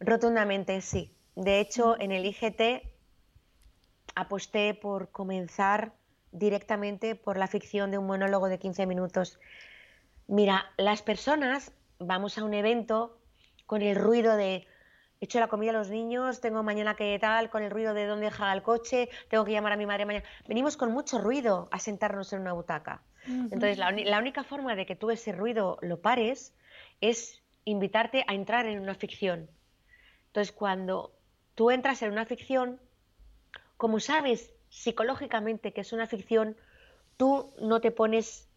Rotundamente 0.00 0.80
sí. 0.80 1.14
De 1.36 1.60
hecho, 1.60 1.94
en 2.00 2.10
el 2.10 2.26
IGT 2.26 2.82
aposté 4.16 4.74
por 4.74 5.12
comenzar 5.12 5.92
directamente 6.32 7.14
por 7.14 7.36
la 7.36 7.46
ficción 7.46 7.92
de 7.92 7.98
un 7.98 8.06
monólogo 8.06 8.48
de 8.48 8.58
15 8.58 8.86
minutos. 8.86 9.38
Mira, 10.28 10.70
las 10.76 11.02
personas 11.02 11.72
vamos 11.98 12.38
a 12.38 12.44
un 12.44 12.54
evento 12.54 13.18
con 13.66 13.82
el 13.82 13.96
ruido 13.96 14.36
de 14.36 14.66
hecho 15.20 15.40
la 15.40 15.48
comida 15.48 15.70
a 15.70 15.74
los 15.74 15.90
niños, 15.90 16.40
tengo 16.40 16.62
mañana 16.62 16.94
que 16.94 17.18
tal, 17.18 17.50
con 17.50 17.62
el 17.62 17.70
ruido 17.70 17.92
de 17.92 18.06
dónde 18.06 18.26
deja 18.26 18.52
el 18.52 18.62
coche, 18.62 19.08
tengo 19.28 19.44
que 19.44 19.52
llamar 19.52 19.72
a 19.72 19.76
mi 19.76 19.86
madre 19.86 20.06
mañana. 20.06 20.24
Venimos 20.46 20.76
con 20.76 20.92
mucho 20.92 21.18
ruido 21.18 21.68
a 21.72 21.80
sentarnos 21.80 22.32
en 22.32 22.42
una 22.42 22.52
butaca. 22.52 23.02
Entonces, 23.26 23.78
la, 23.78 23.90
la, 23.90 24.18
única 24.18 24.44
forma 24.44 24.74
de 24.74 24.86
que 24.86 24.96
tú 24.96 25.10
ese 25.10 25.32
ruido 25.32 25.78
lo 25.82 26.00
pares 26.00 26.54
es 27.00 27.42
invitarte 27.64 28.24
a 28.26 28.34
entrar 28.34 28.66
en 28.66 28.80
una 28.80 28.94
ficción. 28.94 29.50
Entonces, 30.28 30.52
cuando 30.52 31.12
tú 31.54 31.70
entras 31.70 32.00
en 32.02 32.12
una 32.12 32.24
ficción, 32.24 32.80
como 33.76 34.00
sabes 34.00 34.52
psicológicamente 34.68 35.72
que 35.72 35.80
es 35.80 35.92
una 35.92 36.06
ficción, 36.06 36.56
tú 37.16 37.52
no 37.60 37.80
te 37.80 37.90
pones, 37.90 38.47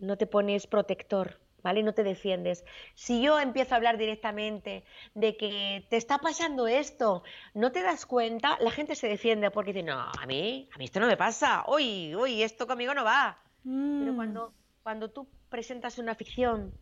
no 0.00 0.16
te 0.16 0.26
pones 0.26 0.66
protector, 0.66 1.38
¿vale? 1.62 1.82
No 1.82 1.94
te 1.94 2.02
defiendes. 2.02 2.64
Si 2.94 3.22
yo 3.22 3.38
empiezo 3.38 3.74
a 3.74 3.76
hablar 3.76 3.98
directamente 3.98 4.84
de 5.14 5.36
que 5.36 5.86
te 5.88 5.96
está 5.96 6.18
pasando 6.18 6.66
esto, 6.66 7.22
no 7.54 7.72
te 7.72 7.82
das 7.82 8.06
cuenta, 8.06 8.58
la 8.60 8.70
gente 8.70 8.94
se 8.94 9.08
defiende 9.08 9.50
porque 9.50 9.72
dice, 9.72 9.84
no, 9.84 9.98
a 10.00 10.26
mí, 10.26 10.68
a 10.74 10.78
mí 10.78 10.84
esto 10.84 11.00
no 11.00 11.06
me 11.06 11.16
pasa, 11.16 11.64
uy, 11.68 12.14
uy, 12.14 12.42
esto 12.42 12.66
conmigo 12.66 12.94
no 12.94 13.04
va. 13.04 13.38
Pero 13.62 14.12
mm. 14.12 14.16
cuando, 14.16 14.52
cuando 14.82 15.10
tú 15.10 15.26
presentas 15.48 15.98
una 15.98 16.14
ficción 16.14 16.72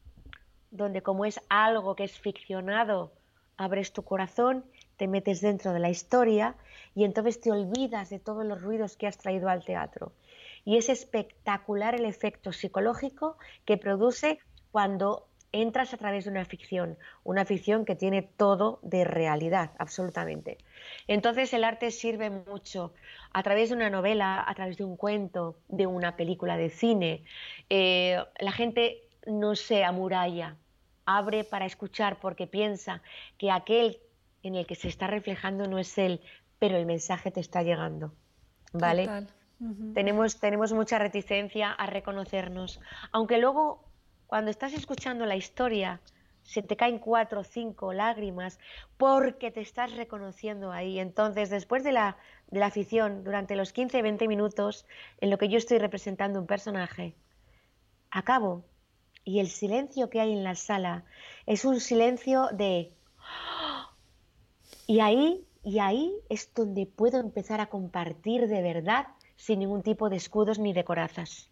donde 0.70 1.02
como 1.02 1.24
es 1.24 1.40
algo 1.48 1.96
que 1.96 2.04
es 2.04 2.18
ficcionado, 2.18 3.12
abres 3.56 3.92
tu 3.92 4.02
corazón, 4.02 4.64
te 4.96 5.08
metes 5.08 5.40
dentro 5.40 5.72
de 5.72 5.80
la 5.80 5.90
historia 5.90 6.54
y 6.94 7.04
entonces 7.04 7.40
te 7.40 7.50
olvidas 7.50 8.10
de 8.10 8.18
todos 8.18 8.44
los 8.44 8.60
ruidos 8.60 8.96
que 8.96 9.06
has 9.06 9.18
traído 9.18 9.48
al 9.48 9.64
teatro. 9.64 10.12
Y 10.68 10.76
es 10.76 10.90
espectacular 10.90 11.94
el 11.94 12.04
efecto 12.04 12.52
psicológico 12.52 13.38
que 13.64 13.78
produce 13.78 14.38
cuando 14.70 15.26
entras 15.50 15.94
a 15.94 15.96
través 15.96 16.26
de 16.26 16.30
una 16.30 16.44
ficción, 16.44 16.98
una 17.24 17.46
ficción 17.46 17.86
que 17.86 17.96
tiene 17.96 18.20
todo 18.20 18.78
de 18.82 19.04
realidad, 19.04 19.70
absolutamente. 19.78 20.58
Entonces 21.06 21.54
el 21.54 21.64
arte 21.64 21.90
sirve 21.90 22.28
mucho 22.28 22.92
a 23.32 23.42
través 23.42 23.70
de 23.70 23.76
una 23.76 23.88
novela, 23.88 24.44
a 24.46 24.54
través 24.54 24.76
de 24.76 24.84
un 24.84 24.98
cuento, 24.98 25.56
de 25.68 25.86
una 25.86 26.16
película 26.16 26.58
de 26.58 26.68
cine. 26.68 27.24
Eh, 27.70 28.22
la 28.38 28.52
gente 28.52 29.08
no 29.26 29.56
se 29.56 29.84
amuralla, 29.84 30.58
abre 31.06 31.44
para 31.44 31.64
escuchar 31.64 32.20
porque 32.20 32.46
piensa 32.46 33.00
que 33.38 33.50
aquel 33.50 34.00
en 34.42 34.54
el 34.54 34.66
que 34.66 34.74
se 34.74 34.88
está 34.88 35.06
reflejando 35.06 35.66
no 35.66 35.78
es 35.78 35.96
él, 35.96 36.20
pero 36.58 36.76
el 36.76 36.84
mensaje 36.84 37.30
te 37.30 37.40
está 37.40 37.62
llegando. 37.62 38.12
¿Vale? 38.74 39.08
Tenemos, 39.94 40.38
tenemos 40.38 40.72
mucha 40.72 40.98
reticencia 40.98 41.72
a 41.72 41.86
reconocernos, 41.86 42.80
aunque 43.12 43.38
luego 43.38 43.84
cuando 44.26 44.50
estás 44.50 44.72
escuchando 44.72 45.26
la 45.26 45.36
historia 45.36 46.00
se 46.48 46.62
te 46.62 46.76
caen 46.76 46.98
cuatro 46.98 47.40
o 47.40 47.44
cinco 47.44 47.92
lágrimas 47.92 48.59
porque 48.96 49.50
te 49.50 49.61
estás 49.61 49.94
reconociendo 49.96 50.72
ahí. 50.72 50.98
Entonces, 50.98 51.50
después 51.50 51.84
de 51.84 51.92
la, 51.92 52.16
de 52.50 52.61
la 52.61 52.66
afición, 52.66 53.22
durante 53.22 53.54
los 53.54 53.72
15, 53.72 54.00
20 54.00 54.26
minutos 54.28 54.86
en 55.20 55.28
lo 55.28 55.36
que 55.36 55.48
yo 55.48 55.59
estoy 55.59 55.78
representando 55.78 56.40
un 56.40 56.46
personaje, 56.46 57.14
acabo. 58.11 58.64
Y 59.24 59.40
el 59.40 59.48
silencio 59.48 60.09
que 60.09 60.20
hay 60.20 60.32
en 60.32 60.42
la 60.42 60.54
sala 60.54 61.04
es 61.44 61.66
un 61.66 61.80
silencio 61.80 62.48
de... 62.52 62.92
Y 64.86 65.00
ahí, 65.00 65.44
y 65.62 65.80
ahí 65.80 66.14
es 66.30 66.54
donde 66.54 66.86
puedo 66.86 67.20
empezar 67.20 67.61
a 67.61 67.66
compartir 67.66 68.48
de 68.48 68.62
verdad 68.62 69.09
sin 69.39 69.61
ningún 69.61 69.82
tipo 69.82 70.11
de 70.11 70.16
escudos 70.16 70.59
ni 70.59 70.74
de 70.74 70.84
corazas. 70.84 71.49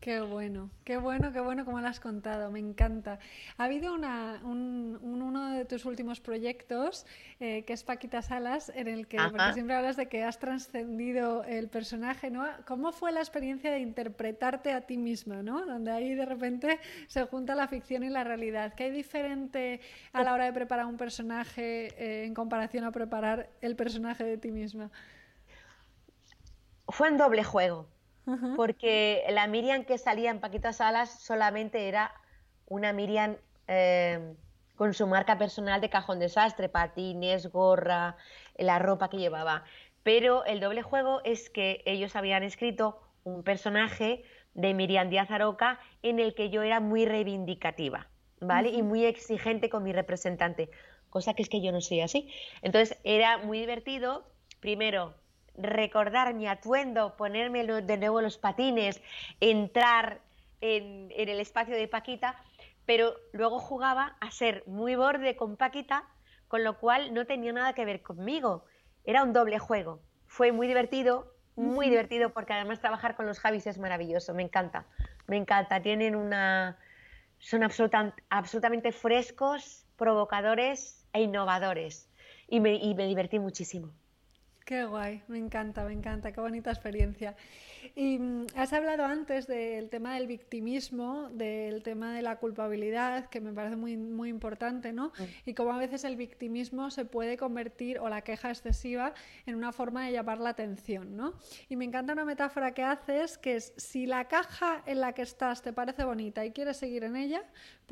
Qué 0.00 0.20
bueno, 0.20 0.68
qué 0.82 0.96
bueno, 0.96 1.32
qué 1.32 1.38
bueno 1.38 1.64
como 1.64 1.80
lo 1.80 1.86
has 1.86 2.00
contado, 2.00 2.50
me 2.50 2.58
encanta. 2.58 3.20
Ha 3.56 3.64
habido 3.66 3.94
una, 3.94 4.40
un, 4.42 4.98
uno 5.00 5.52
de 5.52 5.64
tus 5.64 5.84
últimos 5.84 6.18
proyectos, 6.18 7.06
eh, 7.38 7.62
que 7.64 7.72
es 7.72 7.84
Paquita 7.84 8.20
Salas, 8.20 8.72
en 8.74 8.88
el 8.88 9.06
que, 9.06 9.18
porque 9.18 9.52
siempre 9.52 9.76
hablas 9.76 9.96
de 9.96 10.08
que 10.08 10.24
has 10.24 10.40
trascendido 10.40 11.44
el 11.44 11.68
personaje, 11.68 12.32
¿no? 12.32 12.44
¿Cómo 12.66 12.90
fue 12.90 13.12
la 13.12 13.20
experiencia 13.20 13.70
de 13.70 13.78
interpretarte 13.78 14.72
a 14.72 14.80
ti 14.80 14.96
misma, 14.96 15.40
¿no? 15.44 15.64
Donde 15.64 15.92
ahí 15.92 16.16
de 16.16 16.26
repente 16.26 16.80
se 17.06 17.22
junta 17.26 17.54
la 17.54 17.68
ficción 17.68 18.02
y 18.02 18.08
la 18.08 18.24
realidad. 18.24 18.74
¿Qué 18.74 18.84
hay 18.84 18.90
diferente 18.90 19.80
a 20.12 20.24
la 20.24 20.34
hora 20.34 20.46
de 20.46 20.52
preparar 20.52 20.86
un 20.86 20.96
personaje 20.96 21.94
eh, 21.96 22.24
en 22.24 22.34
comparación 22.34 22.82
a 22.82 22.90
preparar 22.90 23.50
el 23.60 23.76
personaje 23.76 24.24
de 24.24 24.36
ti 24.36 24.50
misma? 24.50 24.90
Fue 26.92 27.08
en 27.08 27.16
doble 27.16 27.42
juego 27.42 27.88
porque 28.56 29.24
la 29.30 29.46
Miriam 29.46 29.84
que 29.84 29.98
salía 29.98 30.30
en 30.30 30.40
Paquita 30.40 30.72
Salas 30.72 31.22
solamente 31.22 31.88
era 31.88 32.14
una 32.66 32.92
Miriam 32.92 33.36
eh, 33.66 34.34
con 34.76 34.94
su 34.94 35.06
marca 35.06 35.38
personal 35.38 35.80
de 35.80 35.90
cajón 35.90 36.18
desastre, 36.18 36.68
patines, 36.68 37.50
gorra, 37.50 38.16
la 38.56 38.78
ropa 38.78 39.10
que 39.10 39.18
llevaba. 39.18 39.64
Pero 40.02 40.44
el 40.44 40.60
doble 40.60 40.82
juego 40.82 41.20
es 41.24 41.50
que 41.50 41.82
ellos 41.84 42.16
habían 42.16 42.42
escrito 42.42 43.00
un 43.24 43.42
personaje 43.42 44.24
de 44.54 44.74
Miriam 44.74 45.08
Díaz 45.08 45.30
Aroca 45.30 45.80
en 46.02 46.18
el 46.18 46.34
que 46.34 46.50
yo 46.50 46.62
era 46.62 46.80
muy 46.80 47.06
reivindicativa, 47.06 48.08
¿vale? 48.40 48.70
Y 48.70 48.82
muy 48.82 49.04
exigente 49.04 49.68
con 49.68 49.82
mi 49.82 49.92
representante, 49.92 50.70
cosa 51.10 51.34
que 51.34 51.42
es 51.42 51.48
que 51.48 51.62
yo 51.62 51.72
no 51.72 51.80
soy 51.80 52.00
así. 52.00 52.28
Entonces 52.62 52.98
era 53.04 53.38
muy 53.38 53.60
divertido, 53.60 54.26
primero, 54.60 55.14
recordar 55.56 56.34
mi 56.34 56.46
atuendo, 56.46 57.16
ponerme 57.16 57.64
de 57.64 57.96
nuevo 57.98 58.20
los 58.20 58.38
patines, 58.38 59.00
entrar 59.40 60.20
en, 60.60 61.10
el 61.14 61.40
espacio 61.40 61.76
de 61.76 61.88
Paquita, 61.88 62.36
pero 62.86 63.14
luego 63.32 63.58
jugaba 63.58 64.16
a 64.20 64.30
ser 64.30 64.64
muy 64.66 64.94
borde 64.94 65.36
con 65.36 65.56
Paquita, 65.56 66.04
con 66.48 66.64
lo 66.64 66.78
cual 66.78 67.14
no 67.14 67.26
tenía 67.26 67.52
nada 67.52 67.74
que 67.74 67.84
ver 67.84 68.02
conmigo. 68.02 68.64
Era 69.04 69.22
un 69.22 69.32
doble 69.32 69.58
juego. 69.58 70.00
Fue 70.26 70.52
muy 70.52 70.66
divertido, 70.66 71.34
muy 71.56 71.90
divertido, 71.90 72.30
porque 72.30 72.54
además 72.54 72.80
trabajar 72.80 73.14
con 73.14 73.26
los 73.26 73.38
Javis 73.38 73.66
es 73.66 73.78
maravilloso, 73.78 74.34
me 74.34 74.42
encanta, 74.42 74.86
me 75.26 75.36
encanta. 75.36 75.82
Tienen 75.82 76.16
una. 76.16 76.78
son 77.38 77.62
absolutamente 77.62 78.92
frescos, 78.92 79.86
provocadores 79.96 81.06
e 81.12 81.22
innovadores. 81.22 82.08
y 82.48 82.60
me 82.60 83.06
divertí 83.06 83.38
muchísimo. 83.38 83.92
Qué 84.64 84.84
guay, 84.84 85.22
me 85.26 85.38
encanta, 85.38 85.84
me 85.84 85.92
encanta, 85.92 86.30
qué 86.30 86.40
bonita 86.40 86.70
experiencia. 86.70 87.34
Y 87.96 88.18
mm, 88.18 88.46
has 88.54 88.72
hablado 88.72 89.04
antes 89.04 89.48
del 89.48 89.90
tema 89.90 90.14
del 90.14 90.28
victimismo, 90.28 91.28
del 91.30 91.82
tema 91.82 92.14
de 92.14 92.22
la 92.22 92.36
culpabilidad, 92.36 93.28
que 93.28 93.40
me 93.40 93.52
parece 93.52 93.74
muy, 93.74 93.96
muy 93.96 94.28
importante, 94.28 94.92
¿no? 94.92 95.12
Y 95.44 95.54
cómo 95.54 95.72
a 95.72 95.78
veces 95.78 96.04
el 96.04 96.16
victimismo 96.16 96.90
se 96.90 97.04
puede 97.04 97.36
convertir, 97.36 97.98
o 97.98 98.08
la 98.08 98.22
queja 98.22 98.50
excesiva, 98.50 99.14
en 99.46 99.56
una 99.56 99.72
forma 99.72 100.06
de 100.06 100.12
llamar 100.12 100.38
la 100.38 100.50
atención, 100.50 101.16
¿no? 101.16 101.34
Y 101.68 101.74
me 101.74 101.84
encanta 101.84 102.12
una 102.12 102.24
metáfora 102.24 102.72
que 102.72 102.84
haces, 102.84 103.38
que 103.38 103.56
es, 103.56 103.72
si 103.76 104.06
la 104.06 104.28
caja 104.28 104.82
en 104.86 105.00
la 105.00 105.12
que 105.12 105.22
estás 105.22 105.62
te 105.62 105.72
parece 105.72 106.04
bonita 106.04 106.46
y 106.46 106.52
quieres 106.52 106.76
seguir 106.76 107.02
en 107.02 107.16
ella, 107.16 107.42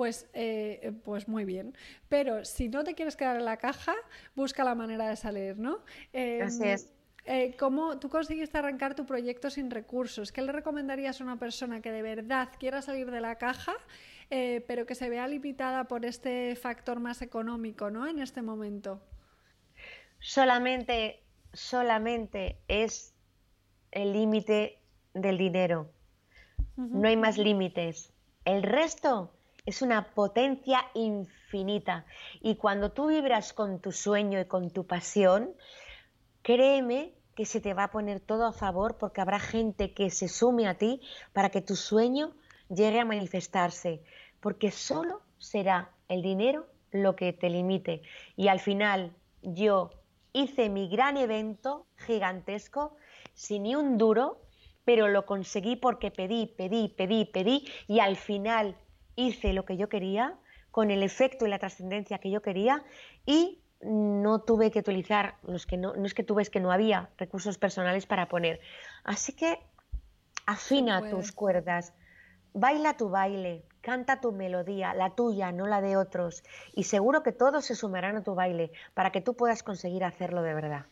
pues, 0.01 0.27
eh, 0.33 0.95
pues 1.05 1.29
muy 1.29 1.45
bien. 1.45 1.77
Pero 2.09 2.43
si 2.47 2.71
no 2.71 2.85
te 2.85 2.95
quieres 2.95 3.17
quedar 3.17 3.37
en 3.37 3.45
la 3.45 3.59
caja, 3.59 3.95
busca 4.35 4.65
la 4.65 4.75
manera 4.75 5.07
de 5.07 5.15
salir, 5.15 5.59
¿no? 5.59 5.81
Así 6.15 6.63
em, 6.63 6.69
es. 6.71 6.91
Eh, 7.27 7.55
¿Cómo 7.59 7.99
tú 7.99 8.09
conseguiste 8.09 8.57
arrancar 8.57 8.95
tu 8.95 9.05
proyecto 9.05 9.51
sin 9.51 9.71
recursos? 9.71 10.33
¿Qué 10.33 10.41
le 10.41 10.53
recomendarías 10.53 11.21
a 11.21 11.25
una 11.25 11.39
persona 11.39 11.83
que 11.83 11.93
de 11.93 12.01
verdad 12.01 12.49
quiera 12.59 12.81
salir 12.81 13.11
de 13.11 13.21
la 13.21 13.37
caja, 13.37 13.75
eh, 14.31 14.65
pero 14.67 14.87
que 14.87 14.95
se 14.95 15.11
vea 15.11 15.29
limitada 15.29 15.85
por 15.85 16.07
este 16.07 16.57
factor 16.57 16.99
más 16.99 17.21
económico, 17.21 17.91
¿no? 17.91 18.09
En 18.09 18.21
este 18.21 18.41
momento. 18.41 19.03
Solamente, 20.19 21.21
solamente 21.53 22.57
es 22.69 23.13
el 23.91 24.15
límite 24.15 24.79
del 25.13 25.37
dinero. 25.37 25.91
No 26.79 27.07
hay 27.07 27.19
más 27.19 27.37
límites. 27.37 28.15
El 28.47 28.63
resto 28.63 29.35
es 29.67 29.83
una 29.83 30.11
potencia 30.15 30.85
infinita. 30.95 32.07
Y 32.41 32.57
cuando 32.57 32.93
tú 32.93 33.09
vibras 33.09 33.53
con 33.53 33.81
tu 33.81 33.93
sueño 33.93 34.41
y 34.41 34.47
con 34.47 34.71
tu 34.71 34.87
pasión, 34.87 35.53
créeme 36.43 37.15
que 37.35 37.47
se 37.47 37.61
te 37.61 37.75
va 37.75 37.85
a 37.85 37.91
poner 37.91 38.21
todo 38.21 38.47
a 38.47 38.53
favor 38.53 38.99
porque 38.99 39.21
habrá 39.21 39.39
gente 39.39 39.95
que 39.95 40.11
se 40.11 40.29
sume 40.29 40.67
a 40.67 40.75
ti 40.75 41.01
para 41.33 41.51
que 41.51 41.61
tu 41.61 41.77
sueño 41.77 42.33
llegue 42.69 43.01
a 43.01 43.05
manifestarse. 43.05 44.03
Porque 44.41 44.71
solo 44.71 45.23
será 45.39 45.91
el 46.09 46.23
dinero 46.23 46.67
lo 46.91 47.17
que 47.17 47.33
te 47.33 47.51
limite. 47.51 48.03
Y 48.37 48.49
al 48.49 48.61
final 48.61 49.15
yo 49.43 49.91
hice 50.33 50.69
mi 50.69 50.89
gran 50.89 51.17
evento 51.17 51.87
gigantesco 51.97 52.97
sin 53.35 53.65
ni 53.65 53.75
un 53.75 53.99
duro, 53.99 54.41
pero 54.85 55.09
lo 55.09 55.27
conseguí 55.27 55.77
porque 55.77 56.11
pedí, 56.11 56.47
pedí, 56.47 56.89
pedí, 56.89 57.25
pedí 57.25 57.69
y 57.87 58.01
al 58.01 58.17
final 58.17 58.77
hice 59.27 59.53
lo 59.53 59.65
que 59.65 59.77
yo 59.77 59.89
quería, 59.89 60.37
con 60.71 60.91
el 60.91 61.03
efecto 61.03 61.47
y 61.47 61.51
la 61.51 61.59
trascendencia 61.59 62.19
que 62.19 62.31
yo 62.31 62.43
quería 62.43 62.85
y 63.27 63.61
no 63.83 64.41
tuve 64.41 64.71
que 64.71 64.81
utilizar 64.81 65.37
los 65.43 65.67
que 65.67 65.77
no, 65.77 65.95
no 65.97 66.05
es 66.05 66.15
que 66.15 66.23
tú 66.23 66.35
ves 66.35 66.51
que 66.51 66.61
no 66.61 66.71
había 66.71 67.11
recursos 67.17 67.59
personales 67.59 68.07
para 68.07 68.29
poner. 68.29 68.61
Así 69.05 69.33
que 69.33 69.59
afina 70.47 71.09
tus 71.09 71.33
cuerdas, 71.33 71.95
baila 72.53 72.97
tu 72.97 73.09
baile, 73.09 73.65
canta 73.81 74.21
tu 74.21 74.33
melodía, 74.33 74.95
la 74.95 75.15
tuya, 75.15 75.53
no 75.53 75.67
la 75.67 75.81
de 75.81 75.97
otros, 75.97 76.43
y 76.75 76.85
seguro 76.85 77.23
que 77.23 77.33
todos 77.33 77.65
se 77.65 77.75
sumarán 77.75 78.17
a 78.17 78.23
tu 78.23 78.35
baile 78.35 78.71
para 78.95 79.11
que 79.11 79.21
tú 79.21 79.35
puedas 79.35 79.63
conseguir 79.63 80.05
hacerlo 80.05 80.43
de 80.43 80.55
verdad. 80.55 80.87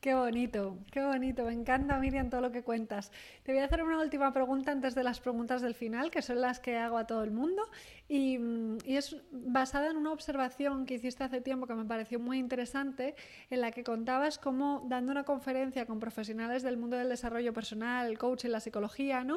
Qué 0.00 0.14
bonito, 0.14 0.78
qué 0.92 1.04
bonito. 1.04 1.44
Me 1.44 1.52
encanta, 1.52 1.98
Miriam, 1.98 2.30
todo 2.30 2.40
lo 2.40 2.52
que 2.52 2.62
cuentas. 2.62 3.10
Te 3.42 3.50
voy 3.50 3.62
a 3.62 3.64
hacer 3.64 3.82
una 3.82 3.98
última 3.98 4.32
pregunta 4.32 4.70
antes 4.70 4.94
de 4.94 5.02
las 5.02 5.18
preguntas 5.18 5.60
del 5.60 5.74
final, 5.74 6.12
que 6.12 6.22
son 6.22 6.40
las 6.40 6.60
que 6.60 6.76
hago 6.76 6.98
a 6.98 7.06
todo 7.08 7.24
el 7.24 7.32
mundo. 7.32 7.68
Y, 8.08 8.38
es 8.86 9.16
basada 9.32 9.90
en 9.90 9.96
una 9.96 10.12
observación 10.12 10.86
que 10.86 10.94
hiciste 10.94 11.24
hace 11.24 11.40
tiempo 11.40 11.66
que 11.66 11.74
me 11.74 11.84
pareció 11.84 12.20
muy 12.20 12.38
interesante, 12.38 13.16
en 13.50 13.60
la 13.60 13.72
que 13.72 13.82
contabas 13.82 14.38
cómo, 14.38 14.86
dando 14.86 15.10
una 15.10 15.24
conferencia 15.24 15.84
con 15.84 15.98
profesionales 15.98 16.62
del 16.62 16.76
mundo 16.76 16.96
del 16.96 17.08
desarrollo 17.08 17.52
personal, 17.52 18.06
el 18.06 18.18
coach 18.18 18.44
y 18.44 18.48
la 18.48 18.60
psicología, 18.60 19.24
¿no? 19.24 19.34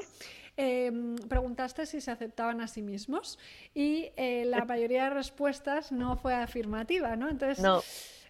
Em, 0.58 1.16
preguntaste 1.28 1.88
si 1.88 2.02
se 2.02 2.12
aceptaban 2.12 2.62
a 2.62 2.68
sí 2.68 2.84
mismos 2.84 3.40
y 3.74 4.12
eh, 4.16 4.46
la 4.46 4.64
mayoría 4.66 5.06
de 5.06 5.10
respuestas 5.10 5.92
no 5.92 6.18
fue 6.18 6.36
afirmativa, 6.36 7.16
¿no? 7.16 7.30
Entonces. 7.30 7.64
No 7.64 7.82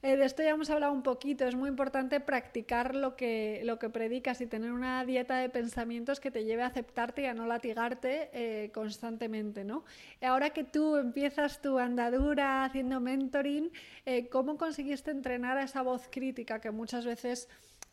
eh, 0.04 0.18
de 0.18 0.26
esto 0.26 0.42
ya 0.42 0.50
hemos 0.50 0.70
hablado 0.70 0.94
un 0.94 1.04
poquito, 1.04 1.46
es 1.46 1.56
muy 1.56 1.70
importante 1.70 2.20
practicar 2.20 2.96
lo 2.96 3.16
que, 3.16 3.62
lo 3.66 3.78
que 3.78 3.90
predicas 3.90 4.42
y 4.42 4.48
tener 4.48 4.72
una 4.72 5.06
dieta 5.06 5.38
de 5.38 5.50
pensamientos 5.50 6.20
que 6.20 6.32
te 6.32 6.44
lleve 6.44 6.64
a 6.64 6.68
aceptarte 6.68 7.22
y 7.22 7.26
a 7.26 7.34
no 7.34 7.46
latigarte 7.46 8.30
eh, 8.34 8.72
constantemente, 8.72 9.64
¿no? 9.64 9.84
Ahora 10.22 10.50
que 10.50 10.64
tú 10.64 10.98
empiezas 10.98 11.62
tu 11.62 11.78
andadura 11.78 12.66
haciendo 12.66 13.00
mentoring, 13.00 13.72
eh, 14.06 14.28
¿cómo 14.30 14.58
conseguiste 14.58 15.12
entrenar 15.12 15.58
a 15.58 15.64
esa 15.64 15.84
voz 15.84 16.08
crítica 16.10 16.60
que 16.60 16.72
muchas 16.72 17.06
veces 17.06 17.48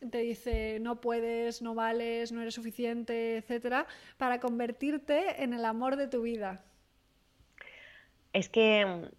te 0.09 0.19
dice 0.19 0.79
no 0.79 1.01
puedes, 1.01 1.61
no 1.61 1.75
vales, 1.75 2.31
no 2.31 2.41
eres 2.41 2.55
suficiente, 2.55 3.37
etcétera, 3.37 3.85
para 4.17 4.39
convertirte 4.39 5.43
en 5.43 5.53
el 5.53 5.65
amor 5.65 5.95
de 5.95 6.07
tu 6.07 6.23
vida? 6.23 6.63
Es 8.33 8.49
que 8.49 9.09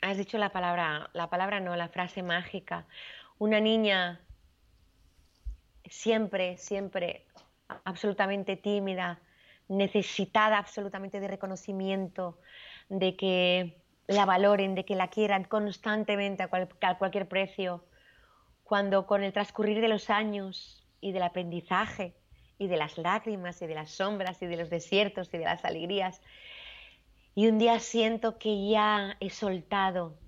has 0.00 0.16
dicho 0.16 0.38
la 0.38 0.50
palabra, 0.50 1.10
la 1.12 1.28
palabra 1.30 1.60
no, 1.60 1.74
la 1.76 1.88
frase 1.88 2.22
mágica. 2.22 2.86
Una 3.38 3.60
niña 3.60 4.20
siempre, 5.84 6.56
siempre 6.56 7.26
absolutamente 7.84 8.56
tímida, 8.56 9.20
necesitada 9.68 10.58
absolutamente 10.58 11.20
de 11.20 11.28
reconocimiento, 11.28 12.38
de 12.88 13.16
que 13.16 13.76
la 14.06 14.24
valoren, 14.24 14.74
de 14.74 14.84
que 14.84 14.96
la 14.96 15.08
quieran 15.08 15.44
constantemente 15.44 16.42
a, 16.42 16.98
cualquier 16.98 17.28
precio, 17.28 17.84
cuando 18.64 19.06
con 19.06 19.22
el 19.22 19.32
transcurrir 19.32 19.80
de 19.80 19.88
los 19.88 20.10
años 20.10 20.86
y 21.00 21.12
del 21.12 21.22
aprendizaje 21.22 22.14
y 22.58 22.66
de 22.68 22.76
las 22.76 22.98
lágrimas 22.98 23.60
y 23.62 23.66
de 23.66 23.74
las 23.74 23.90
sombras 23.90 24.42
y 24.42 24.46
de 24.46 24.56
los 24.56 24.70
desiertos 24.70 25.32
y 25.32 25.38
de 25.38 25.44
las 25.44 25.64
alegrías, 25.64 26.22
y 27.38 27.46
un 27.46 27.56
día 27.56 27.78
siento 27.78 28.36
que 28.36 28.68
ya 28.68 29.16
he 29.20 29.30
soltado 29.30 30.18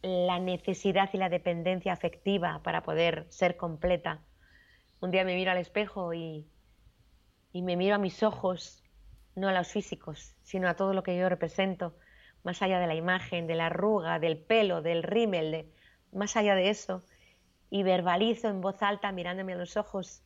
la 0.00 0.38
necesidad 0.38 1.10
y 1.12 1.16
la 1.16 1.28
dependencia 1.28 1.92
afectiva 1.92 2.62
para 2.62 2.84
poder 2.84 3.26
ser 3.30 3.56
completa. 3.56 4.22
Un 5.00 5.10
día 5.10 5.24
me 5.24 5.34
miro 5.34 5.50
al 5.50 5.58
espejo 5.58 6.14
y, 6.14 6.46
me 7.52 7.74
miro 7.74 7.96
a 7.96 7.98
mis 7.98 8.22
ojos, 8.22 8.84
no 9.34 9.48
a 9.48 9.52
los 9.52 9.66
físicos, 9.66 10.36
sino 10.44 10.68
a 10.68 10.74
todo 10.74 10.94
lo 10.94 11.02
que 11.02 11.18
yo 11.18 11.28
represento, 11.28 11.96
más 12.44 12.62
allá 12.62 12.78
de 12.78 12.86
la 12.86 12.94
imagen, 12.94 13.48
de 13.48 13.56
la 13.56 13.66
arruga, 13.66 14.20
del 14.20 14.38
pelo, 14.38 14.82
del 14.82 15.02
rímel, 15.02 15.72
más 16.12 16.36
allá 16.36 16.54
de 16.54 16.70
eso, 16.70 17.02
y 17.70 17.82
verbalizo 17.82 18.46
en 18.46 18.60
voz 18.60 18.84
alta 18.84 19.10
mirándome 19.10 19.54
a 19.54 19.56
los 19.56 19.76
ojos, 19.76 20.22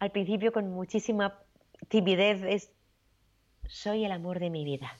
al 0.00 0.10
principio 0.10 0.50
con 0.50 0.68
muchísima 0.72 1.38
timidez, 1.86 2.72
soy 3.68 4.04
el 4.04 4.10
amor 4.10 4.40
de 4.40 4.50
mi 4.50 4.64
vida. 4.64 4.92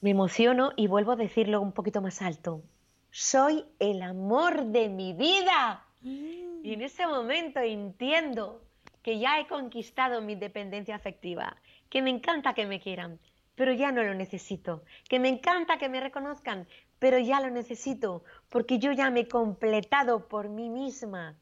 Me 0.00 0.10
emociono 0.10 0.72
y 0.76 0.86
vuelvo 0.86 1.12
a 1.12 1.16
decirlo 1.16 1.60
un 1.60 1.72
poquito 1.72 2.00
más 2.00 2.22
alto. 2.22 2.62
Soy 3.10 3.64
el 3.78 4.02
amor 4.02 4.66
de 4.66 4.88
mi 4.88 5.12
vida. 5.12 5.84
Y 6.02 6.72
en 6.72 6.82
ese 6.82 7.06
momento 7.06 7.60
entiendo 7.60 8.62
que 9.02 9.18
ya 9.18 9.38
he 9.40 9.46
conquistado 9.46 10.20
mi 10.20 10.34
dependencia 10.34 10.96
afectiva, 10.96 11.56
que 11.88 12.02
me 12.02 12.10
encanta 12.10 12.54
que 12.54 12.66
me 12.66 12.80
quieran, 12.80 13.18
pero 13.54 13.72
ya 13.72 13.90
no 13.92 14.02
lo 14.02 14.14
necesito, 14.14 14.82
que 15.08 15.18
me 15.18 15.28
encanta 15.28 15.78
que 15.78 15.88
me 15.88 16.00
reconozcan, 16.00 16.66
pero 16.98 17.18
ya 17.18 17.40
lo 17.40 17.50
necesito, 17.50 18.24
porque 18.48 18.78
yo 18.78 18.92
ya 18.92 19.10
me 19.10 19.20
he 19.20 19.28
completado 19.28 20.28
por 20.28 20.48
mí 20.48 20.68
misma, 20.68 21.36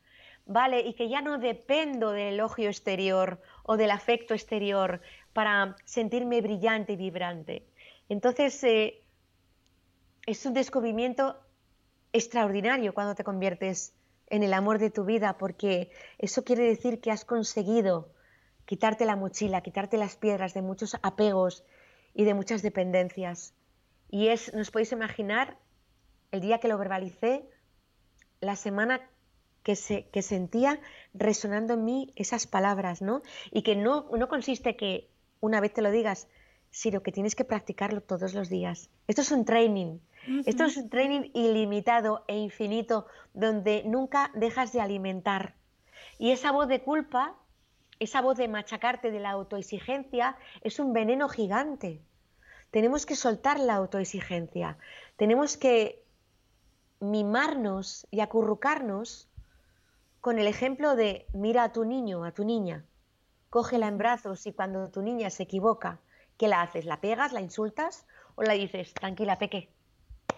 ¿vale? 0.46 0.80
Y 0.80 0.94
que 0.94 1.08
ya 1.08 1.22
no 1.22 1.38
dependo 1.38 2.12
del 2.12 2.34
elogio 2.34 2.68
exterior 2.68 3.40
o 3.62 3.76
del 3.76 3.90
afecto 3.90 4.34
exterior 4.34 5.00
para 5.34 5.76
sentirme 5.84 6.40
brillante 6.40 6.94
y 6.94 6.96
vibrante. 6.96 7.66
Entonces, 8.08 8.64
eh, 8.64 9.02
es 10.26 10.46
un 10.46 10.54
descubrimiento 10.54 11.36
extraordinario 12.12 12.94
cuando 12.94 13.14
te 13.14 13.24
conviertes 13.24 13.92
en 14.28 14.42
el 14.42 14.54
amor 14.54 14.78
de 14.78 14.90
tu 14.90 15.04
vida, 15.04 15.36
porque 15.36 15.90
eso 16.18 16.44
quiere 16.44 16.64
decir 16.64 17.00
que 17.00 17.10
has 17.10 17.24
conseguido 17.24 18.08
quitarte 18.64 19.04
la 19.04 19.16
mochila, 19.16 19.60
quitarte 19.60 19.98
las 19.98 20.16
piedras 20.16 20.54
de 20.54 20.62
muchos 20.62 20.96
apegos 21.02 21.64
y 22.14 22.24
de 22.24 22.34
muchas 22.34 22.62
dependencias. 22.62 23.52
Y 24.10 24.28
es, 24.28 24.54
nos 24.54 24.70
podéis 24.70 24.92
imaginar, 24.92 25.58
el 26.30 26.40
día 26.40 26.58
que 26.58 26.68
lo 26.68 26.78
verbalicé, 26.78 27.44
la 28.40 28.56
semana 28.56 29.00
que, 29.62 29.76
se, 29.76 30.06
que 30.10 30.22
sentía 30.22 30.80
resonando 31.12 31.74
en 31.74 31.84
mí 31.84 32.12
esas 32.16 32.46
palabras, 32.46 33.02
¿no? 33.02 33.22
Y 33.50 33.62
que 33.62 33.76
no, 33.76 34.08
no 34.16 34.28
consiste 34.28 34.76
que 34.76 35.10
una 35.44 35.60
vez 35.60 35.74
te 35.74 35.82
lo 35.82 35.90
digas, 35.90 36.26
sino 36.70 37.02
que 37.02 37.12
tienes 37.12 37.34
que 37.34 37.44
practicarlo 37.44 38.00
todos 38.00 38.34
los 38.34 38.48
días. 38.48 38.90
Esto 39.06 39.20
es 39.20 39.30
un 39.30 39.44
training. 39.44 39.98
Esto 40.46 40.64
es 40.64 40.78
un 40.78 40.88
training 40.88 41.30
ilimitado 41.34 42.24
e 42.28 42.38
infinito 42.38 43.06
donde 43.34 43.82
nunca 43.84 44.30
dejas 44.34 44.72
de 44.72 44.80
alimentar. 44.80 45.54
Y 46.18 46.30
esa 46.30 46.50
voz 46.50 46.66
de 46.66 46.82
culpa, 46.82 47.36
esa 48.00 48.22
voz 48.22 48.38
de 48.38 48.48
machacarte 48.48 49.10
de 49.10 49.20
la 49.20 49.30
autoexigencia, 49.30 50.36
es 50.62 50.78
un 50.78 50.94
veneno 50.94 51.28
gigante. 51.28 52.00
Tenemos 52.70 53.04
que 53.04 53.16
soltar 53.16 53.60
la 53.60 53.74
autoexigencia. 53.74 54.78
Tenemos 55.16 55.58
que 55.58 56.02
mimarnos 57.00 58.06
y 58.10 58.20
acurrucarnos 58.20 59.28
con 60.22 60.38
el 60.38 60.46
ejemplo 60.46 60.96
de 60.96 61.26
mira 61.34 61.64
a 61.64 61.72
tu 61.72 61.84
niño, 61.84 62.24
a 62.24 62.32
tu 62.32 62.44
niña, 62.44 62.86
cógela 63.54 63.86
en 63.86 63.98
brazos 63.98 64.48
y 64.48 64.52
cuando 64.52 64.90
tu 64.90 65.00
niña 65.00 65.30
se 65.30 65.44
equivoca, 65.44 66.00
¿qué 66.36 66.48
la 66.48 66.60
haces? 66.60 66.86
¿La 66.86 67.00
pegas, 67.00 67.32
la 67.32 67.40
insultas 67.40 68.04
o 68.34 68.42
la 68.42 68.54
dices, 68.54 68.92
tranquila, 68.94 69.38
peque? 69.38 69.70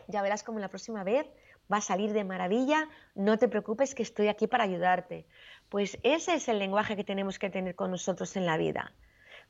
Ya 0.07 0.21
verás 0.21 0.43
como 0.43 0.59
la 0.59 0.69
próxima 0.69 1.03
vez 1.03 1.27
va 1.73 1.79
a 1.79 1.81
salir 1.81 2.13
de 2.13 2.25
maravilla, 2.25 2.91
no 3.15 3.39
te 3.39 3.49
preocupes 3.49 3.95
que 3.95 4.03
estoy 4.03 4.29
aquí 4.29 4.47
para 4.47 4.65
ayudarte. 4.65 5.25
Pues 5.71 5.99
ese 6.03 6.35
es 6.35 6.47
el 6.49 6.59
lenguaje 6.59 6.95
que 6.95 7.05
tenemos 7.05 7.39
que 7.39 7.49
tener 7.49 7.75
con 7.75 7.91
nosotros 7.91 8.37
en 8.37 8.45
la 8.45 8.59
vida. 8.59 8.93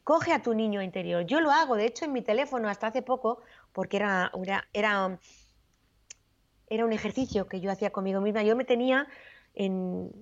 Coge 0.05 0.33
a 0.33 0.43
tu 0.43 0.55
niño 0.55 0.81
interior. 0.81 1.27
Yo 1.27 1.41
lo 1.41 1.51
hago, 1.51 1.75
de 1.75 1.87
hecho, 1.87 2.05
en 2.05 2.13
mi 2.13 2.23
teléfono 2.23 2.69
hasta 2.69 2.87
hace 2.87 3.03
poco, 3.03 3.41
porque 3.73 3.97
era, 3.97 4.31
era, 4.73 5.19
era, 6.69 6.85
un 6.85 6.93
ejercicio 6.93 7.49
que 7.49 7.61
yo 7.61 7.73
hacía 7.73 7.91
conmigo 7.91 8.21
misma. 8.21 8.45
Yo 8.45 8.55
me 8.55 8.65
tenía 8.65 9.09
en, 9.55 10.13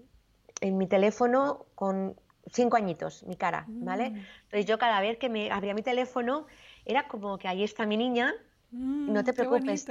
mi 0.63 0.87
teléfono 0.87 1.67
con 1.75 2.19
cinco 2.51 2.77
añitos, 2.77 3.23
mi 3.25 3.37
cara, 3.37 3.65
¿vale? 3.69 4.11
Mm. 4.11 4.25
Entonces 4.45 4.67
yo 4.67 4.79
cada 4.79 5.01
vez 5.01 5.19
que 5.19 5.29
me 5.29 5.51
abría 5.51 5.75
mi 5.75 5.83
teléfono 5.83 6.47
era 6.85 7.09
como 7.09 7.39
que 7.39 7.49
ahí 7.49 7.65
está 7.65 7.87
mi 7.87 7.97
niña, 7.97 8.35
no 8.71 9.23
te 9.25 9.33
mm, 9.33 9.37
preocupes. 9.37 9.87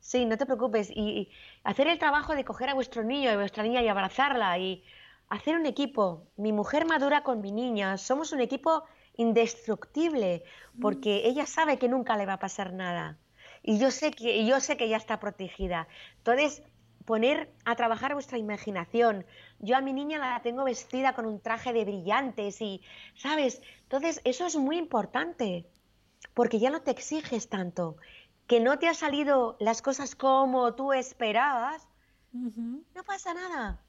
Sí, 0.00 0.24
no 0.24 0.36
te 0.36 0.46
preocupes. 0.46 0.90
Y, 0.90 1.30
hacer 1.64 1.88
el 1.88 1.98
trabajo 1.98 2.34
de 2.34 2.44
coger 2.44 2.70
a 2.70 2.74
vuestro 2.74 3.04
niño 3.04 3.30
y 3.30 3.32
a 3.32 3.36
vuestra 3.36 3.62
niña 3.62 3.82
y 3.82 3.88
abrazarla 3.88 4.58
y 4.58 4.82
hacer 5.28 5.56
un 5.56 5.66
equipo. 5.66 6.26
Mi 6.36 6.52
mujer 6.52 6.86
madura 6.86 7.22
con 7.22 7.40
mi 7.40 7.52
niña. 7.52 7.96
Somos 7.98 8.32
un 8.32 8.40
equipo 8.40 8.84
indestructible 9.16 10.44
porque 10.80 11.22
mm. 11.24 11.28
ella 11.28 11.46
sabe 11.46 11.78
que 11.78 11.88
nunca 11.88 12.16
le 12.16 12.26
va 12.26 12.34
a 12.34 12.38
pasar 12.38 12.72
nada. 12.72 13.18
Y 13.62 13.78
yo 13.78 13.90
sé 13.90 14.12
que, 14.12 14.46
yo 14.46 14.60
sé 14.60 14.76
que 14.76 14.84
ella 14.84 14.96
está 14.96 15.20
protegida. 15.20 15.88
Entonces, 16.18 16.62
poner 17.08 17.50
a 17.64 17.74
trabajar 17.74 18.12
vuestra 18.12 18.36
imaginación. 18.36 19.24
Yo 19.60 19.78
a 19.78 19.80
mi 19.80 19.94
niña 19.94 20.18
la 20.18 20.42
tengo 20.42 20.64
vestida 20.64 21.14
con 21.14 21.24
un 21.24 21.40
traje 21.40 21.72
de 21.72 21.86
brillantes 21.86 22.60
y, 22.60 22.82
¿sabes? 23.16 23.62
Entonces, 23.84 24.20
eso 24.24 24.44
es 24.44 24.56
muy 24.56 24.76
importante 24.76 25.66
porque 26.34 26.58
ya 26.58 26.68
no 26.68 26.82
te 26.82 26.90
exiges 26.90 27.48
tanto 27.48 27.96
que 28.46 28.60
no 28.60 28.78
te 28.78 28.88
ha 28.88 28.92
salido 28.92 29.56
las 29.58 29.80
cosas 29.80 30.14
como 30.14 30.74
tú 30.74 30.92
esperabas, 30.92 31.88
no 32.30 33.04
pasa 33.06 33.32
nada. 33.32 33.80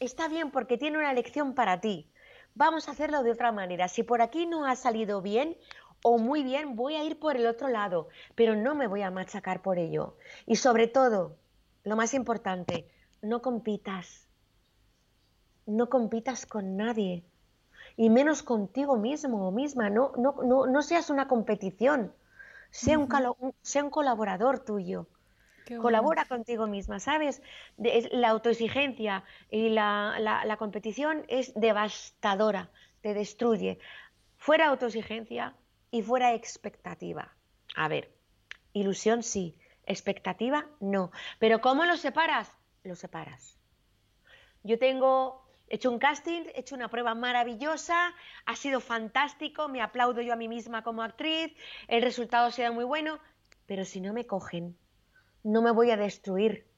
Está 0.00 0.28
bien 0.28 0.50
porque 0.50 0.78
tiene 0.78 0.96
una 0.96 1.12
lección 1.12 1.52
para 1.52 1.78
ti. 1.82 2.10
Vamos 2.54 2.88
a 2.88 2.92
hacerlo 2.92 3.22
de 3.22 3.32
otra 3.32 3.52
manera. 3.52 3.88
Si 3.88 4.02
por 4.02 4.22
aquí 4.22 4.46
no 4.46 4.64
ha 4.64 4.76
salido 4.76 5.20
bien 5.20 5.58
o 6.02 6.16
muy 6.16 6.42
bien, 6.42 6.74
voy 6.74 6.94
a 6.94 7.04
ir 7.04 7.18
por 7.18 7.36
el 7.36 7.46
otro 7.46 7.68
lado, 7.68 8.08
pero 8.34 8.56
no 8.56 8.74
me 8.74 8.86
voy 8.86 9.02
a 9.02 9.10
machacar 9.10 9.60
por 9.60 9.78
ello. 9.78 10.16
Y 10.46 10.56
sobre 10.56 10.86
todo, 10.86 11.36
lo 11.84 11.96
más 11.96 12.14
importante, 12.14 12.88
no 13.20 13.42
compitas. 13.42 14.28
No 15.66 15.88
compitas 15.88 16.46
con 16.46 16.76
nadie. 16.76 17.24
Y 17.96 18.10
menos 18.10 18.42
contigo 18.42 18.96
mismo 18.96 19.48
o 19.48 19.52
misma. 19.52 19.90
No, 19.90 20.12
no, 20.16 20.36
no, 20.42 20.66
no 20.66 20.82
seas 20.82 21.10
una 21.10 21.28
competición 21.28 22.12
sea, 22.72 22.98
un, 22.98 23.90
colaborador 23.90 24.64
tuyo. 24.64 25.06
Colabora 25.80 26.24
contigo 26.24 26.66
misma, 26.66 26.98
¿sabes? 26.98 27.40
la 27.76 28.30
autoexigencia 28.30 29.24
y 29.48 29.68
la, 29.68 30.56
competición 30.58 31.24
es 31.28 31.54
devastadora, 31.54 32.70
te 33.00 33.14
destruye. 33.14 33.78
Fuera 34.36 34.68
autoexigencia 34.68 35.54
y 35.90 36.02
fuera 36.02 36.34
expectativa. 36.34 37.32
A 37.76 37.88
ver, 37.88 38.12
ilusión 38.72 39.22
sí, 39.22 39.56
expectativa 39.86 40.66
no. 40.80 41.10
Pero 41.38 41.60
¿cómo 41.60 41.84
lo 41.84 41.96
separas? 41.96 42.50
Lo 42.84 42.94
separas. 42.94 43.58
Yo 44.62 44.78
tengo 44.78 45.42
He 45.72 45.76
hecho 45.76 45.90
un 45.90 45.98
casting, 45.98 46.42
he 46.54 46.60
hecho 46.60 46.74
una 46.74 46.88
prueba 46.88 47.14
maravillosa, 47.14 48.12
ha 48.44 48.56
sido 48.56 48.78
fantástico, 48.80 49.68
me 49.68 49.80
aplaudo 49.80 50.20
yo 50.20 50.34
a 50.34 50.36
mí 50.36 50.46
misma 50.46 50.82
como 50.82 51.02
actriz, 51.02 51.56
el 51.88 52.02
resultado 52.02 52.48
ha 52.48 52.52
sido 52.52 52.74
muy 52.74 52.84
bueno, 52.84 53.18
pero 53.64 53.86
si 53.86 54.02
no 54.02 54.12
me 54.12 54.26
cogen, 54.26 54.76
no 55.42 55.62
me 55.62 55.70
voy 55.70 55.90
a 55.90 55.96
destruir. 55.96 56.68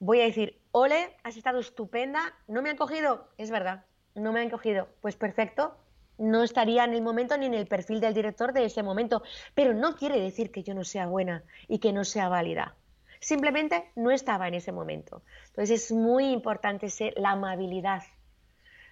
Voy 0.00 0.20
a 0.20 0.24
decir, 0.24 0.60
ole, 0.72 1.16
has 1.22 1.36
estado 1.36 1.60
estupenda, 1.60 2.34
no 2.48 2.60
me 2.60 2.70
han 2.70 2.76
cogido, 2.76 3.28
es 3.38 3.52
verdad, 3.52 3.84
no 4.16 4.32
me 4.32 4.40
han 4.40 4.50
cogido, 4.50 4.88
pues 5.00 5.14
perfecto, 5.14 5.78
no 6.18 6.42
estaría 6.42 6.84
en 6.84 6.94
el 6.94 7.02
momento 7.02 7.38
ni 7.38 7.46
en 7.46 7.54
el 7.54 7.66
perfil 7.66 8.00
del 8.00 8.14
director 8.14 8.52
de 8.52 8.64
ese 8.64 8.82
momento, 8.82 9.22
pero 9.54 9.72
no 9.72 9.96
quiere 9.96 10.20
decir 10.20 10.50
que 10.50 10.62
yo 10.62 10.74
no 10.74 10.84
sea 10.84 11.06
buena 11.06 11.44
y 11.68 11.78
que 11.78 11.92
no 11.92 12.04
sea 12.04 12.28
válida. 12.28 12.74
Simplemente 13.20 13.90
no 13.96 14.10
estaba 14.10 14.48
en 14.48 14.54
ese 14.54 14.72
momento. 14.72 15.22
Entonces 15.48 15.84
es 15.84 15.92
muy 15.92 16.30
importante 16.30 16.90
ser 16.90 17.14
la 17.16 17.32
amabilidad. 17.32 18.02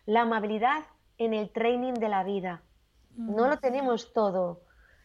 La 0.05 0.22
amabilidad 0.22 0.85
en 1.18 1.35
el 1.35 1.51
training 1.51 1.95
de 1.95 2.09
la 2.09 2.24
vida. 2.24 2.62
No 3.16 3.49
lo 3.49 3.59
tenemos 3.59 4.12
todo 4.12 4.62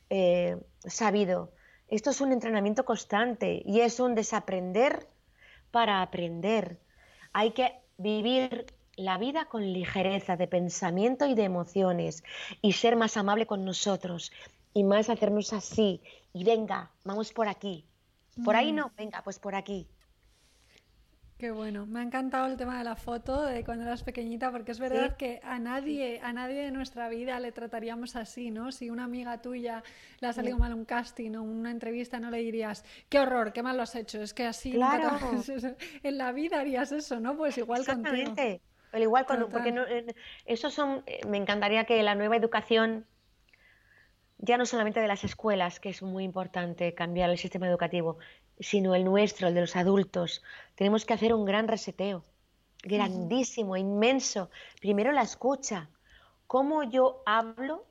eh, 0.09 0.57
sabido. 0.85 1.51
Esto 1.87 2.09
es 2.09 2.21
un 2.21 2.31
entrenamiento 2.31 2.85
constante 2.85 3.61
y 3.65 3.81
es 3.81 3.99
un 3.99 4.15
desaprender 4.15 5.07
para 5.71 6.01
aprender. 6.01 6.79
Hay 7.33 7.51
que 7.51 7.73
vivir 7.97 8.65
la 9.01 9.17
vida 9.17 9.45
con 9.45 9.73
ligereza 9.73 10.37
de 10.37 10.47
pensamiento 10.47 11.25
y 11.25 11.33
de 11.33 11.43
emociones 11.43 12.23
y 12.61 12.73
ser 12.73 12.95
más 12.95 13.17
amable 13.17 13.47
con 13.47 13.65
nosotros 13.65 14.31
y 14.73 14.83
más 14.83 15.09
hacernos 15.09 15.53
así. 15.53 16.01
Y 16.33 16.43
venga, 16.43 16.91
vamos 17.03 17.33
por 17.33 17.47
aquí, 17.47 17.85
por 18.45 18.55
ahí 18.55 18.71
no, 18.71 18.91
venga, 18.97 19.21
pues 19.23 19.39
por 19.39 19.55
aquí. 19.55 19.87
Qué 21.41 21.49
bueno, 21.49 21.87
me 21.87 22.01
ha 22.01 22.03
encantado 22.03 22.45
el 22.45 22.55
tema 22.55 22.77
de 22.77 22.83
la 22.83 22.95
foto 22.95 23.43
de 23.43 23.63
cuando 23.63 23.83
eras 23.83 24.03
pequeñita, 24.03 24.51
porque 24.51 24.73
es 24.73 24.79
verdad 24.79 25.17
que 25.17 25.39
a 25.43 25.57
nadie, 25.57 26.19
a 26.21 26.31
nadie 26.33 26.61
de 26.61 26.69
nuestra 26.69 27.09
vida 27.09 27.39
le 27.39 27.51
trataríamos 27.51 28.15
así, 28.15 28.51
¿no? 28.51 28.71
Si 28.71 28.91
una 28.91 29.05
amiga 29.05 29.41
tuya 29.41 29.83
le 30.19 30.27
ha 30.27 30.33
salido 30.33 30.59
mal 30.59 30.71
un 30.75 30.85
casting 30.85 31.33
o 31.37 31.41
una 31.41 31.71
entrevista, 31.71 32.19
no 32.19 32.29
le 32.29 32.37
dirías, 32.37 32.85
qué 33.09 33.17
horror, 33.17 33.53
qué 33.53 33.63
mal 33.63 33.75
lo 33.75 33.81
has 33.81 33.95
hecho, 33.95 34.21
es 34.21 34.35
que 34.35 34.45
así 34.45 34.73
claro. 34.73 35.17
en 36.03 36.17
la 36.19 36.31
vida 36.31 36.59
harías 36.59 36.91
eso, 36.91 37.19
¿no? 37.19 37.35
Pues 37.35 37.57
igual 37.57 37.87
contigo. 37.87 38.35
Pero 38.91 39.03
igual 39.03 39.25
cuando, 39.25 39.49
porque 39.49 39.71
no, 39.71 39.83
eso 40.45 40.69
son, 40.69 41.03
eh, 41.05 41.25
me 41.25 41.37
encantaría 41.37 41.85
que 41.85 42.03
la 42.03 42.13
nueva 42.13 42.35
educación 42.35 43.05
ya 44.37 44.57
no 44.57 44.65
solamente 44.65 44.99
de 44.99 45.07
las 45.07 45.23
escuelas, 45.23 45.79
que 45.79 45.89
es 45.89 46.01
muy 46.01 46.23
importante 46.23 46.93
cambiar 46.93 47.29
el 47.29 47.37
sistema 47.37 47.67
educativo, 47.67 48.17
sino 48.59 48.95
el 48.95 49.05
nuestro, 49.05 49.47
el 49.47 49.53
de 49.53 49.61
los 49.61 49.75
adultos. 49.75 50.43
Tenemos 50.75 51.05
que 51.05 51.13
hacer 51.13 51.33
un 51.33 51.45
gran 51.45 51.67
reseteo, 51.67 52.23
grandísimo, 52.83 53.77
inmenso. 53.77 54.49
Primero 54.79 55.11
la 55.11 55.21
escucha, 55.21 55.89
cómo 56.47 56.83
yo 56.83 57.21
hablo 57.25 57.85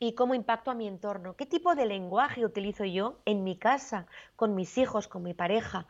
y 0.00 0.14
cómo 0.14 0.34
impacto 0.34 0.72
a 0.72 0.74
mi 0.74 0.88
entorno, 0.88 1.36
qué 1.36 1.46
tipo 1.46 1.76
de 1.76 1.86
lenguaje 1.86 2.44
utilizo 2.44 2.84
yo 2.84 3.20
en 3.24 3.44
mi 3.44 3.56
casa, 3.56 4.06
con 4.34 4.56
mis 4.56 4.76
hijos, 4.76 5.06
con 5.06 5.22
mi 5.22 5.32
pareja, 5.32 5.86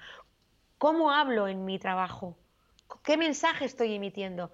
cómo 0.76 1.10
hablo 1.10 1.48
en 1.48 1.64
mi 1.64 1.78
trabajo, 1.78 2.36
qué 3.02 3.16
mensaje 3.16 3.64
estoy 3.64 3.94
emitiendo. 3.94 4.52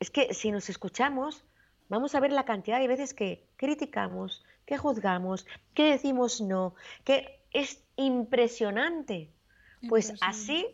Es 0.00 0.10
que 0.10 0.34
si 0.34 0.50
nos 0.50 0.68
escuchamos, 0.68 1.44
vamos 1.88 2.14
a 2.14 2.20
ver 2.20 2.32
la 2.32 2.44
cantidad 2.44 2.78
de 2.78 2.88
veces 2.88 3.14
que 3.14 3.48
criticamos, 3.56 4.44
que 4.66 4.78
juzgamos, 4.78 5.46
que 5.74 5.90
decimos 5.90 6.40
no, 6.40 6.74
que 7.04 7.42
es 7.52 7.84
impresionante. 7.96 9.32
Pues 9.88 10.14
así, 10.20 10.66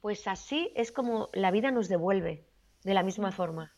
pues 0.00 0.26
así 0.28 0.72
es 0.76 0.92
como 0.92 1.28
la 1.32 1.50
vida 1.50 1.70
nos 1.70 1.88
devuelve, 1.88 2.46
de 2.84 2.94
la 2.94 3.02
misma 3.02 3.32
forma. 3.32 3.74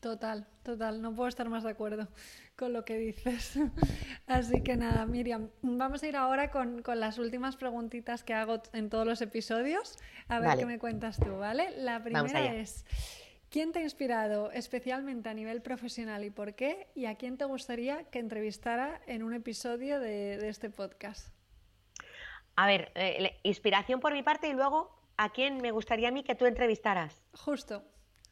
Total, 0.00 0.46
total, 0.68 1.00
no 1.00 1.14
puedo 1.14 1.28
estar 1.28 1.48
más 1.48 1.62
de 1.62 1.70
acuerdo 1.70 2.08
con 2.54 2.74
lo 2.74 2.84
que 2.84 2.98
dices. 2.98 3.54
Así 4.26 4.62
que 4.62 4.76
nada, 4.76 5.06
Miriam, 5.06 5.48
vamos 5.62 6.02
a 6.02 6.08
ir 6.08 6.16
ahora 6.16 6.50
con, 6.50 6.82
las 6.94 7.18
últimas 7.18 7.56
preguntitas 7.56 8.22
que 8.22 8.34
hago 8.34 8.60
en 8.74 8.90
todos 8.90 9.06
los 9.06 9.22
episodios, 9.22 9.96
a 10.28 10.40
ver 10.40 10.58
qué 10.58 10.66
me 10.66 10.78
cuentas 10.78 11.16
tú, 11.18 11.38
¿vale? 11.38 11.70
La 11.78 12.02
primera 12.02 12.54
es, 12.54 12.84
¿Quién 13.48 13.72
te 13.72 13.78
ha 13.78 13.82
inspirado 13.82 14.50
especialmente 14.50 15.30
a 15.30 15.34
nivel 15.34 15.62
profesional 15.62 16.22
y 16.22 16.28
por 16.28 16.54
qué? 16.54 16.88
¿Y 16.94 17.06
a 17.06 17.14
quién 17.14 17.38
te 17.38 17.46
gustaría 17.46 18.04
que 18.10 18.18
entrevistara 18.18 19.00
en 19.06 19.22
un 19.22 19.32
episodio 19.32 20.00
de, 20.00 20.46
este 20.50 20.68
podcast? 20.68 21.28
A 22.56 22.66
ver, 22.66 22.92
eh, 22.94 23.38
inspiración 23.42 24.00
por 24.00 24.12
mi 24.12 24.22
parte 24.22 24.48
y 24.48 24.52
luego 24.52 24.90
a 25.16 25.30
quién 25.30 25.62
me 25.62 25.70
gustaría 25.70 26.08
a 26.08 26.10
mí 26.10 26.24
que 26.24 26.34
tú 26.34 26.44
entrevistaras. 26.44 27.22
Justo. 27.32 27.82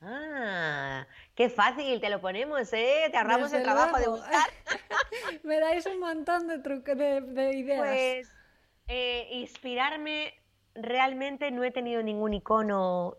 Ah, 0.02 1.06
qué 1.34 1.48
fácil, 1.48 2.00
te 2.00 2.10
lo 2.10 2.20
ponemos, 2.20 2.72
¿eh? 2.72 3.08
Te 3.10 3.16
ahorramos 3.16 3.52
el 3.52 3.62
trabajo 3.62 3.98
de 3.98 4.08
buscar. 4.08 4.48
me 5.42 5.58
dais 5.58 5.86
un 5.86 6.00
montón 6.00 6.46
de, 6.46 6.58
de, 6.58 7.20
de 7.20 7.56
ideas. 7.56 7.80
Pues 7.80 8.32
eh, 8.88 9.28
inspirarme, 9.32 10.34
realmente 10.74 11.50
no 11.50 11.64
he 11.64 11.70
tenido 11.70 12.02
ningún 12.02 12.34
icono 12.34 13.16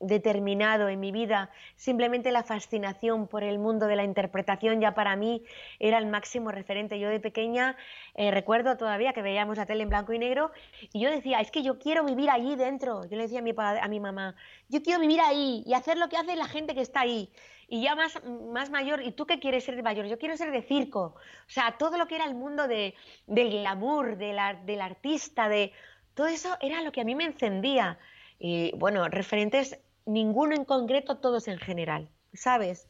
determinado 0.00 0.88
en 0.88 1.00
mi 1.00 1.12
vida, 1.12 1.50
simplemente 1.76 2.30
la 2.30 2.42
fascinación 2.42 3.28
por 3.28 3.42
el 3.42 3.58
mundo 3.58 3.86
de 3.86 3.96
la 3.96 4.04
interpretación 4.04 4.80
ya 4.80 4.94
para 4.94 5.16
mí 5.16 5.42
era 5.78 5.98
el 5.98 6.06
máximo 6.06 6.50
referente. 6.50 6.98
Yo 6.98 7.08
de 7.08 7.20
pequeña 7.20 7.76
eh, 8.14 8.30
recuerdo 8.30 8.76
todavía 8.76 9.12
que 9.12 9.22
veíamos 9.22 9.56
la 9.56 9.66
tele 9.66 9.82
en 9.82 9.88
blanco 9.88 10.12
y 10.12 10.18
negro 10.18 10.52
y 10.92 11.00
yo 11.00 11.10
decía, 11.10 11.40
es 11.40 11.50
que 11.50 11.62
yo 11.62 11.78
quiero 11.78 12.04
vivir 12.04 12.30
allí 12.30 12.56
dentro. 12.56 13.04
Yo 13.04 13.16
le 13.16 13.24
decía 13.24 13.40
a 13.40 13.42
mi, 13.42 13.54
a 13.56 13.88
mi 13.88 14.00
mamá, 14.00 14.36
yo 14.68 14.82
quiero 14.82 15.00
vivir 15.00 15.20
ahí 15.20 15.62
y 15.66 15.74
hacer 15.74 15.96
lo 15.96 16.08
que 16.08 16.16
hace 16.16 16.36
la 16.36 16.46
gente 16.46 16.74
que 16.74 16.82
está 16.82 17.00
ahí. 17.00 17.30
Y 17.68 17.82
ya 17.82 17.96
más, 17.96 18.22
más 18.24 18.70
mayor, 18.70 19.02
¿y 19.02 19.10
tú 19.12 19.26
qué 19.26 19.40
quieres 19.40 19.64
ser 19.64 19.74
de 19.74 19.82
mayor? 19.82 20.06
Yo 20.06 20.18
quiero 20.18 20.36
ser 20.36 20.52
de 20.52 20.62
circo. 20.62 21.14
O 21.16 21.50
sea, 21.50 21.76
todo 21.78 21.98
lo 21.98 22.06
que 22.06 22.14
era 22.14 22.24
el 22.24 22.34
mundo 22.34 22.68
de, 22.68 22.94
del 23.26 23.50
glamour, 23.50 24.16
de 24.16 24.36
del 24.64 24.80
artista, 24.80 25.48
de... 25.48 25.72
Todo 26.14 26.28
eso 26.28 26.56
era 26.60 26.80
lo 26.82 26.92
que 26.92 27.00
a 27.00 27.04
mí 27.04 27.14
me 27.14 27.24
encendía. 27.24 27.98
Y 28.38 28.72
bueno, 28.76 29.08
referentes 29.08 29.78
ninguno 30.06 30.54
en 30.54 30.64
concreto, 30.64 31.18
todos 31.18 31.48
en 31.48 31.58
general, 31.58 32.10
¿sabes? 32.32 32.88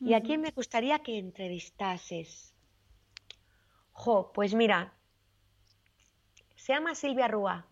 ¿Y 0.00 0.14
a 0.14 0.20
quién 0.20 0.40
me 0.40 0.52
gustaría 0.52 1.00
que 1.00 1.18
entrevistases? 1.18 2.54
Jo, 3.92 4.30
pues 4.32 4.54
mira, 4.54 4.94
se 6.54 6.72
llama 6.72 6.94
Silvia 6.94 7.26
Rúa. 7.26 7.66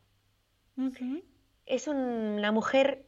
Es 1.66 1.86
una 1.86 2.51
mujer, 2.51 3.07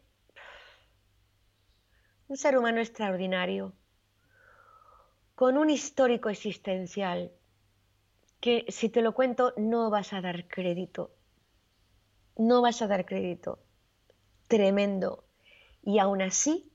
un 2.29 2.37
ser 2.37 2.57
humano 2.57 2.81
extraordinario, 2.81 3.73
con 5.35 5.57
un 5.57 5.71
histórico 5.71 6.29
existencial 6.29 7.33
que 8.41 8.67
si 8.69 8.89
te 8.89 9.03
lo 9.03 9.15
cuento 9.15 9.53
no 9.57 9.91
vas 9.91 10.13
a 10.13 10.21
dar 10.21 10.47
crédito. 10.47 11.13
No 12.37 12.63
vas 12.63 12.83
a 12.83 12.87
dar 12.87 13.05
crédito. 13.05 13.59
Tremendo 14.47 15.28
y 15.89 16.01
aún 16.01 16.21
así, 16.21 16.71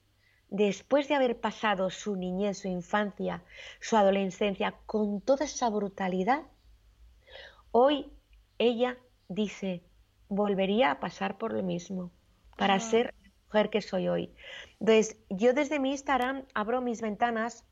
después 0.50 1.08
de 1.08 1.14
haber 1.14 1.40
pasado 1.40 1.92
su 1.92 2.16
niñez, 2.16 2.58
su 2.58 2.68
infancia, 2.68 3.44
su 3.80 3.96
adolescencia 3.96 4.74
con 4.88 5.22
toda 5.22 5.46
esa 5.46 5.70
brutalidad, 5.70 6.42
hoy 7.70 8.12
ella 8.58 8.98
dice, 9.30 9.84
volvería 10.30 10.90
a 10.90 11.00
pasar 11.00 11.38
por 11.38 11.54
lo 11.54 11.62
mismo 11.62 12.12
para 12.58 12.80
ser 12.80 13.14
la 13.22 13.30
mujer 13.46 13.70
que 13.70 13.82
soy 13.84 14.08
hoy. 14.08 14.34
Entonces, 14.80 15.18
yo 15.30 15.54
desde 15.54 15.78
mi 15.78 15.92
Instagram 15.92 16.48
abro 16.56 16.82
mis 16.82 17.00
ventanas 17.02 17.68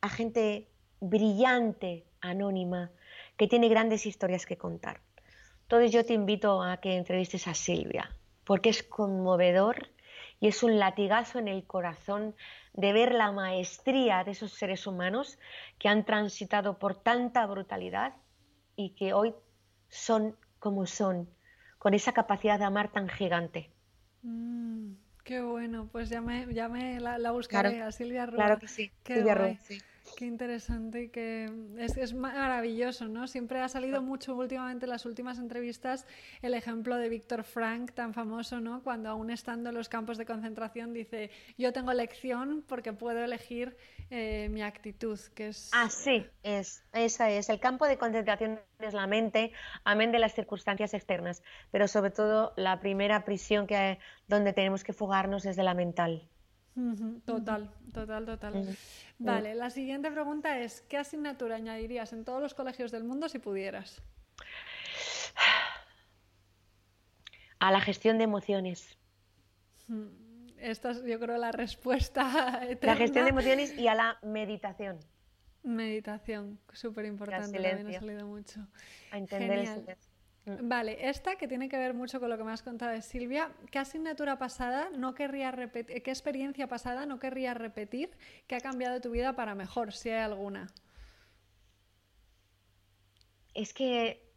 a 0.00 0.08
gente 0.08 0.70
brillante, 1.00 2.06
anónima, 2.22 2.92
que 3.36 3.46
tiene 3.46 3.68
grandes 3.68 4.06
historias 4.06 4.46
que 4.46 4.56
contar. 4.56 5.02
Entonces 5.64 5.92
yo 5.92 6.02
te 6.06 6.14
invito 6.14 6.62
a 6.62 6.78
que 6.78 6.96
entrevistes 6.96 7.46
a 7.46 7.52
Silvia, 7.52 8.16
porque 8.46 8.70
es 8.70 8.82
conmovedor 8.82 9.91
y 10.42 10.48
es 10.48 10.64
un 10.64 10.80
latigazo 10.80 11.38
en 11.38 11.46
el 11.46 11.64
corazón 11.64 12.34
de 12.72 12.92
ver 12.92 13.14
la 13.14 13.30
maestría 13.30 14.24
de 14.24 14.32
esos 14.32 14.52
seres 14.52 14.88
humanos 14.88 15.38
que 15.78 15.88
han 15.88 16.04
transitado 16.04 16.80
por 16.80 16.96
tanta 16.96 17.46
brutalidad 17.46 18.14
y 18.74 18.90
que 18.96 19.12
hoy 19.12 19.36
son 19.88 20.36
como 20.58 20.86
son, 20.86 21.30
con 21.78 21.94
esa 21.94 22.12
capacidad 22.12 22.58
de 22.58 22.64
amar 22.64 22.90
tan 22.90 23.08
gigante. 23.08 23.70
Mm, 24.22 24.94
qué 25.22 25.40
bueno, 25.42 25.88
pues 25.92 26.08
ya 26.08 26.20
me, 26.20 26.52
ya 26.52 26.68
me 26.68 26.98
la, 26.98 27.30
buscaré 27.30 27.80
a 27.80 27.92
Silvia 27.92 28.26
Rúa. 28.26 28.34
Claro 28.34 28.58
que 28.58 28.66
sí, 28.66 28.90
Silvia 29.06 29.36
Rúa, 29.36 29.56
sí. 29.62 29.80
Qué 30.16 30.26
interesante, 30.26 31.10
que 31.10 31.50
es, 31.78 31.96
es, 31.96 32.14
maravilloso, 32.14 33.08
¿no? 33.08 33.26
Siempre 33.26 33.60
ha 33.60 33.68
salido 33.68 34.02
mucho 34.02 34.34
últimamente 34.36 34.86
en 34.86 34.90
las 34.90 35.06
últimas 35.06 35.38
entrevistas 35.38 36.06
el 36.42 36.54
ejemplo 36.54 36.96
de 36.96 37.08
Víctor 37.08 37.44
Frank, 37.44 37.92
tan 37.92 38.12
famoso, 38.12 38.60
¿no? 38.60 38.82
Cuando 38.82 39.08
aún 39.08 39.30
estando 39.30 39.70
en 39.70 39.74
los 39.74 39.88
campos 39.88 40.18
de 40.18 40.26
concentración 40.26 40.92
dice, 40.92 41.30
yo 41.56 41.72
tengo 41.72 41.90
elección 41.90 42.64
porque 42.68 42.92
puedo 42.92 43.24
elegir 43.24 43.76
eh, 44.10 44.48
mi 44.50 44.62
actitud, 44.62 45.18
que 45.34 45.48
es... 45.48 45.70
Así 45.72 46.26
es, 46.42 46.84
esa 46.92 47.30
es. 47.30 47.48
El 47.48 47.60
campo 47.60 47.86
de 47.86 47.96
concentración 47.96 48.60
es 48.80 48.94
la 48.94 49.06
mente, 49.06 49.52
amén 49.84 50.12
de 50.12 50.18
las 50.18 50.34
circunstancias 50.34 50.94
externas, 50.94 51.42
pero 51.70 51.88
sobre 51.88 52.10
todo 52.10 52.52
la 52.56 52.80
primera 52.80 53.24
prisión 53.24 53.66
que, 53.66 53.98
donde 54.28 54.52
tenemos 54.52 54.84
que 54.84 54.92
fugarnos 54.92 55.46
es 55.46 55.56
de 55.56 55.62
la 55.62 55.74
mental. 55.74 56.28
Total, 57.24 57.70
total, 57.92 58.24
total. 58.24 58.76
Vale, 59.18 59.54
la 59.54 59.70
siguiente 59.70 60.10
pregunta 60.10 60.58
es, 60.58 60.80
¿qué 60.82 60.96
asignatura 60.96 61.56
añadirías 61.56 62.12
en 62.12 62.24
todos 62.24 62.40
los 62.40 62.54
colegios 62.54 62.90
del 62.90 63.04
mundo 63.04 63.28
si 63.28 63.38
pudieras? 63.38 64.02
A 67.58 67.70
la 67.70 67.80
gestión 67.80 68.18
de 68.18 68.24
emociones. 68.24 68.96
Esta 70.58 70.92
es, 70.92 71.04
yo 71.04 71.20
creo, 71.20 71.36
la 71.38 71.52
respuesta. 71.52 72.60
La 72.80 72.96
gestión 72.96 73.24
de 73.24 73.30
emociones 73.30 73.76
y 73.76 73.88
a 73.88 73.94
la 73.94 74.18
meditación. 74.22 74.98
Meditación, 75.64 76.58
súper 76.72 77.04
importante, 77.04 77.60
también 77.60 77.86
ha 77.86 77.98
salido 77.98 78.26
mucho. 78.26 78.66
A 79.10 79.18
entender 79.18 79.58
el 79.60 79.66
silencio. 79.66 80.11
Mm. 80.44 80.68
Vale, 80.68 81.08
esta 81.08 81.36
que 81.36 81.46
tiene 81.46 81.68
que 81.68 81.78
ver 81.78 81.94
mucho 81.94 82.18
con 82.18 82.28
lo 82.28 82.36
que 82.36 82.44
me 82.44 82.52
has 82.52 82.62
contado 82.62 82.90
de 82.92 83.02
Silvia, 83.02 83.52
¿qué 83.70 83.78
asignatura 83.78 84.38
pasada 84.38 84.90
no 84.90 85.14
querría 85.14 85.52
repetir, 85.52 86.02
qué 86.02 86.10
experiencia 86.10 86.66
pasada 86.66 87.06
no 87.06 87.18
querrías 87.18 87.56
repetir 87.56 88.10
que 88.48 88.56
ha 88.56 88.60
cambiado 88.60 89.00
tu 89.00 89.10
vida 89.10 89.34
para 89.36 89.54
mejor, 89.54 89.92
si 89.92 90.10
hay 90.10 90.22
alguna? 90.22 90.66
Es 93.54 93.72
que 93.72 94.32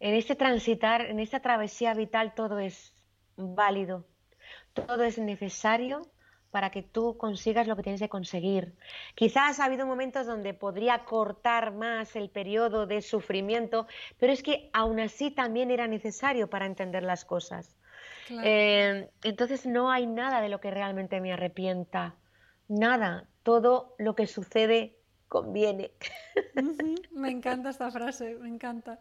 en 0.00 0.14
este 0.14 0.34
transitar, 0.34 1.02
en 1.02 1.20
esta 1.20 1.40
travesía 1.40 1.94
vital 1.94 2.34
todo 2.34 2.58
es 2.58 2.94
válido, 3.36 4.08
todo 4.72 5.04
es 5.04 5.18
necesario 5.18 6.02
para 6.54 6.70
que 6.70 6.84
tú 6.84 7.16
consigas 7.16 7.66
lo 7.66 7.74
que 7.74 7.82
tienes 7.82 8.00
que 8.00 8.08
conseguir. 8.08 8.76
Quizás 9.16 9.58
ha 9.58 9.64
habido 9.64 9.88
momentos 9.88 10.24
donde 10.24 10.54
podría 10.54 11.04
cortar 11.04 11.72
más 11.72 12.14
el 12.14 12.30
periodo 12.30 12.86
de 12.86 13.02
sufrimiento, 13.02 13.88
pero 14.20 14.32
es 14.32 14.40
que 14.40 14.70
aún 14.72 15.00
así 15.00 15.32
también 15.32 15.72
era 15.72 15.88
necesario 15.88 16.48
para 16.48 16.66
entender 16.66 17.02
las 17.02 17.24
cosas. 17.24 17.74
Eh, 18.44 19.10
entonces 19.24 19.66
no 19.66 19.90
hay 19.90 20.06
nada 20.06 20.40
de 20.40 20.48
lo 20.48 20.60
que 20.60 20.70
realmente 20.70 21.20
me 21.20 21.32
arrepienta, 21.32 22.14
nada, 22.68 23.26
todo 23.42 23.96
lo 23.98 24.14
que 24.14 24.28
sucede 24.28 24.94
conviene. 25.26 25.90
Me 27.10 27.30
encanta 27.30 27.70
esta 27.70 27.90
frase, 27.90 28.36
me 28.36 28.48
encanta. 28.48 29.00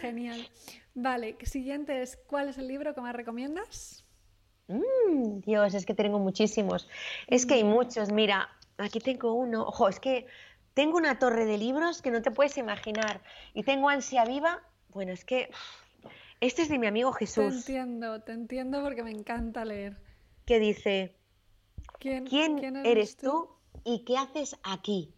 Genial. 0.00 0.48
Vale, 0.94 1.36
siguiente 1.42 2.00
es, 2.00 2.16
¿cuál 2.16 2.48
es 2.48 2.56
el 2.56 2.66
libro 2.68 2.94
que 2.94 3.02
más 3.02 3.14
recomiendas? 3.14 4.07
Mm, 4.68 5.40
Dios, 5.40 5.74
es 5.74 5.86
que 5.86 5.94
tengo 5.94 6.18
muchísimos. 6.18 6.88
Es 7.26 7.46
que 7.46 7.54
hay 7.54 7.64
mm. 7.64 7.68
muchos. 7.68 8.12
Mira, 8.12 8.48
aquí 8.76 9.00
tengo 9.00 9.32
uno. 9.32 9.62
Ojo, 9.62 9.88
es 9.88 9.98
que 9.98 10.26
tengo 10.74 10.96
una 10.96 11.18
torre 11.18 11.44
de 11.44 11.58
libros 11.58 12.02
que 12.02 12.10
no 12.10 12.22
te 12.22 12.30
puedes 12.30 12.56
imaginar. 12.58 13.20
Y 13.54 13.64
tengo 13.64 13.88
ansia 13.88 14.24
viva. 14.24 14.62
Bueno, 14.90 15.12
es 15.12 15.24
que 15.24 15.50
este 16.40 16.62
es 16.62 16.68
de 16.68 16.78
mi 16.78 16.86
amigo 16.86 17.12
Jesús. 17.12 17.64
Te 17.64 17.72
entiendo, 17.72 18.20
te 18.22 18.32
entiendo 18.32 18.82
porque 18.82 19.02
me 19.02 19.10
encanta 19.10 19.64
leer. 19.64 19.96
Que 20.44 20.60
dice, 20.60 21.14
¿quién, 21.98 22.26
eres, 22.86 23.16
tú? 23.16 23.50
y 23.84 24.04
qué 24.04 24.16
haces 24.16 24.56
aquí? 24.62 25.12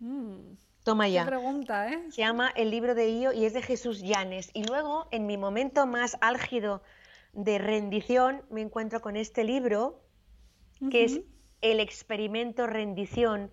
Mm, 0.00 0.56
Toma 0.84 1.08
ya. 1.08 1.24
Qué 1.24 1.30
pregunta, 1.30 1.90
¿eh? 1.90 2.10
Se 2.10 2.20
llama 2.20 2.50
El 2.54 2.70
libro 2.70 2.94
de 2.94 3.10
Io 3.10 3.32
y 3.32 3.46
es 3.46 3.54
de 3.54 3.62
Jesús 3.62 4.02
Llanes. 4.02 4.50
Y 4.52 4.64
luego, 4.64 5.08
en 5.10 5.26
mi 5.26 5.38
momento 5.38 5.86
más 5.86 6.18
álgido 6.20 6.82
de 7.34 7.58
rendición 7.58 8.42
me 8.50 8.60
encuentro 8.60 9.00
con 9.00 9.16
este 9.16 9.44
libro, 9.44 10.00
que 10.90 11.04
es 11.04 11.20
El 11.60 11.80
experimento 11.80 12.66
rendición, 12.66 13.50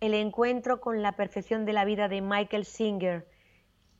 el 0.00 0.14
encuentro 0.14 0.80
con 0.80 1.00
la 1.00 1.12
perfección 1.12 1.64
de 1.64 1.72
la 1.72 1.84
vida 1.84 2.08
de 2.08 2.20
Michael 2.20 2.64
Singer. 2.64 3.28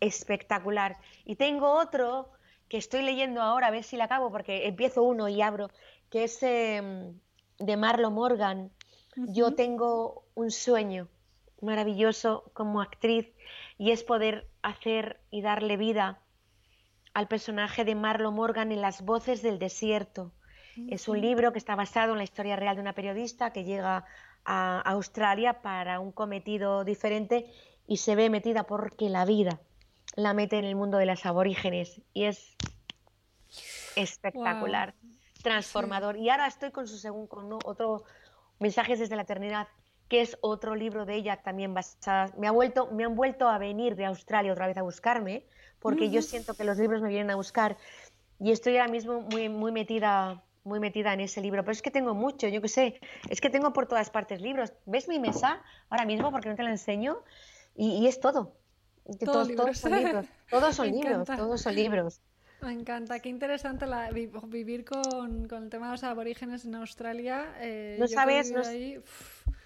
Espectacular. 0.00 0.98
Y 1.24 1.36
tengo 1.36 1.70
otro 1.72 2.32
que 2.68 2.76
estoy 2.76 3.02
leyendo 3.02 3.40
ahora, 3.40 3.68
a 3.68 3.70
ver 3.70 3.84
si 3.84 3.96
la 3.96 4.04
acabo, 4.04 4.30
porque 4.32 4.66
empiezo 4.66 5.02
uno 5.02 5.28
y 5.28 5.40
abro, 5.42 5.70
que 6.10 6.24
es 6.24 6.42
em, 6.42 7.18
de 7.58 7.76
Marlo 7.76 8.10
Morgan. 8.10 8.70
Yo 9.16 9.54
tengo 9.54 10.24
un 10.34 10.50
sueño 10.50 11.08
maravilloso 11.60 12.50
como 12.52 12.80
actriz 12.80 13.32
y 13.78 13.92
es 13.92 14.02
poder 14.02 14.48
hacer 14.62 15.20
y 15.30 15.42
darle 15.42 15.76
vida 15.76 16.20
al 17.14 17.28
personaje 17.28 17.84
de 17.84 17.94
Marlo 17.94 18.32
Morgan 18.32 18.72
en 18.72 18.80
Las 18.80 19.02
voces 19.02 19.42
del 19.42 19.58
desierto. 19.58 20.32
Es 20.88 21.08
un 21.08 21.20
libro 21.20 21.52
que 21.52 21.58
está 21.58 21.74
basado 21.74 22.12
en 22.12 22.18
la 22.18 22.24
historia 22.24 22.56
real 22.56 22.76
de 22.76 22.82
una 22.82 22.94
periodista 22.94 23.52
que 23.52 23.64
llega 23.64 24.06
a 24.44 24.80
Australia 24.80 25.60
para 25.60 26.00
un 26.00 26.12
cometido 26.12 26.84
diferente 26.84 27.52
y 27.86 27.98
se 27.98 28.16
ve 28.16 28.30
metida 28.30 28.64
porque 28.64 29.10
la 29.10 29.24
vida 29.24 29.60
la 30.16 30.32
mete 30.32 30.58
en 30.58 30.64
el 30.64 30.74
mundo 30.74 30.98
de 30.98 31.06
las 31.06 31.26
aborígenes 31.26 32.00
y 32.14 32.24
es 32.24 32.56
espectacular, 33.96 34.94
transformador. 35.42 36.16
Y 36.16 36.30
ahora 36.30 36.46
estoy 36.46 36.70
con 36.70 36.88
su 36.88 36.96
segundo, 36.96 37.28
con 37.28 37.52
otro 37.64 38.04
Mensajes 38.58 39.00
desde 39.00 39.16
la 39.16 39.22
eternidad, 39.22 39.66
que 40.12 40.20
es 40.20 40.36
otro 40.42 40.74
libro 40.74 41.06
de 41.06 41.14
ella 41.14 41.38
también 41.38 41.72
basada. 41.72 42.30
Me, 42.36 42.46
ha 42.46 42.50
vuelto, 42.50 42.90
me 42.92 43.02
han 43.02 43.16
vuelto 43.16 43.48
a 43.48 43.56
venir 43.56 43.96
de 43.96 44.04
Australia 44.04 44.52
otra 44.52 44.66
vez 44.66 44.76
a 44.76 44.82
buscarme 44.82 45.46
porque 45.78 46.10
yo 46.10 46.20
siento 46.20 46.52
que 46.52 46.64
los 46.64 46.76
libros 46.76 47.00
me 47.00 47.08
vienen 47.08 47.30
a 47.30 47.34
buscar. 47.34 47.78
y 48.38 48.52
estoy 48.52 48.76
ahora 48.76 48.92
mismo 48.92 49.22
muy, 49.22 49.48
muy 49.48 49.72
metida 49.72 50.44
muy 50.64 50.80
metida 50.80 51.14
en 51.14 51.20
ese 51.20 51.40
libro, 51.40 51.62
pero 51.62 51.72
es 51.72 51.80
que 51.80 51.90
tengo 51.90 52.14
mucho, 52.14 52.46
yo 52.48 52.60
qué 52.60 52.68
sé, 52.68 53.00
es 53.30 53.40
que 53.40 53.48
tengo 53.48 53.72
por 53.72 53.86
todas 53.86 54.10
partes 54.10 54.42
libros. 54.42 54.74
¿Ves 54.84 55.08
mi 55.08 55.18
mesa 55.18 55.62
ahora 55.88 56.04
mismo 56.04 56.30
porque 56.30 56.50
no 56.50 56.56
te 56.56 56.62
la 56.62 56.70
enseño? 56.70 57.16
Y, 57.74 58.06
es 58.06 58.20
todo. 58.20 58.52
todos, 59.24 59.48
son 59.78 59.92
libros, 59.92 60.26
todos 60.50 60.76
son 60.76 60.90
libros, 60.90 61.26
todos 61.26 61.62
son 61.62 61.74
libros. 61.74 62.20
Me 62.60 62.72
encanta, 62.72 63.18
qué 63.18 63.30
interesante 63.30 63.86
la, 63.86 64.10
vivir 64.10 64.84
con, 64.84 65.48
con, 65.48 65.64
el 65.64 65.70
tema 65.70 65.86
de 65.86 65.92
los 65.92 66.04
aborígenes 66.04 66.66
en 66.66 66.74
Australia. 66.74 67.56
Eh, 67.60 67.96
no 67.98 68.06
sabes, 68.06 68.52
no... 68.52 68.62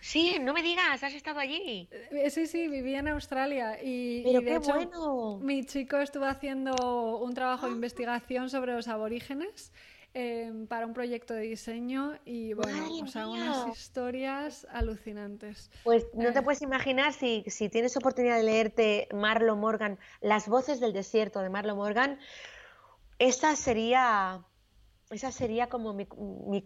Sí, 0.06 0.38
no 0.40 0.52
me 0.52 0.62
digas, 0.62 1.02
has 1.02 1.14
estado 1.14 1.40
allí. 1.40 1.88
Eh, 2.10 2.30
sí, 2.30 2.46
sí, 2.46 2.68
viví 2.68 2.94
en 2.94 3.08
Australia 3.08 3.78
y, 3.82 4.22
Pero 4.22 4.40
qué 4.42 4.58
bueno. 4.58 5.38
mi 5.42 5.64
chico 5.64 5.98
estuvo 5.98 6.24
haciendo 6.24 7.18
un 7.18 7.34
trabajo 7.34 7.66
de 7.66 7.72
investigación 7.72 8.48
sobre 8.48 8.72
los 8.74 8.88
aborígenes 8.88 9.72
Em, 10.18 10.66
para 10.66 10.86
un 10.86 10.94
proyecto 10.94 11.34
de 11.34 11.42
diseño 11.42 12.18
y 12.24 12.54
bueno, 12.54 13.02
o 13.02 13.06
sea, 13.06 13.28
unas 13.28 13.68
historias 13.76 14.66
alucinantes. 14.70 15.70
Pues 15.84 16.06
no 16.14 16.32
te 16.32 16.38
eh, 16.38 16.42
puedes 16.42 16.62
imaginar 16.62 17.12
si, 17.12 17.44
si, 17.48 17.68
tienes 17.68 17.98
oportunidad 17.98 18.38
de 18.38 18.42
leerte 18.44 19.08
Marlo 19.12 19.56
Morgan, 19.56 19.98
Las 20.22 20.48
voces 20.48 20.80
del 20.80 20.94
desierto 20.94 21.40
de 21.40 21.50
Marlo 21.50 21.76
Morgan, 21.76 22.18
esa 23.18 23.56
sería, 23.56 24.42
esa 25.10 25.30
sería 25.30 25.68
como 25.68 25.92
mi, 25.92 26.06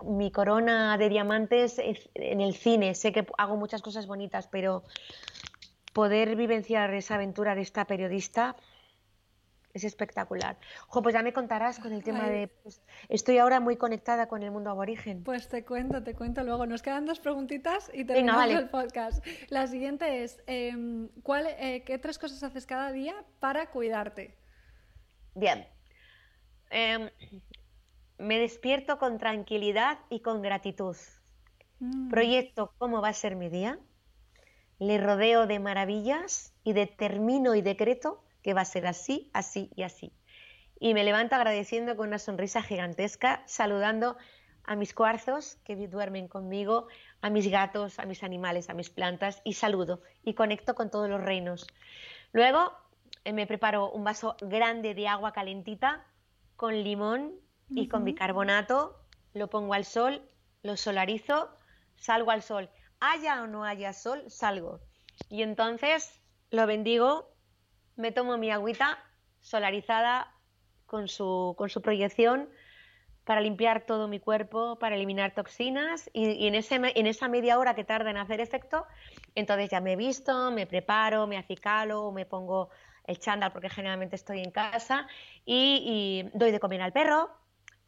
mi 0.05 0.31
corona 0.31 0.97
de 0.97 1.09
diamantes 1.09 1.77
en 1.79 2.41
el 2.41 2.55
cine. 2.55 2.95
Sé 2.95 3.13
que 3.13 3.27
hago 3.37 3.57
muchas 3.57 3.83
cosas 3.83 4.07
bonitas, 4.07 4.49
pero 4.49 4.85
poder 5.93 6.37
vivenciar 6.37 6.95
esa 6.95 7.17
aventura 7.17 7.55
de 7.55 7.63
esta 7.63 7.85
periodista 7.85 8.57
es 9.73 9.85
espectacular. 9.85 10.59
Ojo, 10.89 11.03
pues 11.03 11.15
ya 11.15 11.23
me 11.23 11.33
contarás 11.33 11.79
con 11.79 11.93
el 11.93 12.03
tema 12.03 12.29
de... 12.29 12.49
Pues, 12.49 12.83
estoy 13.09 13.39
ahora 13.39 13.61
muy 13.61 13.77
conectada 13.77 14.27
con 14.27 14.43
el 14.43 14.51
mundo 14.51 14.71
aborigen. 14.71 15.23
Pues 15.23 15.49
te 15.49 15.65
cuento, 15.65 16.03
te 16.03 16.15
cuento 16.15 16.43
luego. 16.43 16.67
Nos 16.67 16.83
quedan 16.83 17.07
dos 17.07 17.21
preguntitas 17.21 17.91
y 17.95 18.05
terminamos 18.05 18.51
el 18.51 18.69
podcast. 18.69 19.25
La 19.49 19.67
siguiente 19.67 20.25
es, 20.25 20.43
em, 20.47 21.09
¿cuál, 21.23 21.47
eh, 21.47 21.85
¿qué 21.85 21.99
tres 21.99 22.19
cosas 22.19 22.43
haces 22.43 22.67
cada 22.67 22.91
día 22.91 23.15
para 23.39 23.71
cuidarte? 23.71 24.37
Bien. 25.35 25.67
Em, 26.71 27.09
me 28.21 28.39
despierto 28.39 28.99
con 28.99 29.19
tranquilidad 29.19 29.99
y 30.11 30.21
con 30.21 30.43
gratitud. 30.43 30.97
Mm. 31.81 32.11
Proyecto 32.11 32.75
cómo 32.79 33.01
va 33.01 33.09
a 33.09 33.15
ser 33.15 33.35
mi 33.35 33.49
día. 33.49 33.79
Le 34.79 34.99
rodeo 34.99 35.47
de 35.47 35.59
maravillas 35.59 36.55
y 36.63 36.73
determino 36.73 37.55
y 37.55 37.63
decreto 37.63 38.23
que 38.43 38.55
va 38.55 38.63
a 38.63 38.67
ser 38.67 38.87
así, 38.87 39.31
así 39.33 39.71
y 39.75 39.83
así. 39.83 40.13
Y 40.79 40.95
me 40.95 41.05
levanto 41.05 41.35
agradeciendo 41.35 41.97
con 41.97 42.09
una 42.09 42.19
sonrisa 42.19 42.63
gigantesca, 42.63 43.43
saludando 43.47 44.17
a 44.65 44.77
mis 44.77 44.95
cuarzos 44.95 45.57
que 45.65 45.77
duermen 45.89 46.29
conmigo, 46.29 46.87
a 47.23 47.31
mis 47.31 47.51
gatos, 47.51 47.99
a 47.99 48.05
mis 48.05 48.23
animales, 48.23 48.71
a 48.71 48.75
mis 48.75 48.91
plantas 48.91 49.41
y 49.45 49.55
saludo 49.55 50.03
y 50.23 50.35
conecto 50.35 50.75
con 50.75 50.91
todos 50.91 51.09
los 51.09 51.23
reinos. 51.23 51.67
Luego 52.33 52.73
eh, 53.25 53.33
me 53.33 53.47
preparo 53.47 53.91
un 53.91 54.05
vaso 54.05 54.37
grande 54.41 54.95
de 54.95 55.09
agua 55.09 55.33
calentita 55.33 56.07
con 56.57 56.83
limón 56.83 57.33
y 57.71 57.89
con 57.89 58.05
bicarbonato, 58.05 59.01
lo 59.35 59.49
pongo 59.49 59.75
al 59.75 59.85
sol, 59.85 60.23
lo 60.63 60.77
solarizo, 60.77 61.51
salgo 61.97 62.31
al 62.31 62.43
sol. 62.43 62.69
Haya 63.01 63.43
o 63.43 63.47
no 63.47 63.65
haya 63.65 63.93
sol, 63.93 64.25
salgo. 64.29 64.81
Y 65.29 65.43
entonces 65.43 66.21
lo 66.51 66.67
bendigo 66.67 67.31
me 67.97 68.13
tomo 68.13 68.39
mi 68.39 68.51
agüita 68.51 68.99
solarizada 69.41 70.33
con 70.87 71.07
su, 71.07 71.55
con 71.57 71.69
su 71.69 71.83
proyección 71.83 72.49
para 73.25 73.41
limpiar 73.41 73.83
todo 73.83 74.09
mi 74.09 74.19
cuerpo, 74.19 74.79
para 74.79 74.97
eliminar 74.97 75.35
toxinas 75.35 76.11
y, 76.13 76.49
en, 76.49 76.55
ese, 76.55 76.77
en 76.77 77.07
esa 77.07 77.29
media 77.29 77.59
hora 77.59 77.75
que 77.75 77.85
tarda 77.85 78.11
en 78.11 78.17
hacer 78.17 78.41
efecto, 78.41 78.87
entonces 79.35 79.71
ya 79.71 79.81
me 79.81 79.95
visto, 79.95 80.51
me 80.51 80.67
preparo, 80.67 81.27
me 81.27 81.37
acicalo, 81.37 82.11
me 82.11 82.27
pongo 82.27 82.71
el 83.05 83.19
chándal 83.19 83.53
porque 83.53 83.69
generalmente 83.69 84.17
estoy 84.17 84.41
en 84.41 84.51
casa 84.51 85.07
y, 85.45 86.25
y 86.33 86.39
doy 86.39 86.51
de 86.51 86.59
comer 86.59 86.83
al 86.83 86.93
perro, 86.93 87.31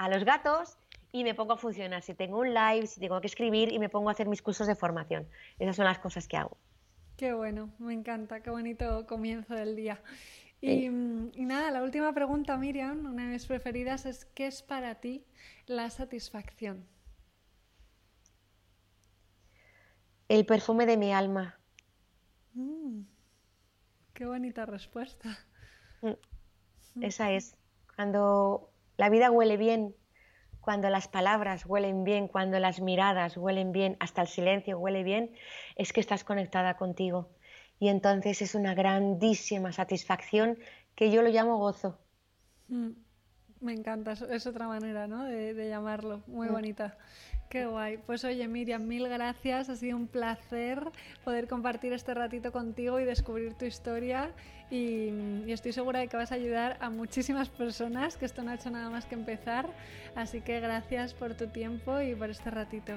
a 0.03 0.09
los 0.09 0.25
gatos 0.25 0.79
y 1.13 1.23
me 1.23 1.35
pongo 1.35 1.53
a 1.53 1.57
funcionar. 1.57 2.03
Si 2.03 2.15
tengo 2.15 2.41
un 2.41 2.53
live, 2.53 2.89
si 2.89 2.99
tengo 2.99 3.21
que 3.21 3.29
escribir 3.29 3.73
y 3.73 3.79
me 3.79 3.89
pongo 3.89 4.09
a 4.09 4.13
hacer 4.13 4.27
mis 4.27 4.43
cursos 4.43 4.67
de 4.67 4.75
formación. 4.75 5.29
Esas 5.61 5.77
son 5.77 5.85
las 5.85 6.01
cosas 6.01 6.27
que 6.27 6.37
hago. 6.37 6.57
Qué 7.17 7.33
bueno, 7.33 7.71
me 7.79 7.95
encanta, 7.95 8.43
qué 8.43 8.51
bonito 8.51 9.07
comienzo 9.07 9.55
del 9.55 9.77
día. 9.77 10.03
Y, 10.61 10.89
nada, 10.89 11.71
la 11.71 11.83
última 11.83 12.13
pregunta, 12.13 12.57
Miriam, 12.57 13.07
una 13.07 13.27
de 13.27 13.33
mis 13.33 13.47
preferidas, 13.47 14.07
es 14.07 14.25
¿qué 14.25 14.49
es 14.49 14.63
para 14.63 14.97
ti 14.97 15.25
la 15.67 15.89
satisfacción? 15.91 16.85
El 20.29 20.47
perfume 20.47 20.85
de 20.85 20.97
mi 20.97 21.13
alma. 21.13 21.61
Mm, 22.55 23.03
qué 24.15 24.27
bonita 24.27 24.67
respuesta. 24.67 25.39
Mm, 26.01 26.13
esa 27.03 27.31
es. 27.31 27.57
Cuando 27.95 28.72
la 29.03 29.09
vida 29.09 29.33
huele 29.33 29.57
bien, 29.57 29.97
cuando 30.61 30.89
las 30.89 31.09
palabras 31.09 31.67
huelen 31.67 32.05
bien, 32.05 32.29
cuando 32.29 32.61
las 32.61 32.81
miradas 32.81 33.37
huelen 33.37 33.73
bien, 33.73 33.97
hasta 33.99 34.23
el 34.23 34.29
silencio 34.29 34.79
huele 34.79 35.03
bien, 35.03 35.33
es 35.75 35.93
que 35.93 35.99
estás 35.99 36.23
conectada 36.23 36.77
contigo. 36.77 37.29
Y 37.81 37.89
entonces 37.89 38.43
es 38.43 38.55
una 38.55 38.75
grandísima 38.75 39.73
satisfacción 39.73 40.57
que 40.95 41.11
yo 41.11 41.21
lo 41.23 41.31
llamo 41.31 41.59
gozo. 41.59 41.99
Mm, 42.69 42.91
me 43.63 43.73
encanta, 43.73 44.13
es 44.13 44.47
otra 44.47 44.67
manera 44.67 45.07
¿no? 45.07 45.25
de, 45.25 45.69
llamarlo, 45.69 46.23
muy 46.27 46.49
mm. 46.49 46.53
bonita. 46.53 46.97
Qué 47.49 47.67
guay. 47.67 47.99
Pues 47.99 48.25
oye, 48.25 48.49
Miriam, 48.49 48.87
mil 48.87 49.07
gracias. 49.09 49.69
Ha 49.69 49.77
sido 49.77 49.97
un 49.97 50.07
placer 50.07 50.83
poder 51.23 51.49
compartir 51.49 51.93
este 51.93 52.15
ratito 52.15 52.51
contigo 52.51 52.99
y 52.99 53.05
descubrir 53.05 53.53
tu 53.55 53.67
historia. 53.67 54.31
Y, 54.71 55.13
estoy 55.49 55.73
segura 55.73 56.01
de 56.01 56.09
que 56.09 56.17
vas 56.17 56.33
a 56.33 56.37
ayudar 56.37 56.79
a 56.81 56.89
muchísimas 56.89 57.51
personas, 57.51 58.17
que 58.17 58.25
esto 58.25 58.43
no 58.43 58.53
ha 58.53 58.55
hecho 58.55 58.71
nada 58.71 58.89
más 58.89 59.05
que 59.05 59.15
empezar. 59.15 59.69
Así 60.15 60.41
que 60.41 60.61
gracias 60.61 61.13
por 61.13 61.35
tu 61.35 61.49
tiempo 61.49 62.01
y 62.01 62.15
por 62.15 62.31
este 62.31 62.51
ratito. 62.51 62.95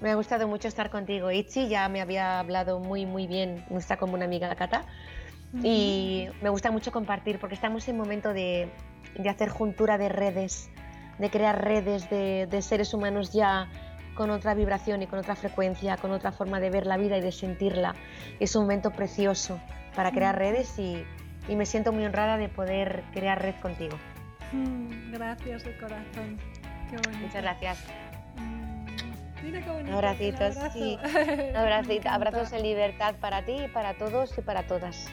Me 0.00 0.10
ha 0.10 0.14
gustado 0.14 0.48
mucho 0.48 0.66
estar 0.66 0.88
contigo. 0.88 1.30
Itzi 1.30 1.68
ya 1.68 1.86
me 1.90 2.00
había 2.00 2.40
hablado 2.40 2.80
muy, 2.80 3.04
muy 3.04 3.26
bien, 3.26 3.62
nuestra 3.68 3.98
como 3.98 4.14
una 4.14 4.24
amiga 4.24 4.54
Cata. 4.56 4.86
Y 5.62 6.28
me 6.40 6.48
gusta 6.48 6.70
mucho 6.70 6.90
compartir 6.92 7.38
porque 7.38 7.56
estamos 7.56 7.86
en 7.88 7.96
momento 7.96 8.32
de, 8.32 8.70
de 9.16 9.28
hacer 9.28 9.48
juntura 9.48 9.98
de 9.98 10.08
redes, 10.08 10.70
de 11.18 11.30
crear 11.30 11.62
redes 11.62 12.08
de, 12.10 12.46
de 12.46 12.62
seres 12.62 12.94
humanos 12.94 13.32
ya 13.32 13.68
con 14.14 14.30
otra 14.30 14.54
vibración 14.54 15.02
y 15.02 15.06
con 15.06 15.18
otra 15.18 15.34
frecuencia, 15.34 15.96
con 15.96 16.10
otra 16.10 16.32
forma 16.32 16.60
de 16.60 16.70
ver 16.70 16.86
la 16.86 16.96
vida 16.96 17.16
y 17.16 17.20
de 17.20 17.32
sentirla. 17.32 17.94
Es 18.38 18.54
un 18.54 18.64
momento 18.64 18.90
precioso 18.90 19.58
para 19.94 20.10
crear 20.12 20.36
mm. 20.36 20.38
redes 20.38 20.78
y, 20.78 21.04
me 21.48 21.66
siento 21.66 21.90
muy 21.90 22.04
honrada 22.04 22.36
de 22.36 22.48
poder 22.48 23.02
crear 23.12 23.40
red 23.40 23.54
contigo. 23.62 23.96
Mm, 24.52 25.12
gracias 25.12 25.64
de 25.64 25.76
corazón. 25.78 26.38
Muchas 27.20 27.42
gracias. 27.42 27.84
Mm, 28.36 28.86
mira 29.42 29.60
qué 29.60 29.70
bonito. 29.70 29.94
Abracitos, 29.94 30.54
sí. 30.72 30.98
Abrazos 32.08 32.52
en 32.52 32.62
libertad 32.62 33.14
para 33.20 33.44
ti 33.44 33.56
y 33.64 33.68
para 33.68 33.94
todos 33.94 34.36
y 34.36 34.42
para 34.42 34.64
todas. 34.64 35.08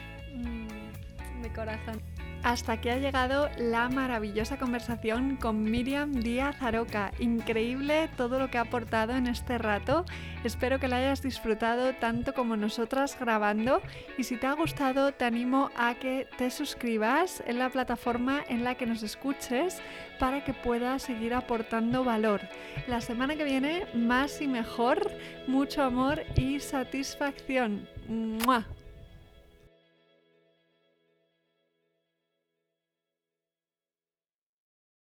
de 1.42 1.52
corazón. 1.54 2.02
Hasta 2.48 2.72
aquí 2.72 2.88
ha 2.88 2.96
llegado 2.96 3.50
la 3.58 3.90
maravillosa 3.90 4.56
conversación 4.56 5.36
con 5.36 5.64
Miriam 5.64 6.12
Díaz 6.12 6.56
Aroca. 6.62 7.12
Increíble 7.18 8.08
todo 8.16 8.38
lo 8.38 8.48
que 8.48 8.56
ha 8.56 8.62
aportado 8.62 9.12
en 9.14 9.26
este 9.26 9.58
rato. 9.58 10.06
Espero 10.44 10.80
que 10.80 10.88
la 10.88 10.96
hayas 10.96 11.20
disfrutado 11.20 11.92
tanto 11.96 12.32
como 12.32 12.56
nosotras 12.56 13.18
grabando 13.20 13.82
y 14.16 14.24
si 14.24 14.38
te 14.38 14.46
ha 14.46 14.54
gustado 14.54 15.12
te 15.12 15.26
animo 15.26 15.68
a 15.76 15.96
que 15.96 16.26
te 16.38 16.50
suscribas 16.50 17.42
en 17.46 17.58
la 17.58 17.68
plataforma 17.68 18.42
en 18.48 18.64
la 18.64 18.76
que 18.76 18.86
nos 18.86 19.02
escuches 19.02 19.82
para 20.18 20.42
que 20.42 20.54
puedas 20.54 21.02
seguir 21.02 21.34
aportando 21.34 22.02
valor. 22.02 22.40
La 22.86 23.02
semana 23.02 23.36
que 23.36 23.44
viene 23.44 23.84
más 23.92 24.40
y 24.40 24.48
mejor, 24.48 25.10
mucho 25.46 25.82
amor 25.82 26.22
y 26.34 26.60
satisfacción. 26.60 27.86
¡Mua! 28.08 28.64